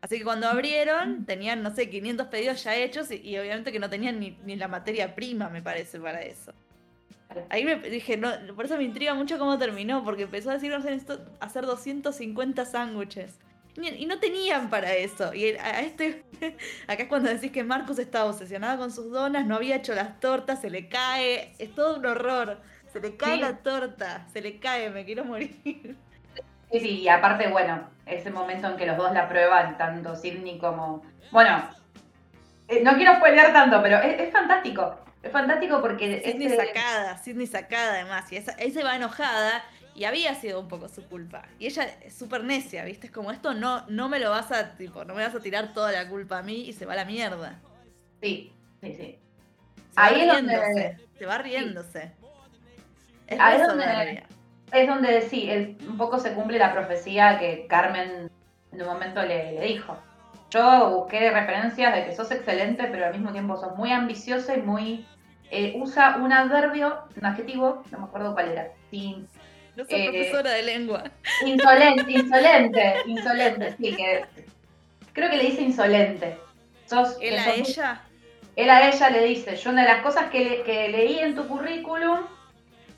Así 0.00 0.18
que 0.18 0.24
cuando 0.24 0.48
abrieron, 0.48 1.24
tenían, 1.24 1.62
no 1.62 1.74
sé, 1.74 1.90
500 1.90 2.28
pedidos 2.28 2.62
ya 2.62 2.76
hechos 2.76 3.10
y, 3.10 3.36
obviamente 3.36 3.72
que 3.72 3.80
no 3.80 3.90
tenían 3.90 4.20
ni, 4.20 4.56
la 4.56 4.68
materia 4.68 5.14
prima, 5.14 5.48
me 5.48 5.60
parece, 5.60 5.98
para 5.98 6.22
eso. 6.22 6.52
Ahí 7.50 7.64
me 7.64 7.76
dije, 7.76 8.16
no, 8.16 8.32
por 8.54 8.64
eso 8.64 8.76
me 8.76 8.84
intriga 8.84 9.14
mucho 9.14 9.38
cómo 9.38 9.58
terminó, 9.58 10.04
porque 10.04 10.22
empezó 10.22 10.50
a 10.50 10.54
decir, 10.54 10.72
a 10.72 10.78
hacer 11.44 11.66
250 11.66 12.64
sándwiches. 12.64 13.38
Y 13.80 14.06
no 14.06 14.18
tenían 14.18 14.70
para 14.70 14.94
eso. 14.94 15.32
Y 15.34 15.50
a 15.50 15.80
este, 15.82 16.24
acá 16.88 17.02
es 17.02 17.08
cuando 17.08 17.28
decís 17.28 17.52
que 17.52 17.62
Marcus 17.62 17.98
estaba 17.98 18.30
obsesionado 18.30 18.78
con 18.78 18.90
sus 18.90 19.10
donas, 19.10 19.46
no 19.46 19.56
había 19.56 19.76
hecho 19.76 19.94
las 19.94 20.18
tortas, 20.20 20.60
se 20.60 20.70
le 20.70 20.88
cae, 20.88 21.52
es 21.58 21.74
todo 21.74 21.96
un 21.96 22.06
horror. 22.06 22.60
Se 22.92 23.00
le 23.00 23.16
cae 23.16 23.36
la 23.36 23.58
torta, 23.58 24.26
se 24.32 24.40
le 24.40 24.58
cae, 24.58 24.90
me 24.90 25.04
quiero 25.04 25.24
morir. 25.24 25.96
Sí, 26.70 26.80
sí, 26.80 27.00
y 27.00 27.08
aparte, 27.08 27.48
bueno, 27.48 27.88
ese 28.06 28.30
momento 28.30 28.68
en 28.68 28.76
que 28.76 28.86
los 28.86 28.96
dos 28.96 29.12
la 29.12 29.28
prueban, 29.28 29.76
tanto 29.78 30.16
Sidney 30.16 30.58
como. 30.58 31.02
Bueno, 31.30 31.68
eh, 32.68 32.82
no 32.82 32.94
quiero 32.96 33.16
spoilear 33.16 33.52
tanto, 33.52 33.82
pero 33.82 33.98
es, 33.98 34.30
fantástico. 34.32 34.96
Es 35.22 35.32
fantástico 35.32 35.80
porque. 35.80 36.22
Sidney 36.24 36.50
sacada, 36.50 37.18
Sidney 37.18 37.46
sacada 37.46 37.94
además. 37.94 38.30
Y 38.32 38.36
esa, 38.36 38.52
se 38.52 38.84
va 38.84 38.96
enojada 38.96 39.64
y 39.94 40.04
había 40.04 40.34
sido 40.34 40.60
un 40.60 40.68
poco 40.68 40.88
su 40.88 41.02
culpa. 41.04 41.42
Y 41.58 41.66
ella 41.66 41.88
es 42.02 42.14
súper 42.14 42.44
necia, 42.44 42.84
¿viste? 42.84 43.06
Es 43.06 43.12
como 43.12 43.32
esto 43.32 43.54
no, 43.54 43.84
no 43.88 44.08
me 44.08 44.18
lo 44.18 44.30
vas 44.30 44.52
a, 44.52 44.76
tipo, 44.76 45.04
no 45.04 45.14
me 45.14 45.24
vas 45.24 45.34
a 45.34 45.40
tirar 45.40 45.72
toda 45.72 45.90
la 45.90 46.08
culpa 46.08 46.38
a 46.38 46.42
mí 46.42 46.68
y 46.68 46.72
se 46.72 46.86
va 46.86 46.92
a 46.92 46.96
la 46.96 47.04
mierda. 47.04 47.58
Sí, 48.22 48.52
sí, 48.82 48.94
sí. 48.94 49.18
Se 49.94 50.00
ahí 50.00 50.26
va 50.26 50.34
riéndose, 50.34 50.96
se 51.18 51.26
va 51.26 51.38
riéndose. 51.38 52.12
Es 53.26 53.40
ahí 53.40 53.60
donde 53.60 54.24
es 54.72 54.88
donde 54.88 55.22
sí, 55.22 55.76
un 55.86 55.96
poco 55.96 56.18
se 56.18 56.32
cumple 56.32 56.58
la 56.58 56.72
profecía 56.72 57.38
que 57.38 57.66
Carmen 57.68 58.30
en 58.72 58.82
un 58.82 58.86
momento 58.86 59.22
le, 59.22 59.60
dijo. 59.60 59.96
Yo 60.50 60.90
busqué 60.90 61.30
referencias 61.30 61.94
de 61.94 62.04
que 62.04 62.14
sos 62.14 62.30
excelente, 62.30 62.84
pero 62.84 63.06
al 63.06 63.12
mismo 63.12 63.32
tiempo 63.32 63.56
sos 63.56 63.76
muy 63.76 63.92
ambiciosa 63.92 64.56
y 64.56 64.62
muy... 64.62 65.06
Eh, 65.50 65.74
usa 65.76 66.16
un 66.16 66.32
adverbio, 66.32 66.98
un 67.16 67.24
adjetivo, 67.24 67.82
no 67.90 67.98
me 67.98 68.04
acuerdo 68.04 68.34
cuál 68.34 68.48
era. 68.48 68.68
Sin, 68.90 69.26
no 69.76 69.84
soy 69.84 70.00
eh, 70.00 70.10
profesora 70.10 70.50
de 70.50 70.62
lengua. 70.62 71.04
Insolente, 71.46 72.12
insolente, 72.12 72.94
insolente, 73.06 73.76
sí, 73.78 73.96
que 73.96 74.24
creo 75.12 75.30
que 75.30 75.36
le 75.36 75.44
dice 75.44 75.62
insolente. 75.62 76.36
Sos, 76.86 77.16
¿Él 77.20 77.38
a 77.38 77.54
ella? 77.54 78.02
Él 78.56 78.70
a 78.70 78.88
ella 78.88 79.10
le 79.10 79.24
dice, 79.24 79.56
yo 79.56 79.70
una 79.70 79.82
de 79.82 79.88
las 79.88 80.02
cosas 80.02 80.30
que, 80.30 80.62
que 80.64 80.88
leí 80.88 81.18
en 81.20 81.34
tu 81.34 81.46
currículum 81.46 82.18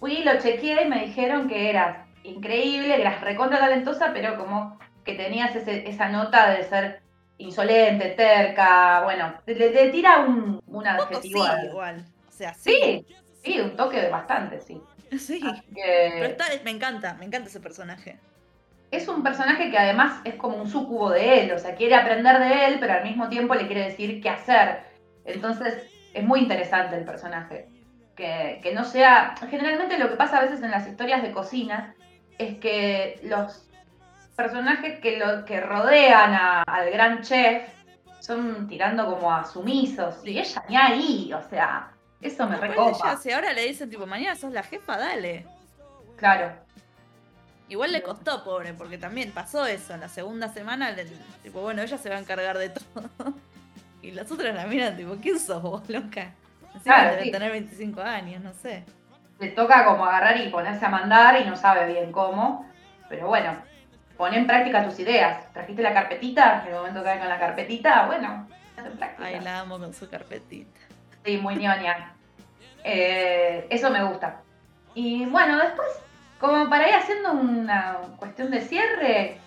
fui, 0.00 0.24
lo 0.24 0.40
chequeé 0.40 0.84
y 0.84 0.88
me 0.88 1.04
dijeron 1.04 1.48
que 1.48 1.70
eras 1.70 1.98
increíble, 2.24 2.96
que 2.96 3.02
eras 3.02 3.20
recontra 3.20 3.60
talentosa, 3.60 4.10
pero 4.12 4.36
como 4.36 4.78
que 5.04 5.14
tenías 5.14 5.54
esa 5.54 6.08
nota 6.08 6.50
de 6.50 6.64
ser 6.64 7.02
insolente, 7.38 8.10
terca, 8.10 9.02
bueno, 9.02 9.34
le, 9.46 9.90
tira 9.90 10.20
un, 10.20 10.60
un 10.66 10.86
adjetivo. 10.86 11.44
Sí, 11.44 11.66
igual. 11.66 12.04
O 12.28 12.32
sea, 12.32 12.54
sí. 12.54 13.06
sí. 13.42 13.60
un 13.60 13.76
toque 13.76 14.00
de 14.00 14.10
bastante, 14.10 14.60
sí. 14.60 14.80
Sí. 15.18 15.40
Pero 15.74 16.36
me 16.64 16.70
encanta, 16.70 17.14
me 17.14 17.24
encanta 17.24 17.48
ese 17.48 17.58
personaje. 17.58 18.16
Es 18.92 19.08
un 19.08 19.24
personaje 19.24 19.70
que 19.70 19.78
además 19.78 20.20
es 20.24 20.34
como 20.34 20.56
un 20.56 20.68
sucubo 20.68 21.10
de 21.10 21.40
él, 21.40 21.52
o 21.52 21.58
sea, 21.58 21.74
quiere 21.74 21.96
aprender 21.96 22.38
de 22.38 22.66
él, 22.66 22.76
pero 22.78 22.92
al 22.92 23.02
mismo 23.02 23.28
tiempo 23.28 23.56
le 23.56 23.66
quiere 23.66 23.86
decir 23.86 24.20
qué 24.20 24.30
hacer. 24.30 24.82
Entonces, 25.24 25.82
es 26.14 26.24
muy 26.24 26.40
interesante 26.40 26.96
el 26.96 27.04
personaje 27.04 27.68
que, 28.16 28.72
no 28.74 28.84
sea... 28.84 29.34
Generalmente 29.50 29.98
lo 29.98 30.10
que 30.10 30.16
pasa 30.16 30.38
a 30.38 30.42
veces 30.42 30.62
en 30.62 30.70
las 30.70 30.86
historias 30.86 31.22
de 31.22 31.32
cocina 31.32 31.94
es 32.38 32.58
que 32.58 33.20
los 33.24 33.66
personajes 34.36 35.00
que, 35.00 35.18
lo, 35.18 35.44
que 35.44 35.60
rodean 35.60 36.62
al 36.66 36.90
gran 36.90 37.22
chef 37.22 37.68
son 38.20 38.68
tirando 38.68 39.06
como 39.06 39.32
a 39.32 39.44
sumisos 39.44 40.16
y 40.24 40.38
ella 40.38 40.64
ni 40.68 40.76
ahí, 40.76 41.32
o 41.32 41.42
sea, 41.48 41.92
eso 42.20 42.46
me 42.46 42.56
recopa. 42.56 43.16
si 43.16 43.32
ahora 43.32 43.52
le 43.52 43.66
dicen 43.66 43.88
tipo, 43.88 44.06
mañana 44.06 44.36
sos 44.36 44.52
la 44.52 44.62
jefa, 44.62 44.98
dale. 44.98 45.46
Claro. 46.16 46.52
Igual 47.68 47.92
le 47.92 48.02
costó, 48.02 48.44
pobre, 48.44 48.74
porque 48.74 48.98
también 48.98 49.30
pasó 49.32 49.64
eso. 49.64 49.94
En 49.94 50.00
la 50.00 50.08
segunda 50.08 50.48
semana, 50.48 50.94
tipo, 51.42 51.62
bueno, 51.62 51.82
ella 51.82 51.98
se 51.98 52.10
va 52.10 52.16
a 52.16 52.18
encargar 52.18 52.58
de 52.58 52.70
todo. 52.70 53.08
y 54.02 54.10
las 54.10 54.30
otras 54.30 54.54
la 54.54 54.66
miran, 54.66 54.96
tipo, 54.96 55.16
¿quién 55.22 55.38
sos 55.38 55.62
vos, 55.62 55.88
loca? 55.88 56.34
Claro, 56.82 57.16
debe 57.16 57.30
tener 57.30 57.50
25 57.50 58.00
años, 58.00 58.42
no 58.42 58.52
sé. 58.52 58.84
Le 59.38 59.48
toca 59.48 59.84
como 59.84 60.04
agarrar 60.04 60.36
y 60.38 60.48
ponerse 60.48 60.84
a 60.84 60.88
mandar 60.88 61.40
y 61.40 61.44
no 61.44 61.56
sabe 61.56 61.86
bien 61.92 62.12
cómo. 62.12 62.68
Pero 63.08 63.26
bueno, 63.26 63.56
pon 64.16 64.34
en 64.34 64.46
práctica 64.46 64.84
tus 64.84 64.98
ideas. 64.98 65.50
¿Trajiste 65.52 65.82
la 65.82 65.94
carpetita? 65.94 66.62
En 66.62 66.68
el 66.68 66.74
momento 66.74 67.02
que 67.02 67.08
hay 67.08 67.18
con 67.18 67.28
la 67.28 67.38
carpetita, 67.38 68.06
bueno, 68.06 68.46
en 68.76 68.96
práctica. 68.96 69.26
Ay, 69.26 69.40
la 69.40 69.60
amo 69.60 69.78
con 69.78 69.94
su 69.94 70.08
carpetita. 70.08 70.78
Sí, 71.24 71.38
muy 71.38 71.56
ñoña. 71.56 72.14
Eh, 72.84 73.66
eso 73.70 73.90
me 73.90 74.04
gusta. 74.04 74.40
Y 74.94 75.26
bueno, 75.26 75.58
después, 75.58 75.88
como 76.38 76.68
para 76.68 76.88
ir 76.88 76.94
haciendo 76.94 77.32
una 77.32 77.98
cuestión 78.16 78.50
de 78.50 78.60
cierre, 78.60 79.38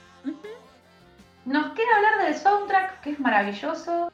nos 1.45 1.73
queda 1.73 1.95
hablar 1.95 2.25
del 2.25 2.35
soundtrack, 2.35 3.01
que 3.01 3.11
es 3.11 3.19
maravilloso 3.19 4.11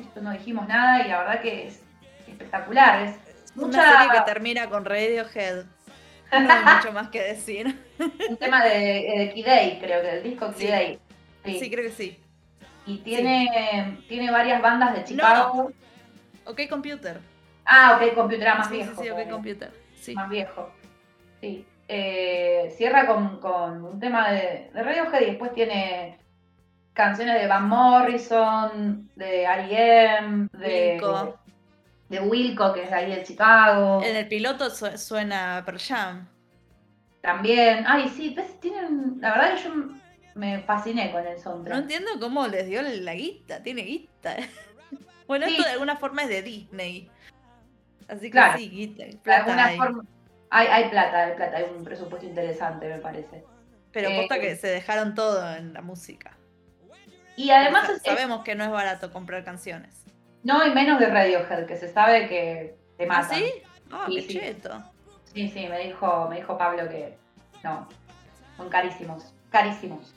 esto 0.00 0.20
no 0.20 0.32
dijimos 0.32 0.66
nada 0.68 1.04
y 1.04 1.08
la 1.08 1.18
verdad 1.18 1.40
que 1.40 1.66
es 1.66 1.82
espectacular. 2.26 3.02
Es 3.02 3.56
mucha... 3.56 3.80
Una 3.80 3.92
serie 3.92 4.18
que 4.18 4.24
termina 4.24 4.68
con 4.68 4.84
Radiohead. 4.84 5.64
No 6.30 6.52
hay 6.52 6.76
mucho 6.76 6.92
más 6.92 7.08
que 7.08 7.22
decir. 7.22 7.74
Un 8.28 8.36
tema 8.36 8.62
de, 8.62 8.70
de 8.70 9.32
Key 9.34 9.78
creo 9.80 10.02
que, 10.02 10.08
del 10.08 10.22
disco 10.22 10.52
Key 10.52 10.98
sí. 11.42 11.58
sí. 11.58 11.70
creo 11.70 11.84
que 11.84 11.90
sí. 11.90 12.20
Y 12.84 12.98
tiene, 12.98 13.98
tiene 14.08 14.30
varias 14.30 14.60
bandas 14.60 14.94
de 14.94 15.04
Chicago. 15.04 15.72
Ok 16.44 16.60
Computer. 16.68 17.18
Ah, 17.64 17.96
Ok 17.98 18.14
Computer, 18.14 18.42
era 18.42 18.56
más 18.56 18.70
viejo. 18.70 18.92
Sí, 19.00 19.04
sí, 19.04 19.10
Ok 19.10 19.30
Computer. 19.30 19.72
Más 20.14 20.28
viejo. 20.28 20.70
Sí. 21.40 21.66
Eh, 21.88 22.74
cierra 22.76 23.06
con, 23.06 23.40
con, 23.40 23.82
un 23.82 23.98
tema 23.98 24.30
de, 24.30 24.70
de 24.74 24.82
Radiohead 24.82 25.22
y 25.22 25.26
después 25.26 25.54
tiene 25.54 26.18
canciones 26.98 27.40
de 27.40 27.46
Van 27.46 27.68
Morrison, 27.68 29.08
de 29.14 29.44
R.E.M., 29.44 30.48
de 30.52 30.98
Wilco. 31.00 31.38
De, 32.08 32.20
Wilco, 32.20 32.72
que 32.72 32.82
es 32.82 32.90
de 32.90 32.96
ahí 32.96 33.14
de 33.14 33.22
Chicago. 33.22 34.02
En 34.02 34.16
el 34.16 34.26
piloto 34.26 34.68
suena 34.68 35.62
Pearl 35.64 35.78
Jam. 35.78 36.28
También, 37.20 37.84
ay, 37.86 38.08
sí, 38.08 38.36
tienen, 38.60 39.18
la 39.20 39.30
verdad 39.30 39.54
que 39.54 39.62
yo 39.62 39.70
me 40.34 40.60
fasciné 40.62 41.12
con 41.12 41.24
el 41.24 41.38
soundtrack. 41.38 41.72
No 41.72 41.82
entiendo 41.82 42.10
cómo 42.18 42.48
les 42.48 42.66
dio 42.66 42.82
la 42.82 43.14
guita, 43.14 43.62
tiene 43.62 43.82
guita. 43.82 44.36
Bueno, 45.28 45.44
esto 45.44 45.62
de 45.62 45.72
alguna 45.72 45.96
forma 45.96 46.22
es 46.22 46.30
de 46.30 46.40
Disney. 46.40 47.10
Así 48.08 48.30
que 48.30 48.40
sí, 48.56 48.70
guita, 48.70 49.04
plata. 49.22 49.44
De 49.44 49.50
alguna 49.50 49.68
forma, 49.76 50.04
hay, 50.48 50.66
hay 50.68 50.88
plata, 50.88 51.24
hay 51.26 51.36
plata, 51.36 51.56
hay 51.58 51.64
un 51.64 51.84
presupuesto 51.84 52.26
interesante, 52.26 52.88
me 52.88 52.96
parece. 52.96 53.44
Pero 53.92 54.08
eh, 54.08 54.26
que 54.26 54.56
se 54.56 54.68
dejaron 54.68 55.14
todo 55.14 55.54
en 55.54 55.74
la 55.74 55.82
música. 55.82 56.37
Y 57.38 57.52
además 57.52 57.88
sabemos 58.04 58.42
que 58.42 58.56
no 58.56 58.64
es 58.64 58.70
barato 58.70 59.12
comprar 59.12 59.44
canciones. 59.44 60.04
No, 60.42 60.66
y 60.66 60.70
menos 60.74 60.98
de 60.98 61.06
Radiohead, 61.06 61.66
que 61.66 61.76
se 61.76 61.88
sabe 61.88 62.28
que 62.28 62.76
te 62.96 63.04
¿Ah, 63.04 63.06
matan. 63.06 63.30
¿Ah, 63.30 63.34
sí? 63.36 63.52
Ah, 63.92 64.06
qué 64.08 64.26
cheto. 64.26 64.82
Sí, 65.32 65.48
sí, 65.48 65.68
me 65.68 65.78
dijo, 65.78 66.26
me 66.28 66.36
dijo 66.36 66.58
Pablo 66.58 66.88
que 66.88 67.16
no, 67.62 67.88
son 68.56 68.68
carísimos, 68.68 69.32
carísimos. 69.50 70.12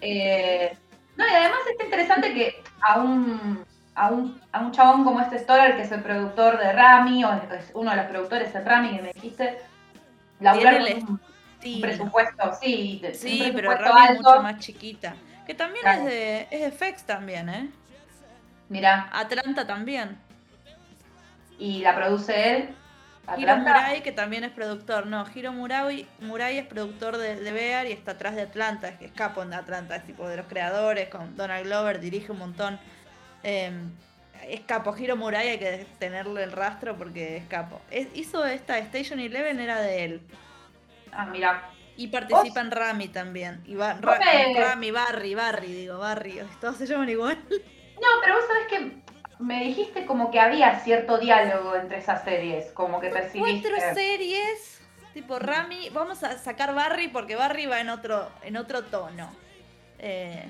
Eh, 0.00 0.74
no, 1.16 1.26
y 1.26 1.30
además 1.30 1.58
es 1.70 1.84
interesante 1.84 2.32
que 2.32 2.62
a 2.80 2.98
un, 2.98 3.62
a 3.94 4.10
un, 4.10 4.40
a 4.52 4.60
un 4.60 4.72
chabón 4.72 5.04
como 5.04 5.20
este 5.20 5.38
Stoller, 5.40 5.76
que 5.76 5.82
es 5.82 5.92
el 5.92 6.02
productor 6.02 6.58
de 6.58 6.72
Rami, 6.72 7.24
o 7.24 7.32
es 7.34 7.70
uno 7.74 7.90
de 7.90 7.96
los 7.98 8.06
productores 8.06 8.54
de 8.54 8.60
Rami 8.60 8.96
que 8.96 9.02
me 9.02 9.12
dijiste, 9.12 9.58
laburar 10.40 10.80
un, 10.80 11.20
un, 11.62 11.80
presupuesto, 11.82 12.54
sí, 12.58 13.02
sí 13.12 13.52
pero 13.54 13.74
Rami 13.74 14.06
es 14.12 14.16
mucho 14.16 14.42
más 14.42 14.58
chiquita. 14.60 15.14
Que 15.48 15.54
también 15.54 15.86
es 15.86 16.04
de 16.04 16.46
es 16.50 16.60
de 16.60 16.70
FX 16.70 17.04
también, 17.04 17.48
¿eh? 17.48 17.70
Mira. 18.68 19.08
Atlanta 19.10 19.66
también. 19.66 20.18
Y 21.58 21.78
la 21.78 21.96
produce 21.96 22.52
él. 22.54 22.68
Hiro 23.34 23.56
Murai, 23.56 24.02
que 24.02 24.12
también 24.12 24.44
es 24.44 24.50
productor. 24.50 25.06
No, 25.06 25.24
Hiro 25.34 25.52
Murai, 25.52 26.06
Murai 26.20 26.58
es 26.58 26.66
productor 26.66 27.16
de, 27.16 27.36
de 27.36 27.52
Bear 27.52 27.86
y 27.86 27.92
está 27.92 28.10
atrás 28.10 28.36
de 28.36 28.42
Atlanta. 28.42 28.88
Es, 28.88 29.00
es 29.00 29.12
capo 29.12 29.42
de 29.42 29.56
Atlanta, 29.56 29.96
es 29.96 30.04
tipo 30.04 30.28
de 30.28 30.36
los 30.36 30.46
creadores. 30.48 31.08
Con 31.08 31.34
Donald 31.34 31.64
Glover 31.64 31.98
dirige 31.98 32.30
un 32.30 32.40
montón. 32.40 32.78
Em, 33.42 33.90
es 34.46 34.60
capo. 34.60 34.94
Hiro 34.94 35.16
Murai 35.16 35.48
hay 35.48 35.58
que 35.58 35.86
tenerle 35.98 36.42
el 36.42 36.52
rastro 36.52 36.94
porque 36.98 37.38
es 37.38 37.46
capo. 37.46 37.80
hizo 38.12 38.44
esta 38.44 38.76
Station 38.80 39.18
Eleven, 39.18 39.60
era 39.60 39.80
de 39.80 40.04
él. 40.04 40.20
Ah, 41.10 41.24
mira. 41.24 41.70
Y 41.98 42.06
participa 42.06 42.60
en 42.60 42.70
Rami 42.70 43.08
también. 43.08 43.60
Y 43.66 43.74
Rami, 43.74 44.92
Barry, 44.92 45.34
Barry, 45.34 45.72
digo, 45.72 45.98
Barry. 45.98 46.40
Todos 46.60 46.76
se 46.76 46.86
llaman 46.86 47.08
igual. 47.08 47.36
No, 47.50 48.06
pero 48.22 48.36
vos 48.36 48.44
sabés 48.46 48.68
que 48.68 49.02
me 49.40 49.64
dijiste 49.64 50.06
como 50.06 50.30
que 50.30 50.38
había 50.38 50.78
cierto 50.78 51.18
diálogo 51.18 51.74
entre 51.74 51.98
esas 51.98 52.22
series, 52.22 52.70
como 52.70 53.00
que 53.00 53.08
percibiste. 53.08 53.68
Cuatro 53.68 53.94
series, 53.94 54.80
tipo 55.12 55.40
Rami, 55.40 55.88
vamos 55.90 56.22
a 56.22 56.38
sacar 56.38 56.72
Barry 56.72 57.08
porque 57.08 57.34
Barry 57.34 57.66
va 57.66 57.80
en 57.80 57.88
otro, 57.88 58.30
en 58.44 58.56
otro 58.56 58.84
tono. 58.84 59.32
Eh, 59.98 60.44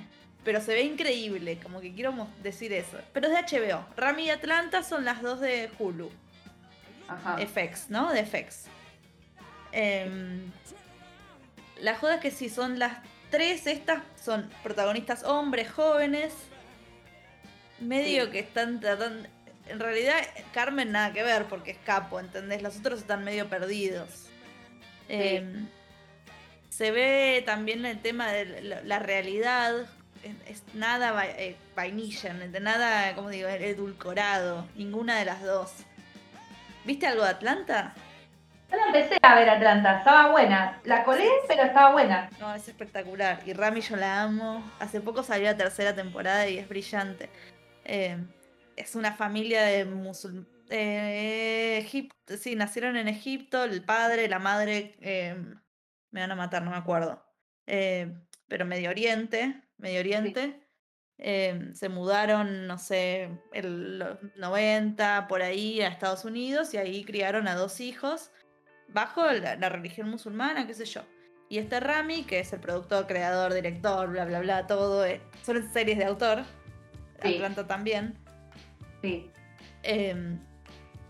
pero 0.44 0.60
se 0.60 0.74
ve 0.74 0.82
increíble, 0.82 1.58
como 1.62 1.80
que 1.80 1.94
quiero 1.94 2.12
decir 2.42 2.74
eso. 2.74 2.98
Pero 3.14 3.28
es 3.28 3.48
de 3.48 3.58
HBO. 3.58 3.86
Rami 3.96 4.24
y 4.24 4.30
Atlanta 4.30 4.82
son 4.82 5.06
las 5.06 5.22
dos 5.22 5.40
de 5.40 5.70
Hulu. 5.78 6.10
Ajá. 7.08 7.38
FX, 7.38 7.88
¿no? 7.88 8.12
De 8.12 8.26
FX. 8.26 8.66
Em, 9.72 10.50
la 11.80 11.94
joda 11.94 12.16
es 12.16 12.20
que 12.20 12.30
sí, 12.30 12.48
son 12.48 12.78
las 12.78 12.98
tres 13.30 13.66
estas, 13.66 14.02
son 14.22 14.50
protagonistas 14.62 15.24
hombres, 15.24 15.70
jóvenes 15.70 16.32
medio 17.80 18.30
que 18.30 18.40
están 18.40 18.80
tratando. 18.80 19.28
En 19.68 19.80
realidad, 19.80 20.16
Carmen 20.52 20.92
nada 20.92 21.12
que 21.12 21.22
ver 21.22 21.44
porque 21.44 21.72
es 21.72 21.78
capo, 21.84 22.18
¿entendés? 22.20 22.62
Los 22.62 22.78
otros 22.78 23.00
están 23.00 23.24
medio 23.24 23.48
perdidos. 23.48 24.26
Em, 25.08 25.66
se 26.70 26.90
ve 26.90 27.42
también 27.44 27.84
el 27.84 28.00
tema 28.00 28.32
de 28.32 28.62
la, 28.62 28.98
realidad. 28.98 29.86
Es, 30.46 30.62
nada 30.74 31.14
eh, 31.26 31.56
vainilla, 31.76 32.32
nada, 32.32 33.14
como 33.14 33.28
digo, 33.28 33.48
edulcorado. 33.48 34.66
Ninguna 34.74 35.18
de 35.18 35.26
las 35.26 35.42
dos. 35.42 35.70
¿Viste 36.84 37.06
algo 37.06 37.24
de 37.24 37.30
Atlanta? 37.30 37.94
Yo 38.70 38.76
no 38.76 38.86
empecé 38.86 39.16
a 39.22 39.34
ver 39.34 39.48
Atlanta, 39.48 39.98
estaba 39.98 40.30
buena. 40.30 40.80
La 40.84 41.02
colé, 41.04 41.26
pero 41.46 41.62
estaba 41.62 41.92
buena. 41.92 42.28
No, 42.38 42.54
es 42.54 42.68
espectacular. 42.68 43.40
Y 43.46 43.54
Rami 43.54 43.80
yo 43.80 43.96
la 43.96 44.22
amo. 44.22 44.62
Hace 44.78 45.00
poco 45.00 45.22
salió 45.22 45.46
la 45.46 45.56
tercera 45.56 45.94
temporada 45.94 46.46
y 46.46 46.58
es 46.58 46.68
brillante. 46.68 47.30
Eh, 47.84 48.18
es 48.76 48.94
una 48.94 49.14
familia 49.14 49.62
de 49.62 49.86
musulmanes. 49.86 50.48
Egipto, 50.70 52.36
sí, 52.36 52.56
nacieron 52.56 52.98
en 52.98 53.08
Egipto, 53.08 53.64
el 53.64 53.82
padre, 53.82 54.28
la 54.28 54.38
madre, 54.38 54.96
eh, 55.00 55.34
me 56.10 56.20
van 56.20 56.32
a 56.32 56.36
matar, 56.36 56.62
no 56.62 56.70
me 56.70 56.76
acuerdo. 56.76 57.24
Eh, 57.66 58.12
pero 58.48 58.66
Medio 58.66 58.90
Oriente, 58.90 59.62
Medio 59.78 60.00
Oriente. 60.00 60.60
se 61.16 61.88
mudaron, 61.88 62.66
no 62.66 62.76
sé, 62.76 63.30
en 63.54 63.98
los 63.98 64.18
90, 64.36 65.26
por 65.26 65.40
ahí, 65.40 65.80
a 65.80 65.88
Estados 65.88 66.26
Unidos 66.26 66.74
y 66.74 66.76
ahí 66.76 67.02
criaron 67.02 67.48
a 67.48 67.54
dos 67.54 67.80
hijos 67.80 68.30
bajo 68.88 69.24
la, 69.26 69.56
la 69.56 69.68
religión 69.68 70.08
musulmana, 70.08 70.66
qué 70.66 70.74
sé 70.74 70.84
yo. 70.84 71.02
Y 71.50 71.58
este 71.58 71.80
Rami, 71.80 72.24
que 72.24 72.40
es 72.40 72.52
el 72.52 72.60
productor, 72.60 73.06
creador, 73.06 73.54
director, 73.54 74.08
bla, 74.10 74.26
bla, 74.26 74.40
bla, 74.40 74.66
todo, 74.66 75.06
son 75.42 75.72
series 75.72 75.96
de 75.96 76.04
autor, 76.04 76.44
Atlanta 77.22 77.66
también. 77.66 78.18
Sí. 79.02 79.30
Em, 79.82 80.38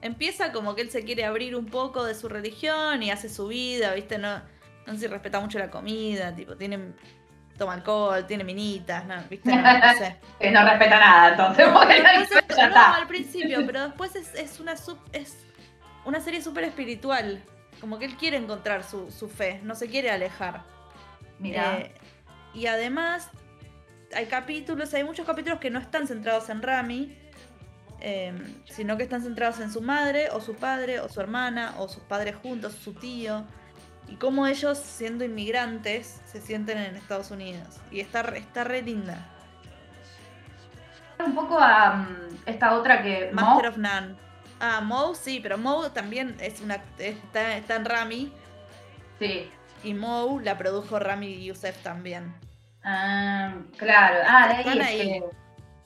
empieza 0.00 0.52
como 0.52 0.76
que 0.76 0.82
él 0.82 0.90
se 0.90 1.04
quiere 1.04 1.24
abrir 1.24 1.56
un 1.56 1.66
poco 1.66 2.04
de 2.04 2.14
su 2.14 2.28
religión 2.28 3.02
y 3.02 3.10
hace 3.10 3.28
su 3.28 3.48
vida, 3.48 3.94
¿viste? 3.94 4.16
No, 4.18 4.40
no 4.86 4.92
sé 4.94 5.00
si 5.00 5.06
respeta 5.08 5.40
mucho 5.40 5.58
la 5.58 5.70
comida, 5.70 6.34
tipo, 6.34 6.56
tiene. 6.56 6.92
Toma 7.56 7.74
alcohol, 7.74 8.24
tiene 8.24 8.44
minitas, 8.44 9.04
¿no? 9.04 9.16
¿Viste? 9.28 9.50
No, 9.50 9.62
sé. 9.98 10.16
no 10.52 10.64
respeta 10.64 11.00
nada, 11.00 11.30
entonces. 11.30 11.66
No, 11.66 11.80
al 12.94 13.08
principio, 13.08 13.66
pero 13.66 13.86
después 13.86 14.14
es, 14.14 14.60
una 14.60 14.74
es 15.12 15.44
una 16.04 16.20
serie 16.20 16.40
súper 16.40 16.62
espiritual. 16.62 17.42
Como 17.80 17.98
que 17.98 18.04
él 18.04 18.16
quiere 18.16 18.36
encontrar 18.36 18.82
su, 18.84 19.08
fe, 19.28 19.60
no 19.62 19.74
se 19.74 19.88
quiere 19.88 20.10
alejar. 20.10 20.64
Mira. 21.38 21.78
Eh, 21.78 21.94
y 22.54 22.66
además 22.66 23.30
hay 24.14 24.26
capítulos, 24.26 24.92
hay 24.94 25.04
muchos 25.04 25.26
capítulos 25.26 25.58
que 25.58 25.70
no 25.70 25.78
están 25.78 26.06
centrados 26.06 26.48
en 26.48 26.62
Rami, 26.62 27.16
em, 28.00 28.54
sino 28.64 28.96
que 28.96 29.02
están 29.02 29.22
centrados 29.22 29.60
en 29.60 29.70
su 29.70 29.82
madre, 29.82 30.30
o 30.30 30.40
su 30.40 30.54
padre, 30.54 31.00
o 31.00 31.08
su 31.08 31.20
hermana, 31.20 31.74
o 31.78 31.88
sus 31.88 32.02
padres 32.04 32.36
juntos, 32.36 32.72
su 32.72 32.94
tío, 32.94 33.44
y 34.06 34.16
cómo 34.16 34.46
ellos, 34.46 34.78
siendo 34.78 35.24
inmigrantes, 35.24 36.20
se 36.24 36.40
sienten 36.40 36.78
en 36.78 36.96
Estados 36.96 37.30
Unidos. 37.30 37.80
Y 37.90 38.00
está, 38.00 38.20
está 38.20 38.64
re 38.64 38.82
linda. 38.82 39.28
Un 41.24 41.34
poco 41.34 41.58
a 41.58 41.96
mm, 41.96 42.38
esta 42.46 42.74
otra 42.74 43.02
que. 43.02 43.30
Master 43.32 43.68
of 43.68 43.76
None. 43.76 44.27
Ah, 44.60 44.80
Moe 44.80 45.14
sí, 45.14 45.40
pero 45.42 45.58
Moe 45.58 45.90
también 45.90 46.36
es 46.40 46.60
una 46.60 46.82
está, 46.98 47.56
está 47.56 47.76
en 47.76 47.84
Rami. 47.84 48.32
Sí. 49.18 49.50
Y 49.84 49.94
Moe 49.94 50.42
la 50.42 50.58
produjo 50.58 50.98
Rami 50.98 51.44
Youssef 51.44 51.76
también. 51.82 52.34
Ah, 52.82 53.54
claro. 53.76 54.20
Ah, 54.26 54.48
de 54.48 54.54
ahí. 54.54 54.60
Están 54.60 54.80
ahí. 54.80 55.22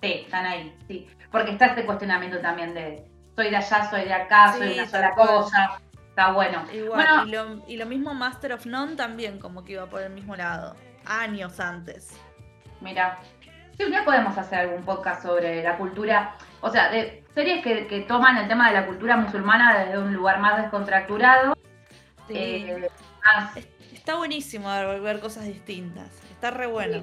sí, 0.00 0.12
están 0.24 0.46
ahí, 0.46 0.76
sí. 0.88 1.08
Porque 1.30 1.52
está 1.52 1.66
este 1.66 1.84
cuestionamiento 1.84 2.38
también 2.40 2.74
de 2.74 3.04
soy 3.34 3.50
de 3.50 3.56
allá, 3.56 3.90
soy 3.90 4.04
de 4.04 4.12
acá, 4.12 4.52
soy 4.52 4.74
una 4.74 4.86
sola 4.86 5.14
cosa. 5.14 5.80
Está 6.08 6.32
bueno. 6.32 6.62
Igual, 6.72 7.28
y, 7.66 7.76
lo, 7.76 7.86
mismo 7.86 8.12
Master 8.12 8.52
of 8.52 8.66
None 8.66 8.96
también, 8.96 9.38
como 9.38 9.64
que 9.64 9.72
iba 9.72 9.86
por 9.86 10.02
el 10.02 10.10
mismo 10.10 10.36
lado. 10.36 10.76
Años 11.06 11.58
antes. 11.58 12.20
Mira. 12.80 13.18
Sí, 13.76 13.84
un 13.84 13.90
día 13.90 14.04
podemos 14.04 14.36
hacer 14.36 14.60
algún 14.60 14.84
podcast 14.84 15.22
sobre 15.22 15.62
la 15.62 15.78
cultura, 15.78 16.36
o 16.62 16.70
sea, 16.70 16.90
de 16.90 17.24
series 17.34 17.62
que, 17.62 18.04
toman 18.08 18.38
el 18.38 18.48
tema 18.48 18.68
de 18.68 18.74
la 18.74 18.86
cultura 18.86 19.16
musulmana 19.16 19.80
desde 19.80 19.98
un 19.98 20.14
lugar 20.14 20.38
más 20.38 20.62
descontracturado. 20.62 21.54
Sí. 22.28 22.34
Eh, 22.36 22.88
está 23.92 24.16
buenísimo 24.16 24.68
ver 25.00 25.20
cosas 25.20 25.44
distintas. 25.44 26.08
Está 26.30 26.50
re 26.50 26.66
bueno. 26.66 27.02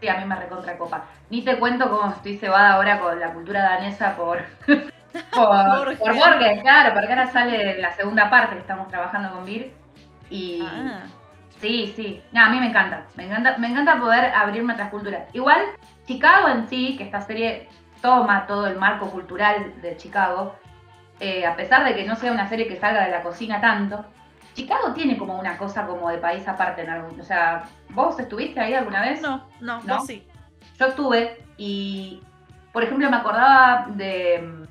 Sí, 0.00 0.08
a 0.08 0.16
mí 0.16 0.24
me 0.24 0.36
recontra 0.36 0.78
copa. 0.78 1.04
Ni 1.28 1.42
te 1.42 1.58
cuento 1.58 1.90
cómo 1.90 2.12
estoy 2.12 2.38
cebada 2.38 2.74
ahora 2.74 3.00
con 3.00 3.18
la 3.18 3.32
cultura 3.34 3.62
danesa 3.62 4.16
por, 4.16 4.42
por, 4.66 5.98
por 5.98 6.14
Borges, 6.14 6.62
claro, 6.62 6.94
porque 6.94 7.08
ahora 7.08 7.30
sale 7.32 7.78
la 7.78 7.92
segunda 7.92 8.30
parte 8.30 8.54
que 8.54 8.60
estamos 8.60 8.88
trabajando 8.88 9.32
con 9.32 9.44
Vir. 9.44 9.72
Y 10.30 10.62
ah. 10.64 11.02
sí, 11.60 11.92
sí. 11.96 12.22
No, 12.30 12.44
a 12.44 12.48
mí 12.48 12.60
me 12.60 12.68
encanta. 12.68 13.06
Me 13.16 13.26
encanta, 13.26 13.58
me 13.58 13.68
encanta 13.68 13.98
poder 13.98 14.26
abrirme 14.26 14.72
a 14.72 14.76
otras 14.76 14.90
culturas. 14.90 15.22
Igual, 15.32 15.60
Chicago 16.06 16.48
en 16.48 16.68
sí, 16.68 16.96
que 16.96 17.04
esta 17.04 17.20
serie 17.20 17.68
toma 18.00 18.46
todo 18.46 18.66
el 18.66 18.76
marco 18.76 19.10
cultural 19.10 19.80
de 19.80 19.96
Chicago, 19.96 20.54
eh, 21.20 21.44
a 21.44 21.54
pesar 21.54 21.84
de 21.84 21.94
que 21.94 22.06
no 22.06 22.16
sea 22.16 22.32
una 22.32 22.48
serie 22.48 22.66
que 22.66 22.80
salga 22.80 23.04
de 23.04 23.10
la 23.10 23.22
cocina 23.22 23.60
tanto, 23.60 24.04
Chicago 24.54 24.92
tiene 24.94 25.16
como 25.16 25.38
una 25.38 25.56
cosa 25.56 25.86
como 25.86 26.08
de 26.10 26.18
país 26.18 26.46
aparte 26.48 26.82
en 26.82 26.90
algún, 26.90 27.20
o 27.20 27.24
sea, 27.24 27.64
¿vos 27.90 28.18
estuviste 28.18 28.60
ahí 28.60 28.74
alguna 28.74 29.02
vez? 29.02 29.20
No, 29.22 29.46
no, 29.60 29.80
no, 29.82 30.00
sí. 30.00 30.26
Yo 30.78 30.86
estuve 30.86 31.38
y, 31.56 32.22
por 32.72 32.82
ejemplo, 32.82 33.08
me 33.10 33.16
acordaba 33.16 33.86
de, 33.90 34.66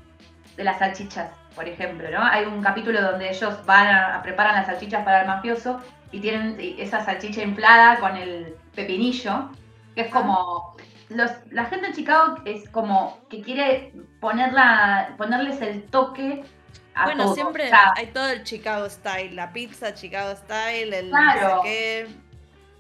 de 0.58 0.64
las 0.64 0.80
salchichas, 0.80 1.32
por 1.56 1.68
ejemplo, 1.68 2.10
¿no? 2.12 2.24
Hay 2.24 2.46
un 2.46 2.62
capítulo 2.62 3.02
donde 3.02 3.30
ellos 3.30 3.66
van 3.66 3.88
a, 3.88 4.22
preparan 4.22 4.56
las 4.56 4.66
salchichas 4.66 5.04
para 5.04 5.22
el 5.22 5.28
mafioso 5.28 5.80
y 6.12 6.20
tienen 6.20 6.58
esa 6.78 7.06
salchicha 7.06 7.44
inflada 7.44 8.00
con 8.00 8.16
el 8.16 8.56
pepinillo, 8.76 9.50
que 9.96 10.02
es 10.02 10.12
como... 10.12 10.76
Los, 11.10 11.32
la 11.52 11.66
gente 11.66 11.88
en 11.88 11.94
Chicago 11.94 12.38
es 12.46 12.70
como 12.70 13.26
que 13.30 13.42
quiere 13.42 13.94
ponerla, 14.20 15.16
ponerles 15.18 15.62
el 15.62 15.84
toque 15.90 16.44
a 16.94 17.06
Bueno, 17.06 17.24
todo. 17.26 17.34
siempre 17.36 17.66
O 17.68 17.70
sea, 17.70 17.94
hay 17.96 18.08
todo 18.14 18.28
el 18.30 18.44
Chicago 18.44 18.90
Style, 18.90 19.34
la 19.36 19.52
pizza 19.52 19.94
Chicago 19.94 20.36
Style, 20.36 20.94
el 20.94 21.10
Claro. 21.10 21.74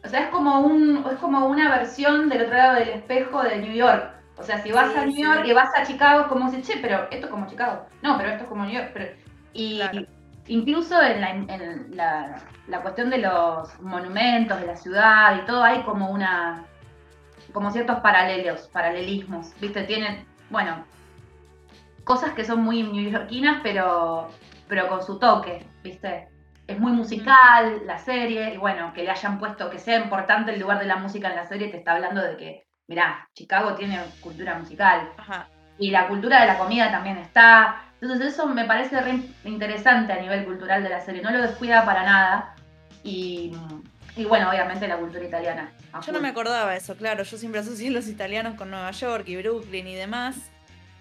O 0.04 0.08
sea, 0.08 0.22
es 0.26 0.30
como 0.30 0.62
un, 0.62 1.06
es 1.12 1.18
como 1.20 1.48
una 1.48 1.70
versión 1.78 2.30
del 2.30 2.44
otro 2.44 2.56
lado 2.56 2.76
del 2.76 2.90
espejo 2.90 3.44
de 3.44 3.58
New 3.58 3.74
York. 3.74 4.14
O 4.38 4.44
sea, 4.44 4.62
si 4.64 4.72
vas 4.72 4.94
Sí, 4.94 4.96
a 4.96 5.06
New 5.06 5.14
sí. 5.16 5.22
York 5.22 5.44
y 5.46 5.54
vas 5.54 5.70
a 5.76 5.84
Chicago, 5.86 6.22
es 6.22 6.28
como 6.28 6.50
si, 6.50 6.62
che, 6.62 6.78
pero 6.82 7.08
esto 7.12 7.26
es 7.28 7.32
como 7.32 7.48
Chicago. 7.48 7.86
No, 8.02 8.18
pero 8.18 8.30
esto 8.30 8.44
es 8.44 8.50
como 8.50 8.66
New 8.66 8.74
York. 8.74 8.92
Pero... 8.94 9.14
Y 9.54 9.92
Claro. 9.92 10.06
incluso 10.48 11.02
en, 11.02 11.22
la, 11.22 11.30
en 11.32 11.96
la, 11.98 12.42
la 12.68 12.82
cuestión 12.82 13.10
de 13.10 13.18
los 13.20 13.80
monumentos, 13.82 14.60
de 14.62 14.68
la 14.68 14.78
ciudad 14.78 15.36
y 15.42 15.46
todo, 15.46 15.64
hay 15.64 15.84
como 15.84 16.10
una, 16.12 16.69
como 17.54 17.72
ciertos 17.72 18.00
paralelos, 18.00 18.68
paralelismos. 18.68 19.54
¿Viste? 19.60 19.84
Tienen, 19.84 20.26
bueno, 20.50 20.86
cosas 22.04 22.34
que 22.34 22.44
son 22.44 22.64
muy 22.64 22.82
neoyorquinas, 22.84 23.60
pero, 23.62 24.30
pero 24.68 24.88
con 24.88 25.04
su 25.04 25.20
toque, 25.20 25.66
¿viste? 25.84 26.28
Es 26.66 26.80
muy 26.80 26.92
musical 26.92 27.84
la 27.86 28.00
serie, 28.00 28.54
y 28.54 28.58
bueno, 28.58 28.94
que 28.94 29.04
le 29.04 29.12
hayan 29.12 29.40
puesto, 29.40 29.70
que 29.70 29.80
sea 29.80 30.00
importante 30.00 30.54
el 30.54 30.60
lugar 30.60 30.80
de 30.80 30.86
la 30.86 30.98
música 30.98 31.30
en 31.30 31.36
la 31.36 31.48
serie, 31.48 31.70
te 31.70 31.78
está 31.78 31.94
hablando 31.94 32.22
de 32.22 32.38
que, 32.38 32.64
mirá, 32.88 33.30
Chicago 33.34 33.76
tiene 33.76 34.00
cultura 34.22 34.58
musical, 34.58 35.10
Ajá. 35.18 35.50
y 35.78 35.92
la 35.92 36.08
cultura 36.08 36.42
de 36.42 36.48
la 36.48 36.58
comida 36.58 36.92
también 36.92 37.18
está. 37.18 37.84
Entonces 38.02 38.34
eso 38.34 38.48
me 38.48 38.66
parece 38.66 39.02
re 39.02 39.20
interesante 39.44 40.14
a 40.14 40.22
nivel 40.22 40.46
cultural 40.46 40.82
de 40.82 40.90
la 40.90 41.02
serie, 41.02 41.22
no 41.22 41.32
lo 41.32 41.42
descuida 41.42 41.86
para 41.86 42.04
nada. 42.04 42.56
Y, 43.04 43.56
y 44.16 44.26
bueno, 44.26 44.50
obviamente 44.50 44.88
la 44.88 44.98
cultura 44.98 45.24
italiana. 45.24 45.72
Yo 46.06 46.12
no 46.12 46.20
me 46.22 46.30
acordaba 46.30 46.76
eso, 46.76 46.96
claro. 46.96 47.24
Yo 47.24 47.38
siempre 47.38 47.62
asocié 47.62 47.90
los 47.92 48.08
italianos 48.08 48.56
con 48.56 48.70
Nueva 48.70 48.92
York 48.92 49.24
y 49.28 49.36
Brooklyn 49.38 49.88
y 49.88 49.96
demás. 49.96 50.36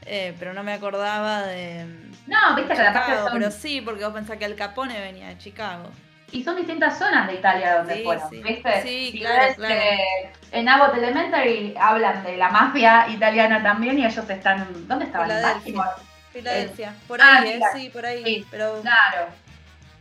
eh, 0.07 0.35
pero 0.39 0.53
no 0.55 0.63
me 0.63 0.73
acordaba 0.73 1.43
de 1.43 1.85
No, 2.27 2.55
viste 2.57 2.75
que 2.75 2.83
la 2.83 3.25
son, 3.25 3.33
Pero 3.33 3.51
sí, 3.51 3.81
porque 3.83 4.05
vos 4.05 4.15
pensás 4.15 4.37
que 4.39 4.45
Al 4.47 4.55
Capone 4.55 4.99
venía 5.01 5.29
de 5.29 5.37
Chicago. 5.39 5.91
y 6.33 6.43
son 6.45 6.57
distintas 6.57 6.99
zonas 6.99 7.27
de 7.27 7.35
Italia 7.35 7.79
donde 7.79 7.97
Sí, 7.97 8.05
fueron, 8.05 8.31
sí. 8.31 8.43
¿viste? 8.43 8.83
Sí, 8.83 9.19
claro, 9.19 9.43
ves, 9.47 9.57
claro. 9.57 9.75
eh, 9.75 10.31
en 10.53 10.69
Abbott 10.69 10.95
Elementary 10.97 11.75
hablan 11.79 12.23
de 12.23 12.37
la 12.37 12.49
mafia 12.51 13.09
italiana 13.09 13.63
también 13.63 13.99
y 13.99 14.05
ellos 14.07 14.29
están, 14.31 14.67
¿dónde 14.89 15.07
estaban? 15.07 15.29
Filadelfia. 15.29 15.85
Filadelfia. 16.33 16.95
Por 17.07 17.21
ah, 17.21 17.41
ahí, 17.41 17.49
eh, 17.51 17.61
sí, 17.75 17.91
por 17.91 18.07
ahí. 18.07 18.25
Sí, 18.25 18.47
pero 18.51 18.81
Claro. 18.83 19.27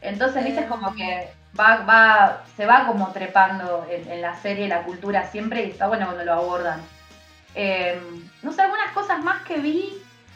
Entonces, 0.01 0.43
viste, 0.43 0.59
es 0.59 0.65
Eh, 0.65 0.69
como 0.69 0.93
que 0.95 1.29
va, 1.59 1.77
va, 1.83 2.43
se 2.55 2.65
va 2.65 2.85
como 2.87 3.11
trepando 3.11 3.85
en, 3.89 4.09
en 4.11 4.21
la 4.21 4.35
serie 4.35 4.67
la 4.67 4.83
cultura 4.83 5.29
siempre 5.31 5.65
y 5.65 5.71
está 5.71 5.87
bueno 5.87 6.05
cuando 6.05 6.23
lo 6.25 6.33
abordan. 6.33 6.81
Eh, 7.55 7.99
no 8.43 8.51
sé, 8.51 8.61
algunas 8.61 8.91
cosas 8.91 9.23
más 9.23 9.41
que 9.43 9.57
vi, 9.57 9.93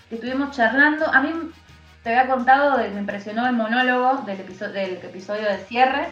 que 0.10 0.16
estuvimos 0.16 0.56
charlando. 0.56 1.06
A 1.08 1.22
mí 1.22 1.32
te 2.04 2.10
había 2.18 2.34
contado, 2.34 2.78
me 2.78 2.88
impresionó 3.00 3.46
el 3.48 3.54
monólogo 3.54 4.24
del 4.26 4.40
episodio, 4.40 4.74
del 4.74 4.94
episodio 4.94 5.44
de 5.44 5.58
cierre. 5.66 6.08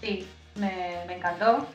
Sí, 0.00 0.26
me, 0.56 1.04
me 1.06 1.16
encantó. 1.16 1.66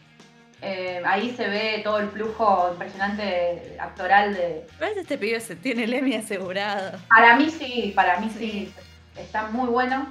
Eh, 0.64 1.02
ahí 1.06 1.34
se 1.36 1.48
ve 1.50 1.82
todo 1.84 2.00
el 2.00 2.10
flujo 2.10 2.70
impresionante 2.74 3.76
actoral 3.80 4.34
de, 4.36 4.68
¿Ves? 4.80 4.96
Este 4.96 5.18
pibe 5.18 5.40
se 5.40 5.56
tiene 5.56 5.86
el 5.86 5.94
Emmy 5.94 6.16
asegurado. 6.16 7.00
Para 7.10 7.36
mí 7.36 7.50
sí, 7.50 7.94
para 7.96 8.20
mí 8.20 8.30
sí, 8.30 8.40
Sí. 8.40 8.74
está 9.16 9.48
muy 9.48 9.68
bueno. 9.70 10.06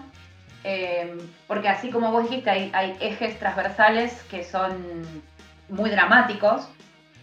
Eh, 0.64 1.18
porque 1.46 1.68
así 1.68 1.90
como 1.90 2.10
vos 2.10 2.28
dijiste, 2.28 2.50
hay, 2.50 2.70
hay 2.74 2.96
ejes 3.00 3.38
transversales 3.38 4.22
que 4.30 4.44
son 4.44 5.02
muy 5.68 5.90
dramáticos, 5.90 6.68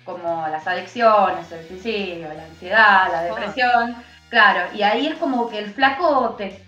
como 0.03 0.47
las 0.47 0.65
adicciones, 0.65 1.51
el 1.51 1.67
suicidio, 1.67 2.33
la 2.33 2.45
ansiedad, 2.45 3.11
la 3.11 3.23
depresión. 3.23 3.95
Claro, 4.29 4.73
y 4.73 4.81
ahí 4.81 5.07
es 5.07 5.15
como 5.15 5.49
que 5.49 5.59
el 5.59 5.71
flaco 5.71 6.35
te. 6.37 6.63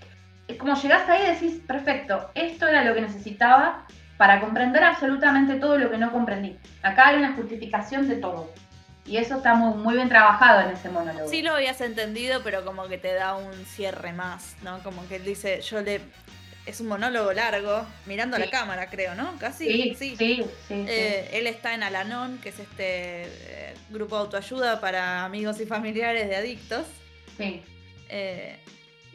Es 0.48 0.58
como 0.58 0.76
llegás 0.76 1.08
ahí 1.08 1.24
y 1.24 1.34
decís, 1.34 1.62
perfecto, 1.66 2.32
esto 2.34 2.68
era 2.68 2.84
lo 2.84 2.94
que 2.94 3.02
necesitaba 3.02 3.86
para 4.18 4.42
comprender 4.42 4.84
absolutamente 4.84 5.56
todo 5.56 5.78
lo 5.78 5.90
que 5.90 5.98
no 5.98 6.12
comprendí. 6.12 6.58
Acá 6.84 7.08
hay 7.08 7.18
una 7.18 7.34
justificación 7.34 8.08
de 8.10 8.18
todo. 8.18 8.52
Y 9.06 9.18
eso 9.18 9.38
está 9.38 9.54
muy, 9.54 9.76
muy 9.76 9.96
bien 9.96 10.10
trabajado 10.10 10.62
en 10.62 10.76
ese 10.76 10.90
monólogo. 10.90 11.30
Sí 11.30 11.42
lo 11.42 11.54
habías 11.54 11.80
entendido, 11.82 12.42
pero 12.44 12.66
como 12.66 12.88
que 12.88 12.98
te 12.98 13.14
da 13.14 13.36
un 13.36 13.54
cierre 13.66 14.12
más, 14.12 14.56
¿no? 14.62 14.80
Como 14.84 15.08
que 15.08 15.16
él 15.16 15.26
dice, 15.26 15.62
yo 15.62 15.82
le... 15.82 16.02
Es 16.70 16.80
un 16.80 16.88
monólogo 16.88 17.34
largo, 17.34 17.86
mirando 18.06 18.36
a 18.36 18.40
la 18.40 18.50
cámara, 18.50 18.90
creo, 18.90 19.16
¿no? 19.16 19.38
Casi. 19.40 19.66
Sí, 19.66 19.96
sí, 19.98 20.16
sí. 20.18 20.44
sí, 20.68 20.86
Eh, 20.88 21.30
él 21.34 21.48
está 21.48 21.74
en 21.74 21.84
Alanon, 21.84 22.38
que 22.40 22.50
es 22.50 22.60
este 22.60 23.24
eh, 23.26 23.74
grupo 23.90 24.16
de 24.16 24.22
autoayuda 24.22 24.80
para 24.80 25.26
amigos 25.26 25.60
y 25.60 25.66
familiares 25.66 26.30
de 26.30 26.36
adictos. 26.36 26.86
sí. 27.38 27.62
Eh, 28.10 28.58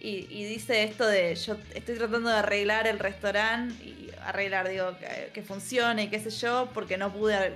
y, 0.00 0.26
y 0.30 0.44
dice 0.44 0.82
esto 0.84 1.06
de 1.06 1.34
yo 1.34 1.56
estoy 1.74 1.96
tratando 1.96 2.28
de 2.28 2.36
arreglar 2.36 2.86
el 2.86 2.98
restaurante 2.98 3.82
y 3.82 4.10
arreglar, 4.22 4.68
digo, 4.68 4.96
que, 4.98 5.30
que 5.32 5.42
funcione 5.42 6.04
y 6.04 6.08
qué 6.08 6.20
sé 6.20 6.30
yo, 6.30 6.68
porque 6.74 6.98
no 6.98 7.10
pude 7.12 7.34
ar- 7.34 7.52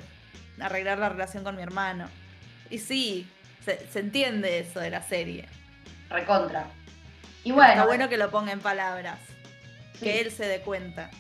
arreglar 0.61 0.99
la 0.99 1.11
relación 1.11 1.45
con 1.45 1.57
mi 1.57 1.63
hermano. 1.63 2.09
Y 2.71 2.79
sí, 2.79 3.27
se, 3.65 3.87
se 3.93 3.99
entiende 4.01 4.61
eso 4.61 4.81
de 4.81 4.91
la 4.91 5.03
serie. 5.03 5.47
recontra. 6.09 6.69
Y 7.45 7.53
bueno, 7.53 7.71
Está 7.73 7.87
bueno 7.87 8.09
que 8.09 8.17
lo 8.17 8.31
ponga 8.31 8.53
en 8.53 8.61
palabras, 8.61 9.19
sí, 9.99 10.05
que 10.05 10.21
él 10.21 10.31
se 10.31 10.47
dé 10.47 10.61
cuenta. 10.61 11.11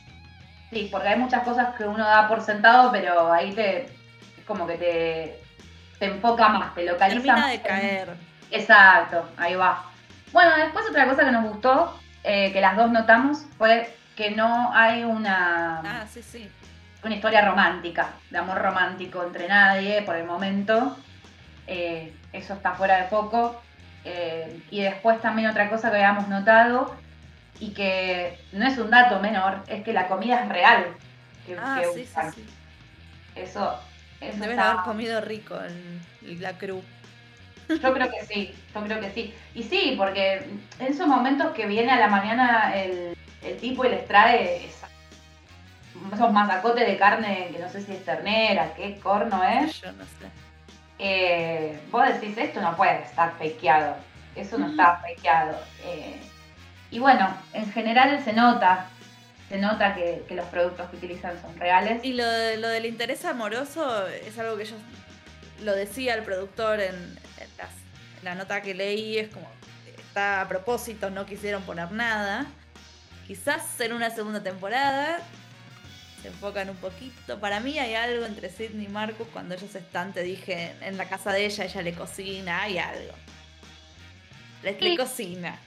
sí, 0.70 0.88
porque 0.90 1.08
hay 1.08 1.18
muchas 1.18 1.42
cosas 1.42 1.74
que 1.76 1.84
uno 1.84 2.04
da 2.04 2.28
por 2.28 2.40
sentado, 2.42 2.90
pero 2.92 3.32
ahí 3.32 3.52
te 3.52 3.86
es 3.86 4.44
como 4.46 4.66
que 4.66 4.74
te, 4.76 5.40
te 5.98 6.06
enfoca 6.06 6.48
más, 6.48 6.74
te 6.74 6.84
localiza 6.84 7.16
Termina 7.22 7.36
más 7.36 7.50
de 7.50 7.60
caer. 7.62 8.08
Exacto, 8.50 9.28
ahí 9.36 9.54
va. 9.54 9.84
Bueno, 10.32 10.56
después 10.56 10.84
otra 10.88 11.06
cosa 11.06 11.24
que 11.24 11.32
nos 11.32 11.44
gustó, 11.50 11.98
eh, 12.24 12.52
que 12.52 12.60
las 12.60 12.76
dos 12.76 12.90
notamos, 12.90 13.44
fue 13.58 13.94
que 14.16 14.30
no 14.30 14.72
hay 14.74 15.04
una, 15.04 15.80
Ah, 15.80 16.06
sí, 16.10 16.22
sí. 16.22 16.50
una 17.04 17.14
historia 17.14 17.42
romántica, 17.48 18.10
de 18.30 18.38
amor 18.38 18.58
romántico 18.58 19.22
entre 19.22 19.48
nadie 19.48 20.02
por 20.02 20.16
el 20.16 20.24
momento. 20.24 20.96
Eh, 21.66 22.12
eso 22.32 22.54
está 22.54 22.72
fuera 22.72 22.96
de 23.02 23.04
foco. 23.08 23.60
Eh, 24.04 24.62
y 24.70 24.80
después 24.82 25.20
también 25.20 25.48
otra 25.50 25.68
cosa 25.68 25.90
que 25.90 25.96
habíamos 25.96 26.28
notado 26.28 26.94
y 27.60 27.70
que 27.72 28.38
no 28.52 28.66
es 28.66 28.78
un 28.78 28.90
dato 28.90 29.20
menor, 29.20 29.62
es 29.68 29.82
que 29.84 29.92
la 29.92 30.06
comida 30.08 30.42
es 30.42 30.48
real. 30.48 30.86
Que, 31.46 31.56
Ah, 31.58 31.78
que 31.80 31.86
sí, 31.88 31.92
sí, 31.94 32.02
usan. 32.10 32.32
sí. 32.34 32.44
Eso, 33.34 33.78
eso 34.20 34.36
Deben 34.40 34.50
está- 34.58 34.70
haber 34.72 34.84
comido 34.84 35.20
rico 35.20 35.58
en 35.64 36.40
la 36.42 36.52
crew. 36.58 36.82
Yo 37.68 37.92
creo 37.92 38.10
que 38.10 38.24
sí, 38.24 38.54
yo 38.74 38.82
creo 38.82 39.00
que 39.00 39.10
sí. 39.10 39.34
Y 39.54 39.62
sí, 39.62 39.94
porque 39.98 40.36
en 40.78 40.86
esos 40.86 41.06
momentos 41.06 41.52
que 41.52 41.66
viene 41.66 41.90
a 41.92 41.96
la 41.96 42.08
mañana 42.08 42.72
el, 42.74 43.16
el 43.42 43.56
tipo 43.58 43.84
y 43.84 43.90
les 43.90 44.06
trae 44.08 44.64
esa- 44.66 44.88
esos 46.14 46.32
mazacotes 46.32 46.86
de 46.86 46.96
carne 46.96 47.48
que 47.52 47.58
no 47.58 47.68
sé 47.68 47.82
si 47.82 47.92
es 47.92 48.04
ternera, 48.04 48.72
qué 48.74 48.98
corno 49.00 49.42
es. 49.44 49.80
Yo 49.82 49.92
no 49.92 50.04
sé. 50.04 50.26
eh, 51.00 51.78
vos 51.92 52.06
decís, 52.08 52.36
esto 52.38 52.60
no 52.60 52.74
puede 52.76 53.02
estar 53.02 53.32
fakeado. 53.38 53.96
Eso 54.34 54.58
no 54.58 54.68
está 54.70 54.96
fakeado. 54.96 55.56
Eh, 55.84 56.18
y 56.90 56.98
bueno, 56.98 57.36
en 57.52 57.70
general 57.72 58.22
se 58.24 58.32
nota, 58.32 58.86
se 59.48 59.58
nota 59.58 59.94
que, 59.94 60.24
que 60.28 60.34
los 60.34 60.46
productos 60.46 60.88
que 60.90 60.96
utilizan 60.96 61.40
son 61.40 61.56
reales. 61.58 62.02
Y 62.04 62.12
lo, 62.14 62.24
lo 62.56 62.68
del 62.68 62.86
interés 62.86 63.24
amoroso 63.24 64.06
es 64.08 64.38
algo 64.38 64.56
que 64.56 64.64
yo 64.64 64.76
lo 65.62 65.74
decía 65.74 66.14
el 66.14 66.22
productor 66.22 66.80
en, 66.80 66.94
en 66.94 67.48
las- 67.58 67.70
en 68.18 68.24
la 68.24 68.34
nota 68.34 68.62
que 68.62 68.74
leí, 68.74 69.18
es 69.18 69.28
como, 69.28 69.48
está 69.96 70.40
a 70.42 70.48
propósito, 70.48 71.10
no 71.10 71.24
quisieron 71.26 71.62
poner 71.62 71.92
nada. 71.92 72.46
Quizás 73.26 73.78
en 73.80 73.92
una 73.92 74.10
segunda 74.10 74.42
temporada 74.42 75.18
se 76.22 76.28
enfocan 76.28 76.70
un 76.70 76.76
poquito. 76.76 77.38
Para 77.38 77.60
mí 77.60 77.78
hay 77.78 77.94
algo 77.94 78.24
entre 78.24 78.50
Sidney 78.50 78.86
y 78.86 78.88
Marcus 78.88 79.28
cuando 79.32 79.54
ellos 79.54 79.74
están, 79.74 80.12
te 80.12 80.22
dije, 80.22 80.74
en 80.80 80.96
la 80.96 81.04
casa 81.08 81.32
de 81.32 81.44
ella, 81.46 81.64
ella 81.64 81.82
le 81.82 81.92
cocina, 81.92 82.62
hay 82.62 82.78
algo. 82.78 83.12
Les 84.62 84.80
le 84.80 84.96
cocina. 84.96 85.58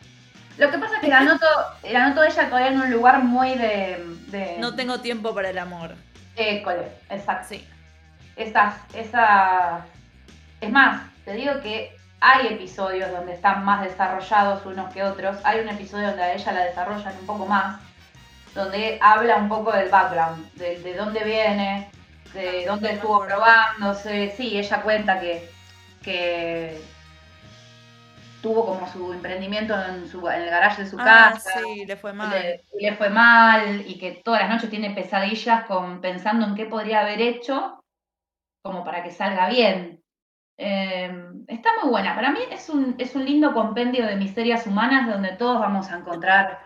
Lo 0.61 0.69
que 0.69 0.77
pasa 0.77 0.95
es 0.95 1.01
que 1.01 1.07
la 1.07 1.21
noto, 1.21 1.47
la 1.89 2.09
noto 2.09 2.23
ella 2.23 2.45
todavía 2.47 2.67
en 2.67 2.79
un 2.81 2.91
lugar 2.91 3.23
muy 3.23 3.55
de... 3.55 4.05
de 4.27 4.57
No 4.59 4.75
tengo 4.75 4.99
tiempo 4.99 5.33
para 5.33 5.49
el 5.49 5.57
amor. 5.57 5.95
École, 6.35 6.83
exacto. 7.09 7.47
Sí. 7.49 7.67
Esas, 8.35 8.75
esas... 8.93 9.81
Es 10.61 10.69
más, 10.69 11.01
te 11.25 11.33
digo 11.33 11.59
que 11.61 11.95
hay 12.19 12.45
episodios 12.45 13.11
donde 13.11 13.33
están 13.33 13.65
más 13.65 13.81
desarrollados 13.81 14.63
unos 14.67 14.93
que 14.93 15.01
otros. 15.01 15.37
Hay 15.43 15.61
un 15.61 15.69
episodio 15.69 16.09
donde 16.09 16.21
a 16.21 16.33
ella 16.35 16.51
la 16.51 16.65
desarrollan 16.65 17.17
un 17.19 17.25
poco 17.25 17.47
más, 17.47 17.81
donde 18.53 18.99
habla 19.01 19.37
un 19.37 19.49
poco 19.49 19.71
del 19.71 19.89
background, 19.89 20.53
de, 20.53 20.79
de 20.79 20.93
dónde 20.93 21.23
viene, 21.23 21.89
de 22.35 22.65
Ah, 22.65 22.67
dónde 22.67 22.91
estuvo 22.91 23.25
probándose. 23.25 24.31
Sí, 24.37 24.59
ella 24.59 24.83
cuenta 24.83 25.19
que, 25.19 25.49
que 26.03 26.79
tuvo 28.41 28.65
como 28.65 28.87
su 28.87 29.13
emprendimiento 29.13 29.73
en, 29.85 30.07
su, 30.07 30.27
en 30.27 30.41
el 30.41 30.49
garaje 30.49 30.83
de 30.83 30.89
su 30.89 30.97
Ah, 30.99 31.31
casa. 31.33 31.59
sí, 31.63 31.85
le 31.85 31.95
fue 31.95 32.13
mal. 32.13 32.29
le, 32.31 32.63
le 32.79 32.95
fue 32.95 33.09
mal 33.09 33.83
y 33.87 33.97
que 33.99 34.21
todas 34.23 34.41
las 34.41 34.49
noches 34.49 34.69
tiene 34.69 34.91
pesadillas 34.91 35.65
con 35.65 36.01
pensando 36.01 36.45
en 36.47 36.55
qué 36.55 36.65
podría 36.65 37.01
haber 37.01 37.21
hecho 37.21 37.83
como 38.63 38.83
para 38.83 39.03
que 39.03 39.11
salga 39.11 39.49
bien. 39.49 40.01
Eh, 40.57 41.11
está 41.47 41.69
muy 41.81 41.89
buena. 41.89 42.13
Para 42.15 42.31
mí 42.31 42.39
es 42.51 42.69
un, 42.69 42.95
es 42.99 43.15
un 43.15 43.25
lindo 43.25 43.53
compendio 43.53 44.05
de 44.05 44.15
miserias 44.15 44.67
humanas 44.67 45.07
donde 45.07 45.29
todos 45.33 45.59
vamos 45.59 45.89
a 45.91 45.97
encontrar, 45.97 46.59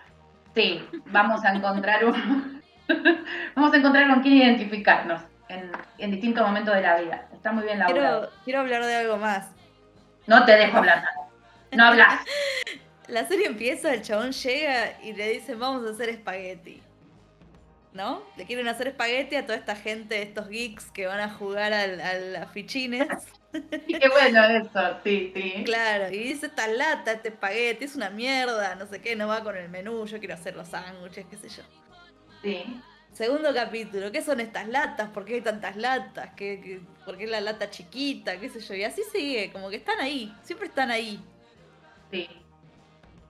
sí, 0.53 0.83
vamos 1.07 1.43
a 1.45 1.53
encontrar 1.53 2.03
un, 2.05 2.61
vamos 3.55 3.73
a 3.73 3.77
encontrar 3.77 4.09
con 4.09 4.21
quién 4.21 4.35
identificarnos 4.35 5.21
en, 5.47 5.71
en 5.97 6.11
distintos 6.11 6.45
momentos 6.45 6.75
de 6.75 6.81
la 6.81 6.99
vida. 6.99 7.27
Está 7.33 7.51
muy 7.53 7.63
bien 7.63 7.79
laburado. 7.79 8.19
Quiero, 8.21 8.33
quiero 8.43 8.59
hablar 8.61 8.85
de 8.85 8.95
algo 8.95 9.17
más. 9.17 9.49
No 10.27 10.43
te 10.43 10.53
dejo 10.57 10.77
hablar 10.77 10.97
nada. 10.97 11.24
No 11.71 11.85
hablas. 11.85 12.21
La 13.07 13.27
serie 13.27 13.47
empieza, 13.47 13.93
el 13.93 14.01
chabón 14.01 14.31
llega 14.31 14.99
y 15.01 15.13
le 15.13 15.29
dicen 15.29 15.59
vamos 15.59 15.85
a 15.87 15.91
hacer 15.91 16.09
espagueti. 16.09 16.87
¿No? 17.91 18.33
Le 18.35 18.45
quieren 18.45 18.67
hacer 18.67 18.89
espagueti 18.89 19.35
a 19.37 19.45
toda 19.45 19.57
esta 19.57 19.75
gente, 19.75 20.21
estos 20.21 20.49
geeks 20.49 20.91
que 20.91 21.07
van 21.07 21.19
a 21.21 21.29
jugar 21.29 21.71
al, 21.73 22.01
al 22.01 22.35
afichines. 22.35 23.07
Qué 23.99 24.09
bueno 24.09 24.43
eso, 24.45 24.99
sí, 25.03 25.31
sí. 25.33 25.53
Claro, 25.63 26.09
y 26.13 26.19
dice 26.19 26.45
esta 26.47 26.67
lata, 26.67 27.11
este 27.13 27.29
espagueti, 27.29 27.85
es 27.85 27.95
una 27.95 28.09
mierda, 28.09 28.75
no 28.75 28.85
sé 28.87 29.01
qué, 29.01 29.15
no 29.15 29.27
va 29.27 29.43
con 29.43 29.57
el 29.57 29.69
menú, 29.69 30.05
yo 30.05 30.19
quiero 30.19 30.35
hacer 30.35 30.55
los 30.55 30.69
sándwiches, 30.69 31.25
qué 31.27 31.37
sé 31.37 31.49
yo. 31.49 31.63
Sí. 32.41 32.81
Segundo 33.11 33.53
capítulo, 33.53 34.11
¿qué 34.11 34.21
son 34.21 34.39
estas 34.41 34.67
latas? 34.67 35.09
¿Por 35.09 35.25
qué 35.25 35.35
hay 35.35 35.41
tantas 35.41 35.75
latas? 35.77 36.31
¿Qué, 36.35 36.59
qué- 36.61 36.81
por 37.05 37.17
qué 37.17 37.27
la 37.27 37.39
lata 37.41 37.69
chiquita? 37.69 38.39
¿Qué 38.39 38.49
sé 38.49 38.59
yo? 38.59 38.73
Y 38.75 38.83
así 38.83 39.01
sigue, 39.11 39.51
como 39.51 39.69
que 39.69 39.77
están 39.77 39.99
ahí, 40.01 40.39
siempre 40.43 40.67
están 40.67 40.91
ahí. 40.91 41.23
Sí. 42.11 42.29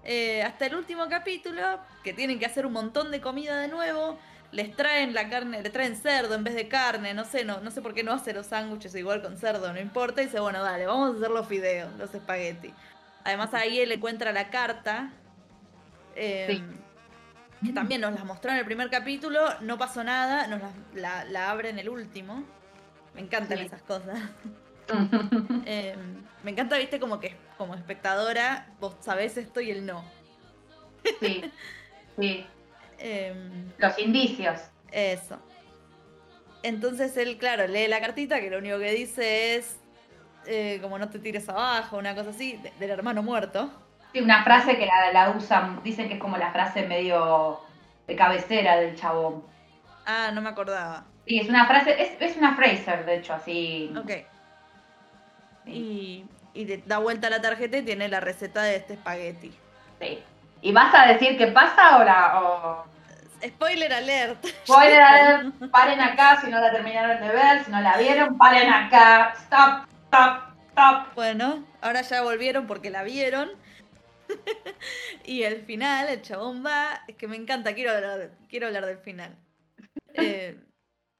Eh, 0.03 0.43
hasta 0.43 0.67
el 0.67 0.75
último 0.75 1.07
capítulo, 1.09 1.79
que 2.03 2.13
tienen 2.13 2.37
que 2.39 2.45
hacer 2.45 2.65
un 2.65 2.73
montón 2.73 3.09
de 3.11 3.21
comida 3.21 3.59
de 3.59 3.67
nuevo, 3.67 4.19
les 4.51 4.75
traen 4.75 5.13
la 5.13 5.29
carne, 5.29 5.61
le 5.63 5.69
traen 5.71 5.95
cerdo 5.95 6.35
en 6.35 6.43
vez 6.43 6.53
de 6.53 6.67
carne, 6.67 7.13
no 7.13 7.25
sé, 7.25 7.43
no, 7.43 7.59
no 7.61 7.71
sé 7.71 7.81
por 7.81 7.93
qué 7.95 8.03
no 8.03 8.13
hace 8.13 8.31
los 8.33 8.45
sándwiches 8.47 8.93
igual 8.95 9.21
con 9.21 9.37
cerdo, 9.37 9.73
no 9.73 9.79
importa, 9.79 10.21
y 10.21 10.25
dice, 10.25 10.39
bueno, 10.39 10.61
dale, 10.63 10.85
vamos 10.85 11.13
a 11.15 11.17
hacer 11.17 11.31
los 11.31 11.47
fideos, 11.47 11.91
los 11.97 12.13
espagueti. 12.13 12.71
Además 13.23 13.53
ahí 13.55 13.79
él 13.79 13.91
encuentra 13.91 14.31
la 14.31 14.49
carta, 14.51 15.11
eh, 16.15 16.45
Sí. 16.49 16.63
que 17.67 17.73
también 17.73 18.01
nos 18.01 18.13
la 18.13 18.23
mostró 18.23 18.51
en 18.51 18.57
el 18.57 18.65
primer 18.65 18.89
capítulo, 18.91 19.41
no 19.61 19.77
pasó 19.79 20.03
nada, 20.03 20.45
nos 20.45 20.61
la, 20.61 20.71
la- 20.93 21.25
la 21.25 21.49
abre 21.49 21.69
en 21.69 21.79
el 21.79 21.89
último. 21.89 22.43
Me 23.15 23.21
encantan 23.21 23.57
Sí. 23.57 23.65
esas 23.65 23.81
cosas. 23.81 24.19
Eh, 25.65 25.95
me 26.43 26.51
encanta, 26.51 26.77
viste, 26.77 26.99
como 26.99 27.19
que 27.19 27.35
como 27.57 27.73
espectadora 27.75 28.67
vos 28.79 28.95
sabés 29.01 29.35
esto 29.37 29.61
y 29.61 29.71
él 29.71 29.85
no. 29.85 30.03
Sí. 31.21 31.43
Sí. 32.19 32.45
Em, 32.99 33.71
Los 33.77 33.99
indicios. 33.99 34.61
Eso. 34.91 35.37
Entonces 36.63 37.15
él, 37.17 37.37
claro, 37.37 37.67
lee 37.67 37.87
la 37.87 37.99
cartita 37.99 38.39
que 38.39 38.49
lo 38.49 38.57
único 38.59 38.79
que 38.79 38.91
dice 38.91 39.55
es 39.55 39.77
eh, 40.47 40.79
como 40.81 40.97
no 40.97 41.09
te 41.09 41.19
tires 41.19 41.47
abajo, 41.49 41.97
una 41.97 42.15
cosa 42.15 42.29
así, 42.29 42.53
de- 42.57 42.71
del 42.79 42.89
hermano 42.91 43.21
muerto. 43.21 43.69
Sí, 44.13 44.21
una 44.21 44.43
frase 44.43 44.77
que 44.77 44.85
la, 44.85 45.11
la 45.11 45.31
usan, 45.31 45.81
dicen 45.83 46.07
que 46.07 46.13
es 46.15 46.19
como 46.19 46.37
la 46.37 46.51
frase 46.51 46.87
medio 46.87 47.59
de 48.07 48.15
cabecera 48.15 48.77
del 48.77 48.95
chabón. 48.95 49.43
Ah, 50.05 50.31
no 50.33 50.41
me 50.41 50.49
acordaba. 50.49 51.05
Sí, 51.27 51.39
es 51.39 51.49
una 51.49 51.65
frase, 51.67 52.01
es, 52.01 52.21
es 52.21 52.37
una 52.37 52.55
Fraser, 52.55 53.05
de 53.05 53.15
hecho, 53.17 53.33
así. 53.33 53.91
Ok. 53.97 54.11
Y, 55.65 56.25
y 56.53 56.65
le 56.65 56.77
da 56.85 56.99
vuelta 56.99 57.29
la 57.29 57.41
tarjeta 57.41 57.77
y 57.77 57.83
tiene 57.83 58.07
la 58.07 58.19
receta 58.19 58.63
de 58.63 58.77
este 58.77 58.93
espagueti. 58.93 59.51
sí. 59.99 60.23
¿Y 60.61 60.71
vas 60.71 60.91
a 60.95 61.05
decir 61.13 61.37
qué 61.37 61.47
pasa 61.47 61.89
ahora? 61.89 62.41
O... 62.41 62.85
Spoiler 63.45 63.93
alert. 63.93 64.43
Spoiler 64.63 65.01
alert, 65.01 65.53
paren 65.69 66.01
acá 66.01 66.41
si 66.41 66.49
no 66.49 66.59
la 66.59 66.71
terminaron 66.71 67.21
de 67.21 67.33
ver, 67.33 67.63
si 67.63 67.69
no 67.69 67.81
la 67.81 67.97
vieron, 67.97 68.35
paren 68.35 68.73
acá. 68.73 69.35
Stop, 69.37 69.85
stop, 70.05 70.41
stop. 70.71 71.13
Bueno, 71.13 71.63
ahora 71.81 72.01
ya 72.01 72.23
volvieron 72.23 72.65
porque 72.65 72.89
la 72.89 73.03
vieron. 73.03 73.51
y 75.23 75.43
el 75.43 75.61
final, 75.65 76.09
el 76.09 76.23
chabón 76.23 76.65
va. 76.65 77.03
Es 77.07 77.15
que 77.15 77.27
me 77.27 77.35
encanta, 77.35 77.75
quiero 77.75 77.91
hablar, 77.91 78.31
quiero 78.49 78.65
hablar 78.65 78.87
del 78.87 78.97
final. 78.97 79.35
Eh, 80.15 80.57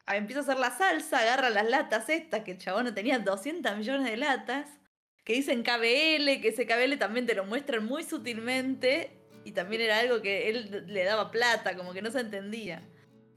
empieza 0.08 0.42
a 0.42 0.44
hacer 0.44 0.58
la 0.58 0.72
salsa, 0.72 1.20
agarra 1.20 1.50
las 1.50 1.68
latas 1.70 2.10
estas, 2.10 2.44
que 2.44 2.52
el 2.52 2.58
chabón 2.58 2.86
no 2.86 2.94
tenía 2.94 3.20
200 3.20 3.78
millones 3.78 4.10
de 4.10 4.18
latas. 4.18 4.70
Que 5.24 5.34
dicen 5.34 5.64
KBL, 5.64 6.42
que 6.42 6.50
ese 6.50 6.68
KBL 6.68 6.98
también 7.00 7.26
te 7.26 7.34
lo 7.34 7.46
muestran 7.46 7.86
muy 7.86 8.04
sutilmente. 8.04 9.18
Y 9.44 9.52
también 9.54 9.82
era 9.82 10.00
algo 10.00 10.22
que 10.22 10.50
él 10.50 10.86
le 10.88 11.04
daba 11.04 11.32
plata, 11.32 11.76
como 11.76 11.94
que 11.94 12.02
no 12.02 12.12
se 12.12 12.20
entendía. 12.20 12.82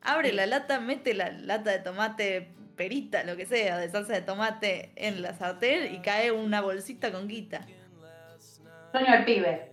Abre 0.02 0.32
la 0.32 0.46
lata, 0.46 0.80
mete 0.80 1.14
la 1.14 1.30
lata 1.30 1.70
de 1.70 1.78
tomate 1.78 2.54
perita, 2.76 3.24
lo 3.24 3.36
que 3.36 3.44
sea, 3.44 3.76
de 3.76 3.90
salsa 3.90 4.14
de 4.14 4.22
tomate 4.22 4.92
en 4.96 5.20
la 5.20 5.34
sartén 5.34 5.94
y 5.94 5.98
cae 6.00 6.30
una 6.30 6.60
bolsita 6.62 7.12
con 7.12 7.28
guita. 7.28 7.66
Sueño 8.92 9.12
al 9.12 9.24
pibe. 9.24 9.72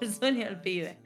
El 0.00 0.12
sueño 0.12 0.46
del 0.46 0.60
pibe. 0.60 0.98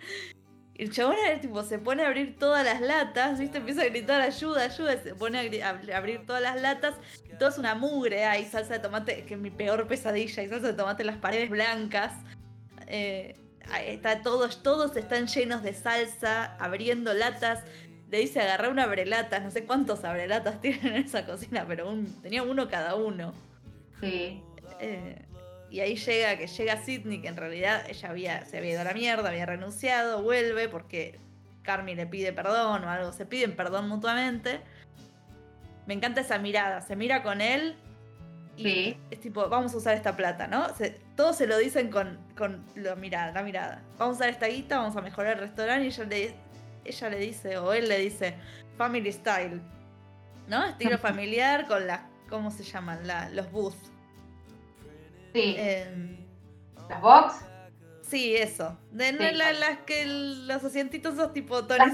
Y 0.79 0.83
el 0.83 0.93
chabón 0.93 1.17
era, 1.25 1.41
tipo, 1.41 1.63
se 1.63 1.79
pone 1.79 2.03
a 2.03 2.09
abrir 2.09 2.37
todas 2.39 2.63
las 2.63 2.83
latas, 2.83 3.39
¿viste? 3.39 3.59
Empieza 3.59 3.81
a 3.81 3.87
gritar 3.87 4.21
ayuda, 4.21 4.65
ayuda, 4.65 4.95
y 4.95 4.99
se 4.99 5.15
pone 5.15 5.63
a, 5.63 5.97
abrir 5.97 6.27
todas 6.27 6.43
las 6.43 6.61
latas. 6.61 6.95
Todo 7.39 7.49
es 7.49 7.57
una 7.57 7.75
mugre, 7.75 8.27
hay 8.27 8.45
salsa 8.45 8.75
de 8.75 8.81
tomate, 8.81 9.25
que 9.25 9.35
es 9.35 9.41
mi 9.41 9.51
peor 9.51 9.87
pesadilla, 9.87 10.43
hay 10.43 10.49
salsa 10.49 10.67
de 10.67 10.73
tomate 10.75 11.03
en 11.03 11.07
las 11.07 11.17
paredes 11.17 11.49
blancas. 11.49 12.13
Eh, 12.89 13.37
está 13.87 14.21
todos, 14.21 14.63
todos 14.63 14.97
están 14.97 15.29
llenos 15.29 15.63
de 15.63 15.73
salsa, 15.73 16.57
abriendo 16.59 17.15
latas. 17.15 17.65
Le 18.11 18.19
dice 18.19 18.41
agarrar 18.41 18.71
una 18.71 18.83
abrelatas, 18.83 19.43
no 19.43 19.51
sé 19.51 19.65
cuántos 19.65 20.05
abrelatas 20.05 20.61
tienen 20.61 20.89
en 20.89 21.05
esa 21.05 21.25
cocina, 21.25 21.65
pero 21.67 21.91
un- 21.91 22.21
tenía 22.21 22.43
uno 22.43 22.69
cada 22.69 22.97
uno. 22.97 23.33
Sí. 24.01 24.43
Eh, 24.79 25.26
y 25.77 25.81
ahí 25.81 25.97
llega, 25.97 26.39
que 26.39 26.47
llega 26.47 26.77
Sidney, 26.79 27.21
que 27.21 27.29
en 27.29 27.37
realidad 27.37 27.85
ella 27.89 28.09
había, 28.11 28.45
se 28.47 28.57
había 28.59 28.73
ido 28.73 28.81
a 28.81 28.85
la 28.85 28.95
mierda, 28.95 29.29
había 29.29 29.45
renunciado, 29.45 30.23
vuelve 30.23 30.69
porque 30.71 31.19
Carmi 31.63 31.95
le 31.95 32.07
pide 32.07 32.33
perdón 32.33 32.85
o 32.85 32.91
algo, 32.91 33.13
se 33.13 33.27
piden 33.27 33.55
perdón 33.57 33.89
mutuamente. 33.89 34.61
Me 35.87 35.93
encanta 35.95 36.21
esa 36.23 36.39
mirada, 36.39 36.81
se 36.81 36.97
mira 36.97 37.23
con 37.23 37.41
él 37.41 37.77
y 38.57 38.63
Sí. 38.63 38.99
es 39.11 39.21
tipo, 39.21 39.49
vamos 39.51 39.75
a 39.75 39.77
usar 39.77 39.95
esta 39.95 40.17
plata, 40.17 40.47
¿no? 40.47 40.75
Se- 40.77 40.99
todos 41.15 41.37
se 41.37 41.47
lo 41.47 41.59
dicen 41.59 41.91
con, 41.91 42.19
con 42.37 42.65
la 42.75 42.95
mirada, 42.97 43.33
la 43.33 43.43
mirada. 43.43 43.83
Vamos 43.99 44.15
a 44.15 44.19
usar 44.21 44.29
esta 44.31 44.47
guita, 44.47 44.79
vamos 44.79 44.97
a 44.97 45.03
mejorar 45.03 45.35
el 45.35 45.41
restaurante 45.41 45.85
y 45.85 45.89
ella 45.89 46.05
le, 46.05 46.35
ella 46.87 47.09
le 47.11 47.19
dice, 47.19 47.59
o 47.59 47.73
él 47.75 47.89
le 47.89 47.99
dice, 47.99 48.35
family 48.79 49.13
style, 49.13 49.61
¿no? 50.49 50.65
Estilo 50.65 50.97
familiar 50.99 51.67
con 51.67 51.87
las, 51.87 52.01
¿cómo 52.31 52.51
se 52.51 52.65
llaman? 52.65 53.07
La- 53.07 53.29
los 53.29 53.51
booths. 53.53 53.93
Sí. 55.37 55.55
Em, 55.59 56.17
Las 56.89 57.01
box. 57.01 57.35
sí, 58.03 58.37
eso. 58.37 58.77
De 58.91 59.11
Sí. 59.11 59.17
la- 59.35 59.53
las 59.53 59.79
que 59.87 60.03
el- 60.03 60.47
los 60.49 60.63
asientitos 60.65 61.15
esos 61.15 61.33
tipo 61.33 61.65
Tony 61.67 61.85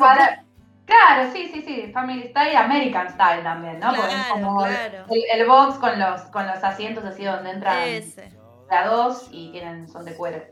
Claro, 0.85 1.31
sí, 1.33 1.49
sí, 1.53 1.63
sí. 1.63 1.91
Family 1.93 2.29
Style 2.29 2.53
y 2.53 2.57
American 2.57 3.09
Style 3.09 3.43
también, 3.43 3.79
¿no? 3.79 3.95
Porque 3.95 4.11
es 4.15 4.15
Claro, 4.27 4.35
como 4.35 4.59
claro. 4.65 5.05
El, 5.11 5.41
el 5.41 5.47
box 5.47 5.79
con 5.79 5.99
los, 5.99 6.23
con 6.23 6.47
los 6.47 6.63
asientos 6.63 7.05
así 7.05 7.25
donde 7.25 7.51
entran 7.51 7.89
Ese, 7.89 8.33
a 8.69 8.87
dos 8.89 9.29
y 9.31 9.53
tienen, 9.53 9.89
son 9.89 10.05
de 10.05 10.15
cuero. 10.15 10.43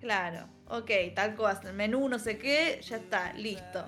claro. 0.00 0.46
Ok, 0.68 0.90
tal 1.14 1.36
cosa. 1.36 1.60
El 1.68 1.74
menú, 1.74 2.08
no 2.08 2.18
sé 2.18 2.38
qué, 2.38 2.80
ya 2.82 2.96
está, 2.96 3.32
listo. 3.34 3.84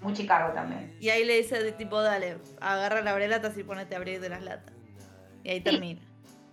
Muy 0.00 0.14
Chicago 0.14 0.52
también. 0.54 0.96
Y 0.98 1.10
ahí 1.10 1.24
le 1.26 1.36
dice 1.36 1.62
de 1.62 1.72
tipo, 1.72 2.00
dale, 2.00 2.38
agarra 2.60 3.02
la 3.02 3.12
brelatas 3.14 3.56
y 3.58 3.62
ponete 3.64 3.94
a 3.94 3.98
abrir 3.98 4.18
de 4.20 4.28
las 4.30 4.42
latas. 4.42 4.74
Y 5.44 5.50
ahí 5.50 5.60
termina. 5.60 6.00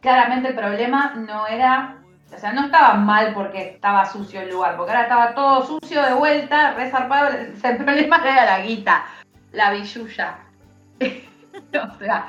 Claramente 0.01 0.49
el 0.49 0.55
problema 0.55 1.13
no 1.15 1.45
era, 1.47 1.95
o 2.33 2.37
sea, 2.37 2.53
no 2.53 2.65
estaba 2.65 2.93
mal 2.93 3.33
porque 3.33 3.71
estaba 3.71 4.05
sucio 4.05 4.41
el 4.41 4.49
lugar, 4.49 4.77
porque 4.77 4.91
ahora 4.91 5.03
estaba 5.03 5.33
todo 5.33 5.65
sucio 5.65 6.01
de 6.03 6.13
vuelta, 6.13 6.71
resarpado. 6.73 7.29
El 7.63 7.77
problema 7.77 8.17
era 8.23 8.45
la 8.45 8.59
guita, 8.61 9.03
la 9.51 9.71
billulla. 9.71 10.37
o 11.01 11.97
sea, 11.99 12.27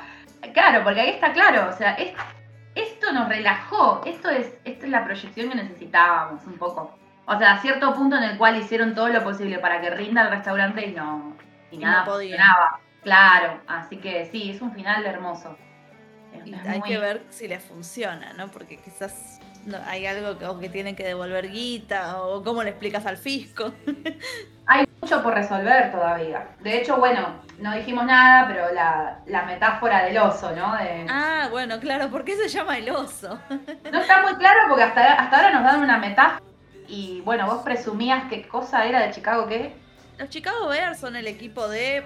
claro, 0.53 0.83
porque 0.83 1.01
ahí 1.01 1.09
está 1.11 1.31
claro, 1.33 1.69
o 1.69 1.73
sea, 1.73 1.93
es- 1.93 2.13
esto 2.75 3.11
nos 3.11 3.27
relajó, 3.27 4.01
esto 4.05 4.29
es, 4.29 4.53
esto 4.63 4.85
es 4.85 4.91
la 4.91 5.03
proyección 5.03 5.49
que 5.49 5.55
necesitábamos 5.55 6.45
un 6.45 6.57
poco. 6.57 6.97
O 7.25 7.37
sea, 7.37 7.53
a 7.53 7.57
cierto 7.59 7.93
punto 7.93 8.17
en 8.17 8.23
el 8.23 8.37
cual 8.37 8.57
hicieron 8.57 8.95
todo 8.95 9.07
lo 9.09 9.23
posible 9.23 9.59
para 9.59 9.79
que 9.81 9.89
rinda 9.89 10.23
el 10.23 10.29
restaurante 10.31 10.87
y 10.87 10.91
no, 10.93 11.35
y 11.69 11.75
Y 11.75 11.79
no 11.79 11.87
nada 11.87 12.05
funcionaba. 12.05 12.79
Claro, 13.03 13.59
así 13.67 13.97
que 13.97 14.25
sí, 14.25 14.51
es 14.51 14.61
un 14.61 14.71
final 14.73 15.05
hermoso. 15.05 15.57
Y 16.45 16.53
hay 16.67 16.79
muy- 16.79 16.89
que 16.89 16.97
ver 16.97 17.21
si 17.29 17.47
le 17.47 17.59
funciona, 17.59 18.33
¿no? 18.33 18.47
Porque 18.49 18.77
quizás 18.77 19.39
no, 19.65 19.77
hay 19.85 20.05
algo 20.07 20.37
que, 20.39 20.45
o 20.45 20.59
que 20.59 20.69
tienen 20.69 20.95
que 20.95 21.03
devolver 21.03 21.51
guita, 21.51 22.21
o 22.21 22.43
cómo 22.43 22.63
le 22.63 22.69
explicas 22.71 23.05
al 23.05 23.17
fisco. 23.17 23.73
mucho 25.01 25.21
por 25.23 25.33
resolver 25.33 25.91
todavía. 25.91 26.47
De 26.59 26.77
hecho, 26.77 26.97
bueno, 26.97 27.41
no 27.59 27.73
dijimos 27.73 28.05
nada, 28.05 28.47
pero 28.47 28.71
la, 28.73 29.19
la 29.25 29.43
metáfora 29.43 30.05
del 30.05 30.17
oso, 30.17 30.55
¿no? 30.55 30.75
De- 30.77 31.05
Ah, 31.09 31.47
bueno, 31.51 31.79
claro, 31.79 32.09
¿por 32.09 32.23
qué 32.23 32.35
se 32.37 32.47
llama 32.47 32.77
el 32.77 32.89
oso? 32.89 33.39
No 33.91 33.99
está 33.99 34.21
muy 34.21 34.35
claro 34.35 34.59
porque 34.69 34.83
hasta, 34.83 35.13
hasta 35.13 35.35
ahora 35.37 35.51
nos 35.51 35.63
dan 35.63 35.81
una 35.81 35.97
metáfora. 35.97 36.41
Y 36.87 37.21
bueno, 37.21 37.45
vos 37.47 37.63
presumías 37.63 38.25
qué 38.29 38.47
cosa 38.47 38.85
era 38.85 39.01
de 39.01 39.11
Chicago 39.11 39.47
qué. 39.47 39.73
Los 40.17 40.29
Chicago 40.29 40.67
Bears 40.69 40.99
son 40.99 41.15
el 41.15 41.27
equipo 41.27 41.67
de. 41.67 42.03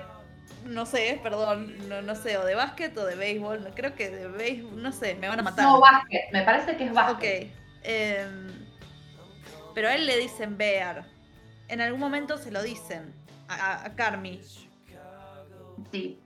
No 0.65 0.85
sé, 0.85 1.19
perdón, 1.23 1.87
no, 1.87 2.01
no 2.01 2.15
sé, 2.15 2.37
o 2.37 2.45
de 2.45 2.55
básquet 2.55 2.97
o 2.97 3.05
de 3.05 3.15
béisbol. 3.15 3.63
no, 3.63 3.69
Creo 3.71 3.95
que 3.95 4.09
de 4.09 4.27
béisbol, 4.27 4.81
no 4.81 4.91
sé, 4.91 5.15
me 5.15 5.27
van 5.29 5.39
a 5.39 5.43
matar. 5.43 5.63
No, 5.65 5.79
básquet. 5.79 6.23
Me 6.33 6.41
parece 6.43 6.75
que 6.75 6.85
es 6.85 6.89
Ok. 6.89 6.95
básquet. 6.95 7.51
em, 7.83 8.47
pero 9.75 9.89
a 9.89 9.93
él 9.95 10.05
le 10.05 10.17
dicen 10.17 10.57
Bear. 10.57 11.05
En 11.67 11.81
algún 11.81 11.99
momento 11.99 12.37
se 12.37 12.49
lo 12.51 12.61
dicen 12.63 13.13
a, 13.47 13.55
a- 13.55 13.85
a 13.85 13.95
Carmi. 13.95 14.41
Sí. 15.91 16.19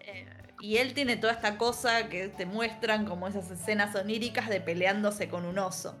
Eh, 0.00 0.26
y 0.60 0.78
él 0.78 0.92
tiene 0.94 1.16
toda 1.16 1.32
esta 1.32 1.56
cosa 1.56 2.08
que 2.08 2.28
te 2.28 2.46
muestran 2.46 3.04
como 3.06 3.28
esas 3.28 3.50
escenas 3.50 3.94
oníricas 3.94 4.48
de 4.48 4.60
peleándose 4.60 5.28
con 5.28 5.44
un 5.44 5.58
oso. 5.58 5.96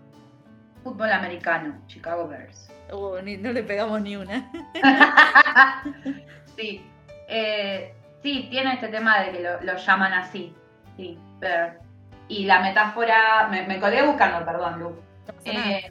Fútbol 0.82 1.12
americano, 1.12 1.80
Chicago 1.86 2.26
Bears. 2.26 2.70
Uh, 2.92 3.18
ni- 3.22 3.36
no 3.36 3.52
le 3.52 3.62
pegamos 3.62 4.00
ni 4.02 4.16
una. 4.16 4.50
sí. 6.56 6.84
Eh, 7.30 7.94
sí, 8.22 8.48
tiene 8.50 8.74
este 8.74 8.88
tema 8.88 9.20
de 9.20 9.32
que 9.32 9.40
lo, 9.40 9.60
lo 9.62 9.76
llaman 9.76 10.12
así. 10.12 10.54
Sí. 10.96 11.18
Y 12.28 12.44
la 12.44 12.60
metáfora. 12.60 13.48
Me, 13.48 13.66
me 13.66 13.80
colgué 13.80 14.02
buscando, 14.04 14.44
perdón, 14.44 14.80
Lu. 14.80 15.02
Eh, 15.44 15.90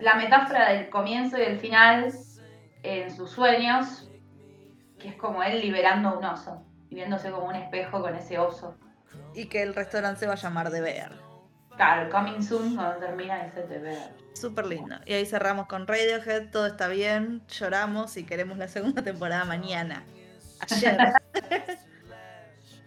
la 0.00 0.14
metáfora 0.16 0.72
del 0.72 0.90
comienzo 0.90 1.38
y 1.38 1.40
del 1.40 1.58
final 1.58 2.12
en 2.82 3.14
sus 3.14 3.30
sueños, 3.30 4.10
que 4.98 5.08
es 5.08 5.16
como 5.16 5.42
él 5.42 5.60
liberando 5.60 6.10
a 6.10 6.18
un 6.18 6.24
oso 6.24 6.64
y 6.90 6.96
viéndose 6.96 7.30
como 7.30 7.46
un 7.46 7.54
espejo 7.54 8.00
con 8.00 8.14
ese 8.14 8.38
oso. 8.38 8.76
Y 9.34 9.46
que 9.46 9.62
el 9.62 9.74
restaurante 9.74 10.20
se 10.20 10.26
va 10.26 10.34
a 10.34 10.36
llamar 10.36 10.70
The 10.70 10.80
Bear. 10.80 11.27
Claro, 11.78 12.10
coming 12.10 12.42
soon 12.42 12.74
cuando 12.74 12.96
termina 12.96 13.46
ese. 13.46 13.64
Súper 14.34 14.66
lindo. 14.66 14.96
Y 15.06 15.12
ahí 15.12 15.24
cerramos 15.24 15.68
con 15.68 15.86
Radiohead, 15.86 16.50
todo 16.50 16.66
está 16.66 16.88
bien, 16.88 17.40
lloramos 17.46 18.16
y 18.16 18.24
queremos 18.24 18.58
la 18.58 18.66
segunda 18.66 19.02
temporada 19.04 19.44
mañana. 19.44 20.02
Ayer. 20.60 20.98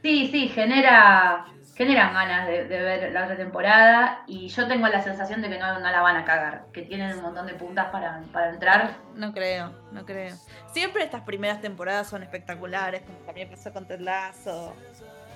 Sí, 0.04 0.30
sí, 0.32 0.48
genera, 0.50 1.46
generan 1.76 2.12
ganas 2.16 2.48
de, 2.48 2.68
de 2.68 2.82
ver 2.82 3.12
la 3.12 3.26
otra 3.26 3.38
temporada 3.38 4.24
y 4.26 4.48
yo 4.48 4.68
tengo 4.68 4.88
la 4.88 5.00
sensación 5.04 5.44
de 5.44 5.50
que 5.50 5.60
no, 5.60 5.80
no 5.80 5.92
la 5.92 6.02
van 6.02 6.18
a 6.18 6.26
cagar, 6.26 6.66
que 6.74 6.82
tienen 6.82 7.16
un 7.18 7.22
montón 7.22 7.46
de 7.46 7.54
puntas 7.54 7.92
para, 7.92 8.20
para 8.34 8.50
entrar. 8.50 8.96
No 9.14 9.32
creo, 9.32 9.72
no 9.92 10.04
creo. 10.04 10.36
Siempre 10.74 11.04
estas 11.04 11.22
primeras 11.22 11.62
temporadas 11.62 12.08
son 12.08 12.24
espectaculares, 12.24 13.04
como 13.04 13.20
también 13.20 13.48
pasó 13.48 13.72
con 13.72 13.86
Ted 13.86 14.00
Lasso, 14.00 14.76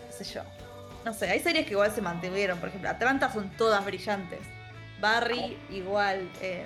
qué 0.08 0.24
sé 0.24 0.24
yo. 0.34 0.42
No 1.06 1.14
sé, 1.14 1.30
hay 1.30 1.40
series 1.40 1.66
que 1.66 1.72
igual 1.74 1.92
se 1.92 2.02
mantuvieron, 2.02 2.58
por 2.60 2.70
ejemplo, 2.70 2.90
Atlanta 2.90 3.32
son 3.32 3.50
todas 3.52 3.86
brillantes. 3.86 4.40
Barry 5.00 5.56
igual, 5.70 6.28
eh, 6.42 6.66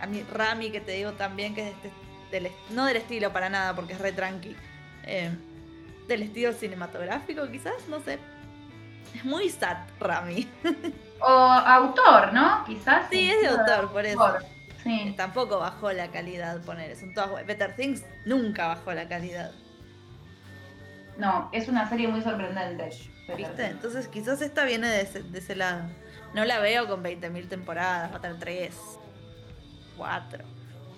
a 0.00 0.06
mí 0.06 0.24
Rami 0.32 0.70
que 0.70 0.80
te 0.80 0.92
digo 0.92 1.12
también 1.12 1.54
que 1.54 1.68
es 1.68 1.82
de 1.82 1.88
este- 1.88 2.04
del, 2.32 2.50
no 2.70 2.84
del 2.86 2.96
estilo 2.96 3.32
para 3.32 3.48
nada 3.48 3.74
porque 3.76 3.92
es 3.92 4.00
re 4.00 4.12
tranqui. 4.12 4.56
eh, 5.06 5.30
del 6.08 6.22
estilo 6.22 6.52
cinematográfico 6.52 7.48
quizás, 7.50 7.88
no 7.88 8.00
sé. 8.00 8.18
Es 9.14 9.24
muy 9.24 9.48
sad 9.50 9.76
Rami. 10.00 10.48
O 11.20 11.26
autor, 11.28 12.32
¿no? 12.32 12.64
Quizás. 12.64 13.06
Sí, 13.10 13.30
es 13.30 13.40
de 13.40 13.48
autor, 13.48 13.90
por 13.92 14.04
eso. 14.04 14.20
Autor, 14.22 14.44
Sí. 14.82 15.14
Tampoco 15.16 15.60
bajó 15.60 15.92
la 15.92 16.08
calidad, 16.08 16.60
poner. 16.62 16.94
Son 16.96 17.14
todas 17.14 17.46
Better 17.46 17.74
Things 17.76 18.02
nunca 18.26 18.66
bajó 18.66 18.92
la 18.92 19.08
calidad. 19.08 19.52
No, 21.16 21.48
es 21.52 21.68
una 21.68 21.88
serie 21.88 22.08
muy 22.08 22.20
sorprendente. 22.22 22.90
¿Viste? 23.36 23.66
Entonces 23.66 24.08
quizás 24.08 24.42
esta 24.42 24.64
viene 24.64 24.88
de 24.88 25.00
ese, 25.02 25.22
de 25.22 25.38
ese 25.38 25.56
lado. 25.56 25.88
No 26.34 26.44
la 26.44 26.58
veo 26.58 26.86
con 26.88 27.02
20.000 27.02 27.48
temporadas, 27.48 28.12
va 28.12 28.16
a 28.16 28.20
tener 28.20 28.38
3, 28.38 28.98
4. 29.96 30.44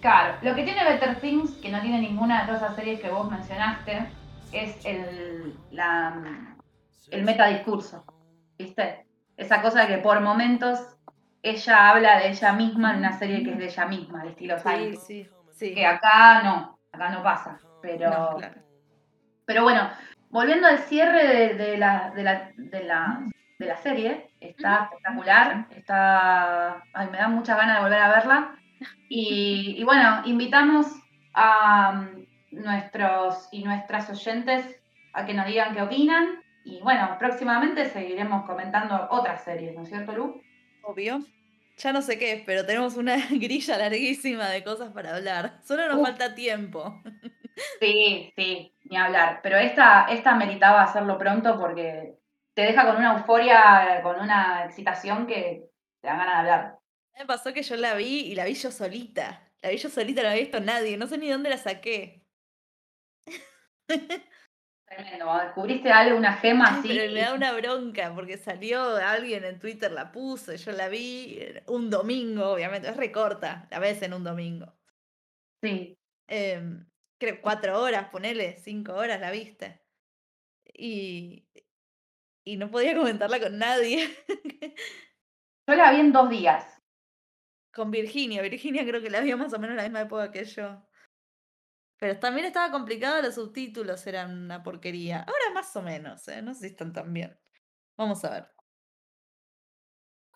Claro, 0.00 0.34
lo 0.42 0.54
que 0.54 0.62
tiene 0.64 0.84
Better 0.84 1.20
Things, 1.20 1.52
que 1.62 1.70
no 1.70 1.80
tiene 1.80 2.00
ninguna 2.00 2.40
de 2.40 2.46
todas 2.46 2.62
esas 2.62 2.76
series 2.76 3.00
que 3.00 3.08
vos 3.10 3.30
mencionaste, 3.30 4.08
es 4.52 4.84
el, 4.84 5.54
la, 5.70 6.56
el 7.10 7.24
metadiscurso. 7.24 8.04
¿Viste? 8.58 9.06
Esa 9.36 9.60
cosa 9.62 9.82
de 9.82 9.88
que 9.88 9.98
por 9.98 10.20
momentos 10.20 10.80
ella 11.42 11.90
habla 11.90 12.18
de 12.18 12.28
ella 12.30 12.52
misma 12.52 12.92
en 12.92 12.98
una 12.98 13.18
serie 13.18 13.44
que 13.44 13.52
es 13.52 13.58
de 13.58 13.66
ella 13.66 13.86
misma, 13.86 14.22
al 14.22 14.28
estilo 14.28 14.56
Sí, 14.58 14.96
sí, 15.06 15.28
sí. 15.52 15.74
Que 15.74 15.86
acá 15.86 16.42
no, 16.42 16.78
acá 16.92 17.10
no 17.10 17.22
pasa. 17.22 17.58
Pero, 17.82 18.10
No, 18.10 18.36
claro. 18.36 18.60
pero 19.44 19.62
bueno, 19.62 19.90
volviendo 20.30 20.66
al 20.66 20.78
cierre 20.78 21.26
de, 21.26 21.54
de 21.54 21.76
la, 21.78 22.12
de, 22.14 22.22
la, 22.22 22.52
de, 22.56 22.84
la, 22.84 23.24
de 23.58 23.66
la 23.66 23.76
serie, 23.78 24.28
está 24.40 24.84
espectacular, 24.84 25.66
está, 25.70 26.82
ay, 26.92 27.08
me 27.10 27.18
da 27.18 27.28
muchas 27.28 27.56
ganas 27.56 27.76
de 27.76 27.82
volver 27.82 28.00
a 28.00 28.08
verla. 28.08 28.56
Y, 29.08 29.76
y 29.78 29.84
bueno, 29.84 30.22
invitamos 30.26 30.86
a 31.34 31.92
um, 31.94 32.26
nuestros 32.50 33.48
y 33.52 33.62
nuestras 33.62 34.10
oyentes 34.10 34.80
a 35.12 35.24
que 35.24 35.34
nos 35.34 35.46
digan 35.46 35.74
qué 35.74 35.82
opinan. 35.82 36.42
Y 36.64 36.80
bueno, 36.80 37.16
próximamente 37.18 37.88
seguiremos 37.88 38.44
comentando 38.44 39.06
otras 39.10 39.44
series, 39.44 39.74
¿no 39.74 39.82
es 39.82 39.88
cierto, 39.88 40.12
Lu? 40.12 40.42
Obvio. 40.82 41.20
Ya 41.78 41.92
no 41.92 42.00
sé 42.00 42.18
qué 42.18 42.32
es, 42.32 42.42
pero 42.46 42.64
tenemos 42.64 42.96
una 42.96 43.16
grilla 43.30 43.76
larguísima 43.76 44.48
de 44.48 44.64
cosas 44.64 44.92
para 44.92 45.14
hablar. 45.14 45.60
Solo 45.62 45.88
nos 45.88 46.00
falta 46.00 46.34
tiempo. 46.34 47.02
Sí, 47.80 48.32
sí, 48.36 48.74
ni 48.84 48.96
hablar. 48.96 49.40
Pero 49.42 49.57
esta, 49.57 50.07
esta 50.11 50.34
meritaba 50.34 50.82
hacerlo 50.82 51.18
pronto 51.18 51.59
porque 51.59 52.18
te 52.54 52.62
deja 52.62 52.86
con 52.86 52.96
una 52.96 53.18
euforia, 53.18 54.00
con 54.02 54.20
una 54.20 54.64
excitación 54.64 55.26
que 55.26 55.70
te 56.00 56.09
dan 56.09 56.18
ganas 56.18 56.34
de 56.34 56.50
hablar. 56.50 56.78
Me 57.18 57.26
pasó 57.26 57.52
que 57.52 57.62
yo 57.62 57.76
la 57.76 57.94
vi 57.94 58.20
y 58.20 58.34
la 58.34 58.44
vi 58.44 58.54
yo 58.54 58.70
solita. 58.70 59.42
La 59.62 59.70
vi 59.70 59.78
yo 59.78 59.88
solita, 59.88 60.20
no 60.20 60.28
la 60.28 60.32
había 60.32 60.42
visto 60.42 60.61
nadie. 60.61 60.96
No 60.96 61.07
sé 61.07 61.18
ni 61.18 61.30
dónde 61.30 61.50
la 61.50 61.59
saqué. 61.59 62.22
Tremendo. 64.86 65.38
Descubriste 65.42 65.90
algo, 65.90 66.16
una 66.16 66.34
gema 66.34 66.78
así. 66.78 66.88
Pero 66.88 67.12
me 67.12 67.20
da 67.20 67.34
una 67.34 67.52
bronca 67.52 68.12
porque 68.14 68.38
salió 68.38 68.96
alguien 68.96 69.44
en 69.44 69.59
Twitter, 69.59 69.90
la 69.90 70.12
puso, 70.12 70.54
yo 70.54 70.72
la 70.72 70.88
vi 70.88 71.38
eh, 71.40 71.64
un 71.66 71.90
domingo, 71.90 72.50
obviamente, 72.50 72.88
es 72.88 72.96
recorta, 72.96 73.66
la 73.70 73.80
ves 73.80 74.00
en 74.02 74.14
un 74.14 74.22
domingo. 74.22 74.72
Sí. 75.61 75.98
Em, 76.28 76.86
creo 77.18 77.40
cuatro 77.42 77.80
horas, 77.80 78.08
ponele, 78.10 78.56
cinco 78.58 78.94
horas 78.94 79.20
la 79.20 79.30
viste. 79.30 79.82
Y, 80.74 81.48
y 82.44 82.56
no 82.56 82.70
podía 82.70 82.96
comentarla 82.96 83.40
con 83.40 83.58
nadie. 83.58 84.08
Yo 85.68 85.74
la 85.76 85.92
vi 85.92 86.00
en 86.00 86.12
dos 86.12 86.28
días. 86.28 86.82
con 87.72 87.90
Virginia, 87.92 88.42
Virginia 88.42 88.84
creo 88.84 89.00
que 89.02 89.10
la 89.10 89.20
vio 89.20 89.36
más 89.38 89.52
o 89.52 89.58
menos 89.60 89.76
la 89.76 89.84
misma 89.84 90.00
época 90.00 90.32
que 90.32 90.44
yo. 90.44 90.82
Pero 91.98 92.18
también 92.18 92.46
estaba 92.46 92.70
complicado, 92.70 93.20
los 93.22 93.34
subtítulos 93.34 94.06
eran 94.06 94.44
una 94.44 94.62
porquería. 94.62 95.20
Ahora 95.20 95.50
más 95.54 95.74
o 95.76 95.82
menos, 95.82 96.26
¿eh? 96.28 96.40
no 96.42 96.54
sé 96.54 96.60
si 96.60 96.66
están 96.68 96.92
tan 96.92 97.12
bien. 97.12 97.38
Vamos 97.98 98.24
a 98.24 98.30
ver. 98.30 98.48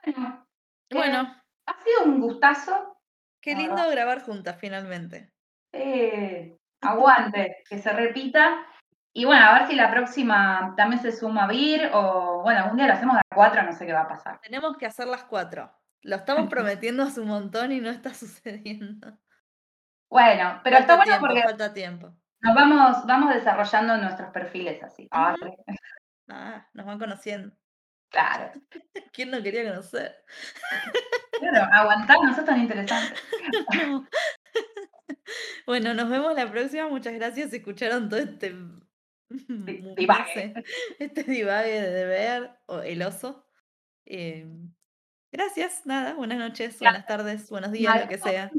Bueno, 0.04 0.46
eh, 0.90 0.94
Bueno, 0.94 1.42
ha 1.66 1.82
sido 1.82 2.04
un 2.04 2.20
gustazo. 2.20 2.98
qué 3.42 3.54
lindo 3.54 3.86
grabar 3.90 4.22
juntas 4.22 4.58
finalmente. 4.58 5.34
Eh, 5.72 6.59
aguante, 6.80 7.62
que 7.68 7.78
se 7.78 7.92
repita. 7.92 8.66
Y 9.12 9.24
bueno, 9.24 9.44
a 9.44 9.54
ver 9.54 9.66
si 9.66 9.74
la 9.74 9.90
próxima 9.90 10.74
también 10.76 11.02
se 11.02 11.12
suma 11.12 11.46
Vir 11.48 11.90
o 11.92 12.42
bueno, 12.42 12.60
algún 12.60 12.76
día 12.76 12.86
lo 12.86 12.92
hacemos 12.92 13.16
a 13.16 13.22
cuatro, 13.34 13.62
no 13.62 13.72
sé 13.72 13.86
qué 13.86 13.92
va 13.92 14.02
a 14.02 14.08
pasar. 14.08 14.40
Tenemos 14.40 14.76
que 14.76 14.86
hacer 14.86 15.08
las 15.08 15.24
cuatro. 15.24 15.70
Lo 16.02 16.16
estamos 16.16 16.48
prometiendo 16.50 17.02
hace 17.02 17.20
un 17.20 17.28
montón 17.28 17.72
y 17.72 17.80
no 17.80 17.90
está 17.90 18.14
sucediendo. 18.14 19.18
Bueno, 20.08 20.60
pero 20.64 20.76
falta 20.76 20.80
está 20.80 20.96
bueno 20.96 21.04
tiempo, 21.12 21.26
porque 21.26 21.42
falta 21.42 21.72
tiempo. 21.74 22.14
nos 22.40 22.54
vamos, 22.54 23.06
vamos 23.06 23.34
desarrollando 23.34 23.96
nuestros 23.96 24.30
perfiles 24.30 24.82
así. 24.82 25.08
Ah. 25.10 25.34
Ah, 26.28 26.66
nos 26.72 26.86
van 26.86 26.98
conociendo. 26.98 27.54
claro. 28.10 28.52
¿Quién 29.12 29.30
no 29.30 29.42
quería 29.42 29.68
conocer? 29.68 30.16
Claro, 31.40 31.68
aguantar, 31.72 32.18
no 32.22 32.34
sos 32.34 32.44
tan 32.44 32.60
interesante. 32.60 33.14
No. 33.86 34.06
Bueno, 35.66 35.94
nos 35.94 36.08
vemos 36.08 36.34
la 36.34 36.50
próxima. 36.50 36.88
Muchas 36.88 37.14
gracias 37.14 37.50
si 37.50 37.56
escucharon 37.56 38.08
todo 38.08 38.20
este 38.20 38.50
no 39.48 39.94
divague. 39.94 40.32
sé, 40.34 40.54
este 40.98 41.22
divague 41.24 41.80
de 41.80 41.90
deber 41.90 42.50
o 42.66 42.80
el 42.80 43.02
oso. 43.02 43.46
Eh, 44.06 44.46
gracias, 45.32 45.86
nada, 45.86 46.14
buenas 46.14 46.38
noches, 46.38 46.78
buenas 46.80 47.06
tardes, 47.06 47.48
buenos 47.48 47.70
días, 47.70 48.02
lo 48.02 48.08
que 48.08 48.18
sea. 48.18 48.50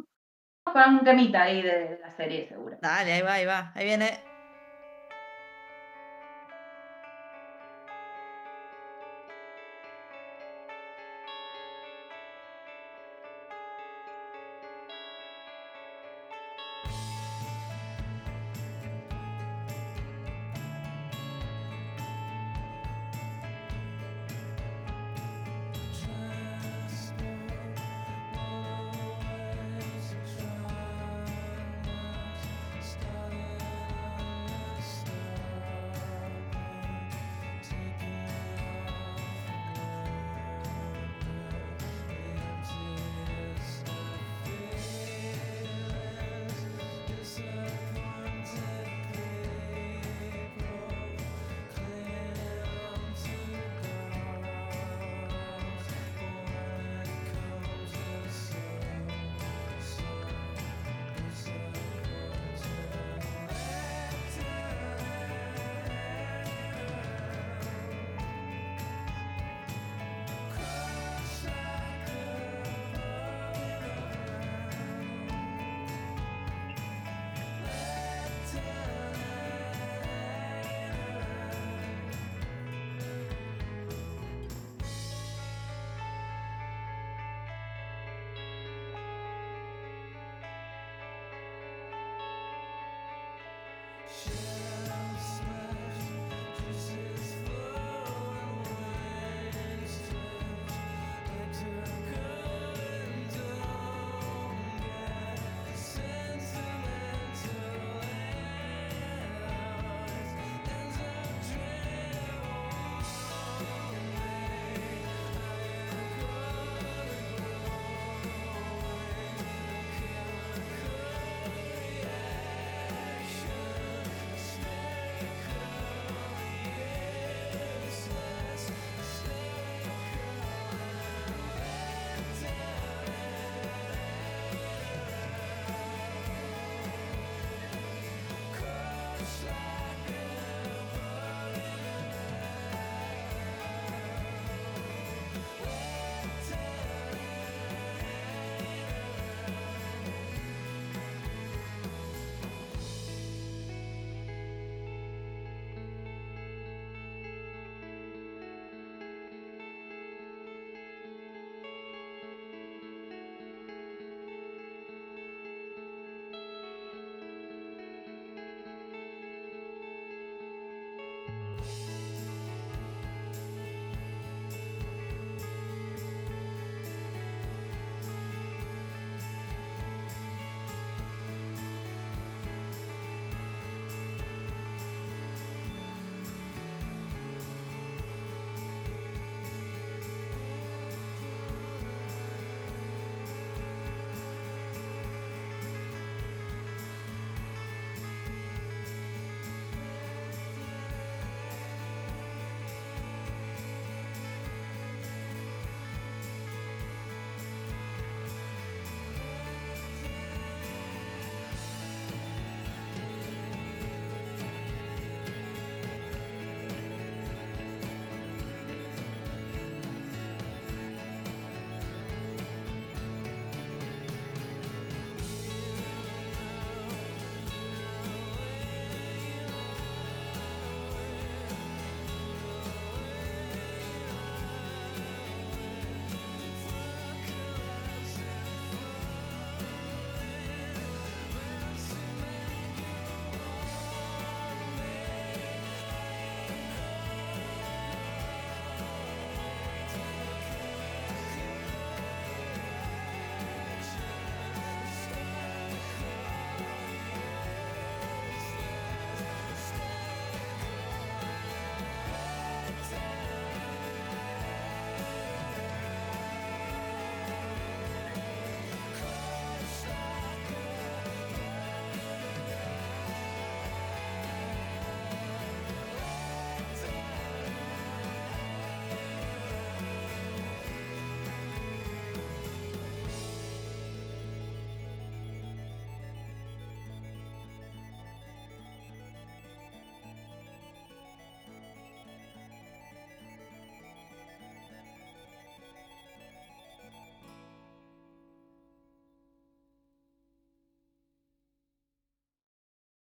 Con 0.63 0.95
un 0.95 1.03
temita 1.03 1.43
ahí 1.43 1.61
de 1.61 1.99
la 2.01 2.15
serie, 2.15 2.47
seguro. 2.47 2.77
Dale, 2.81 3.11
ahí 3.11 3.21
va, 3.21 3.33
ahí 3.33 3.45
va, 3.45 3.71
ahí 3.75 3.85
viene. 3.85 4.30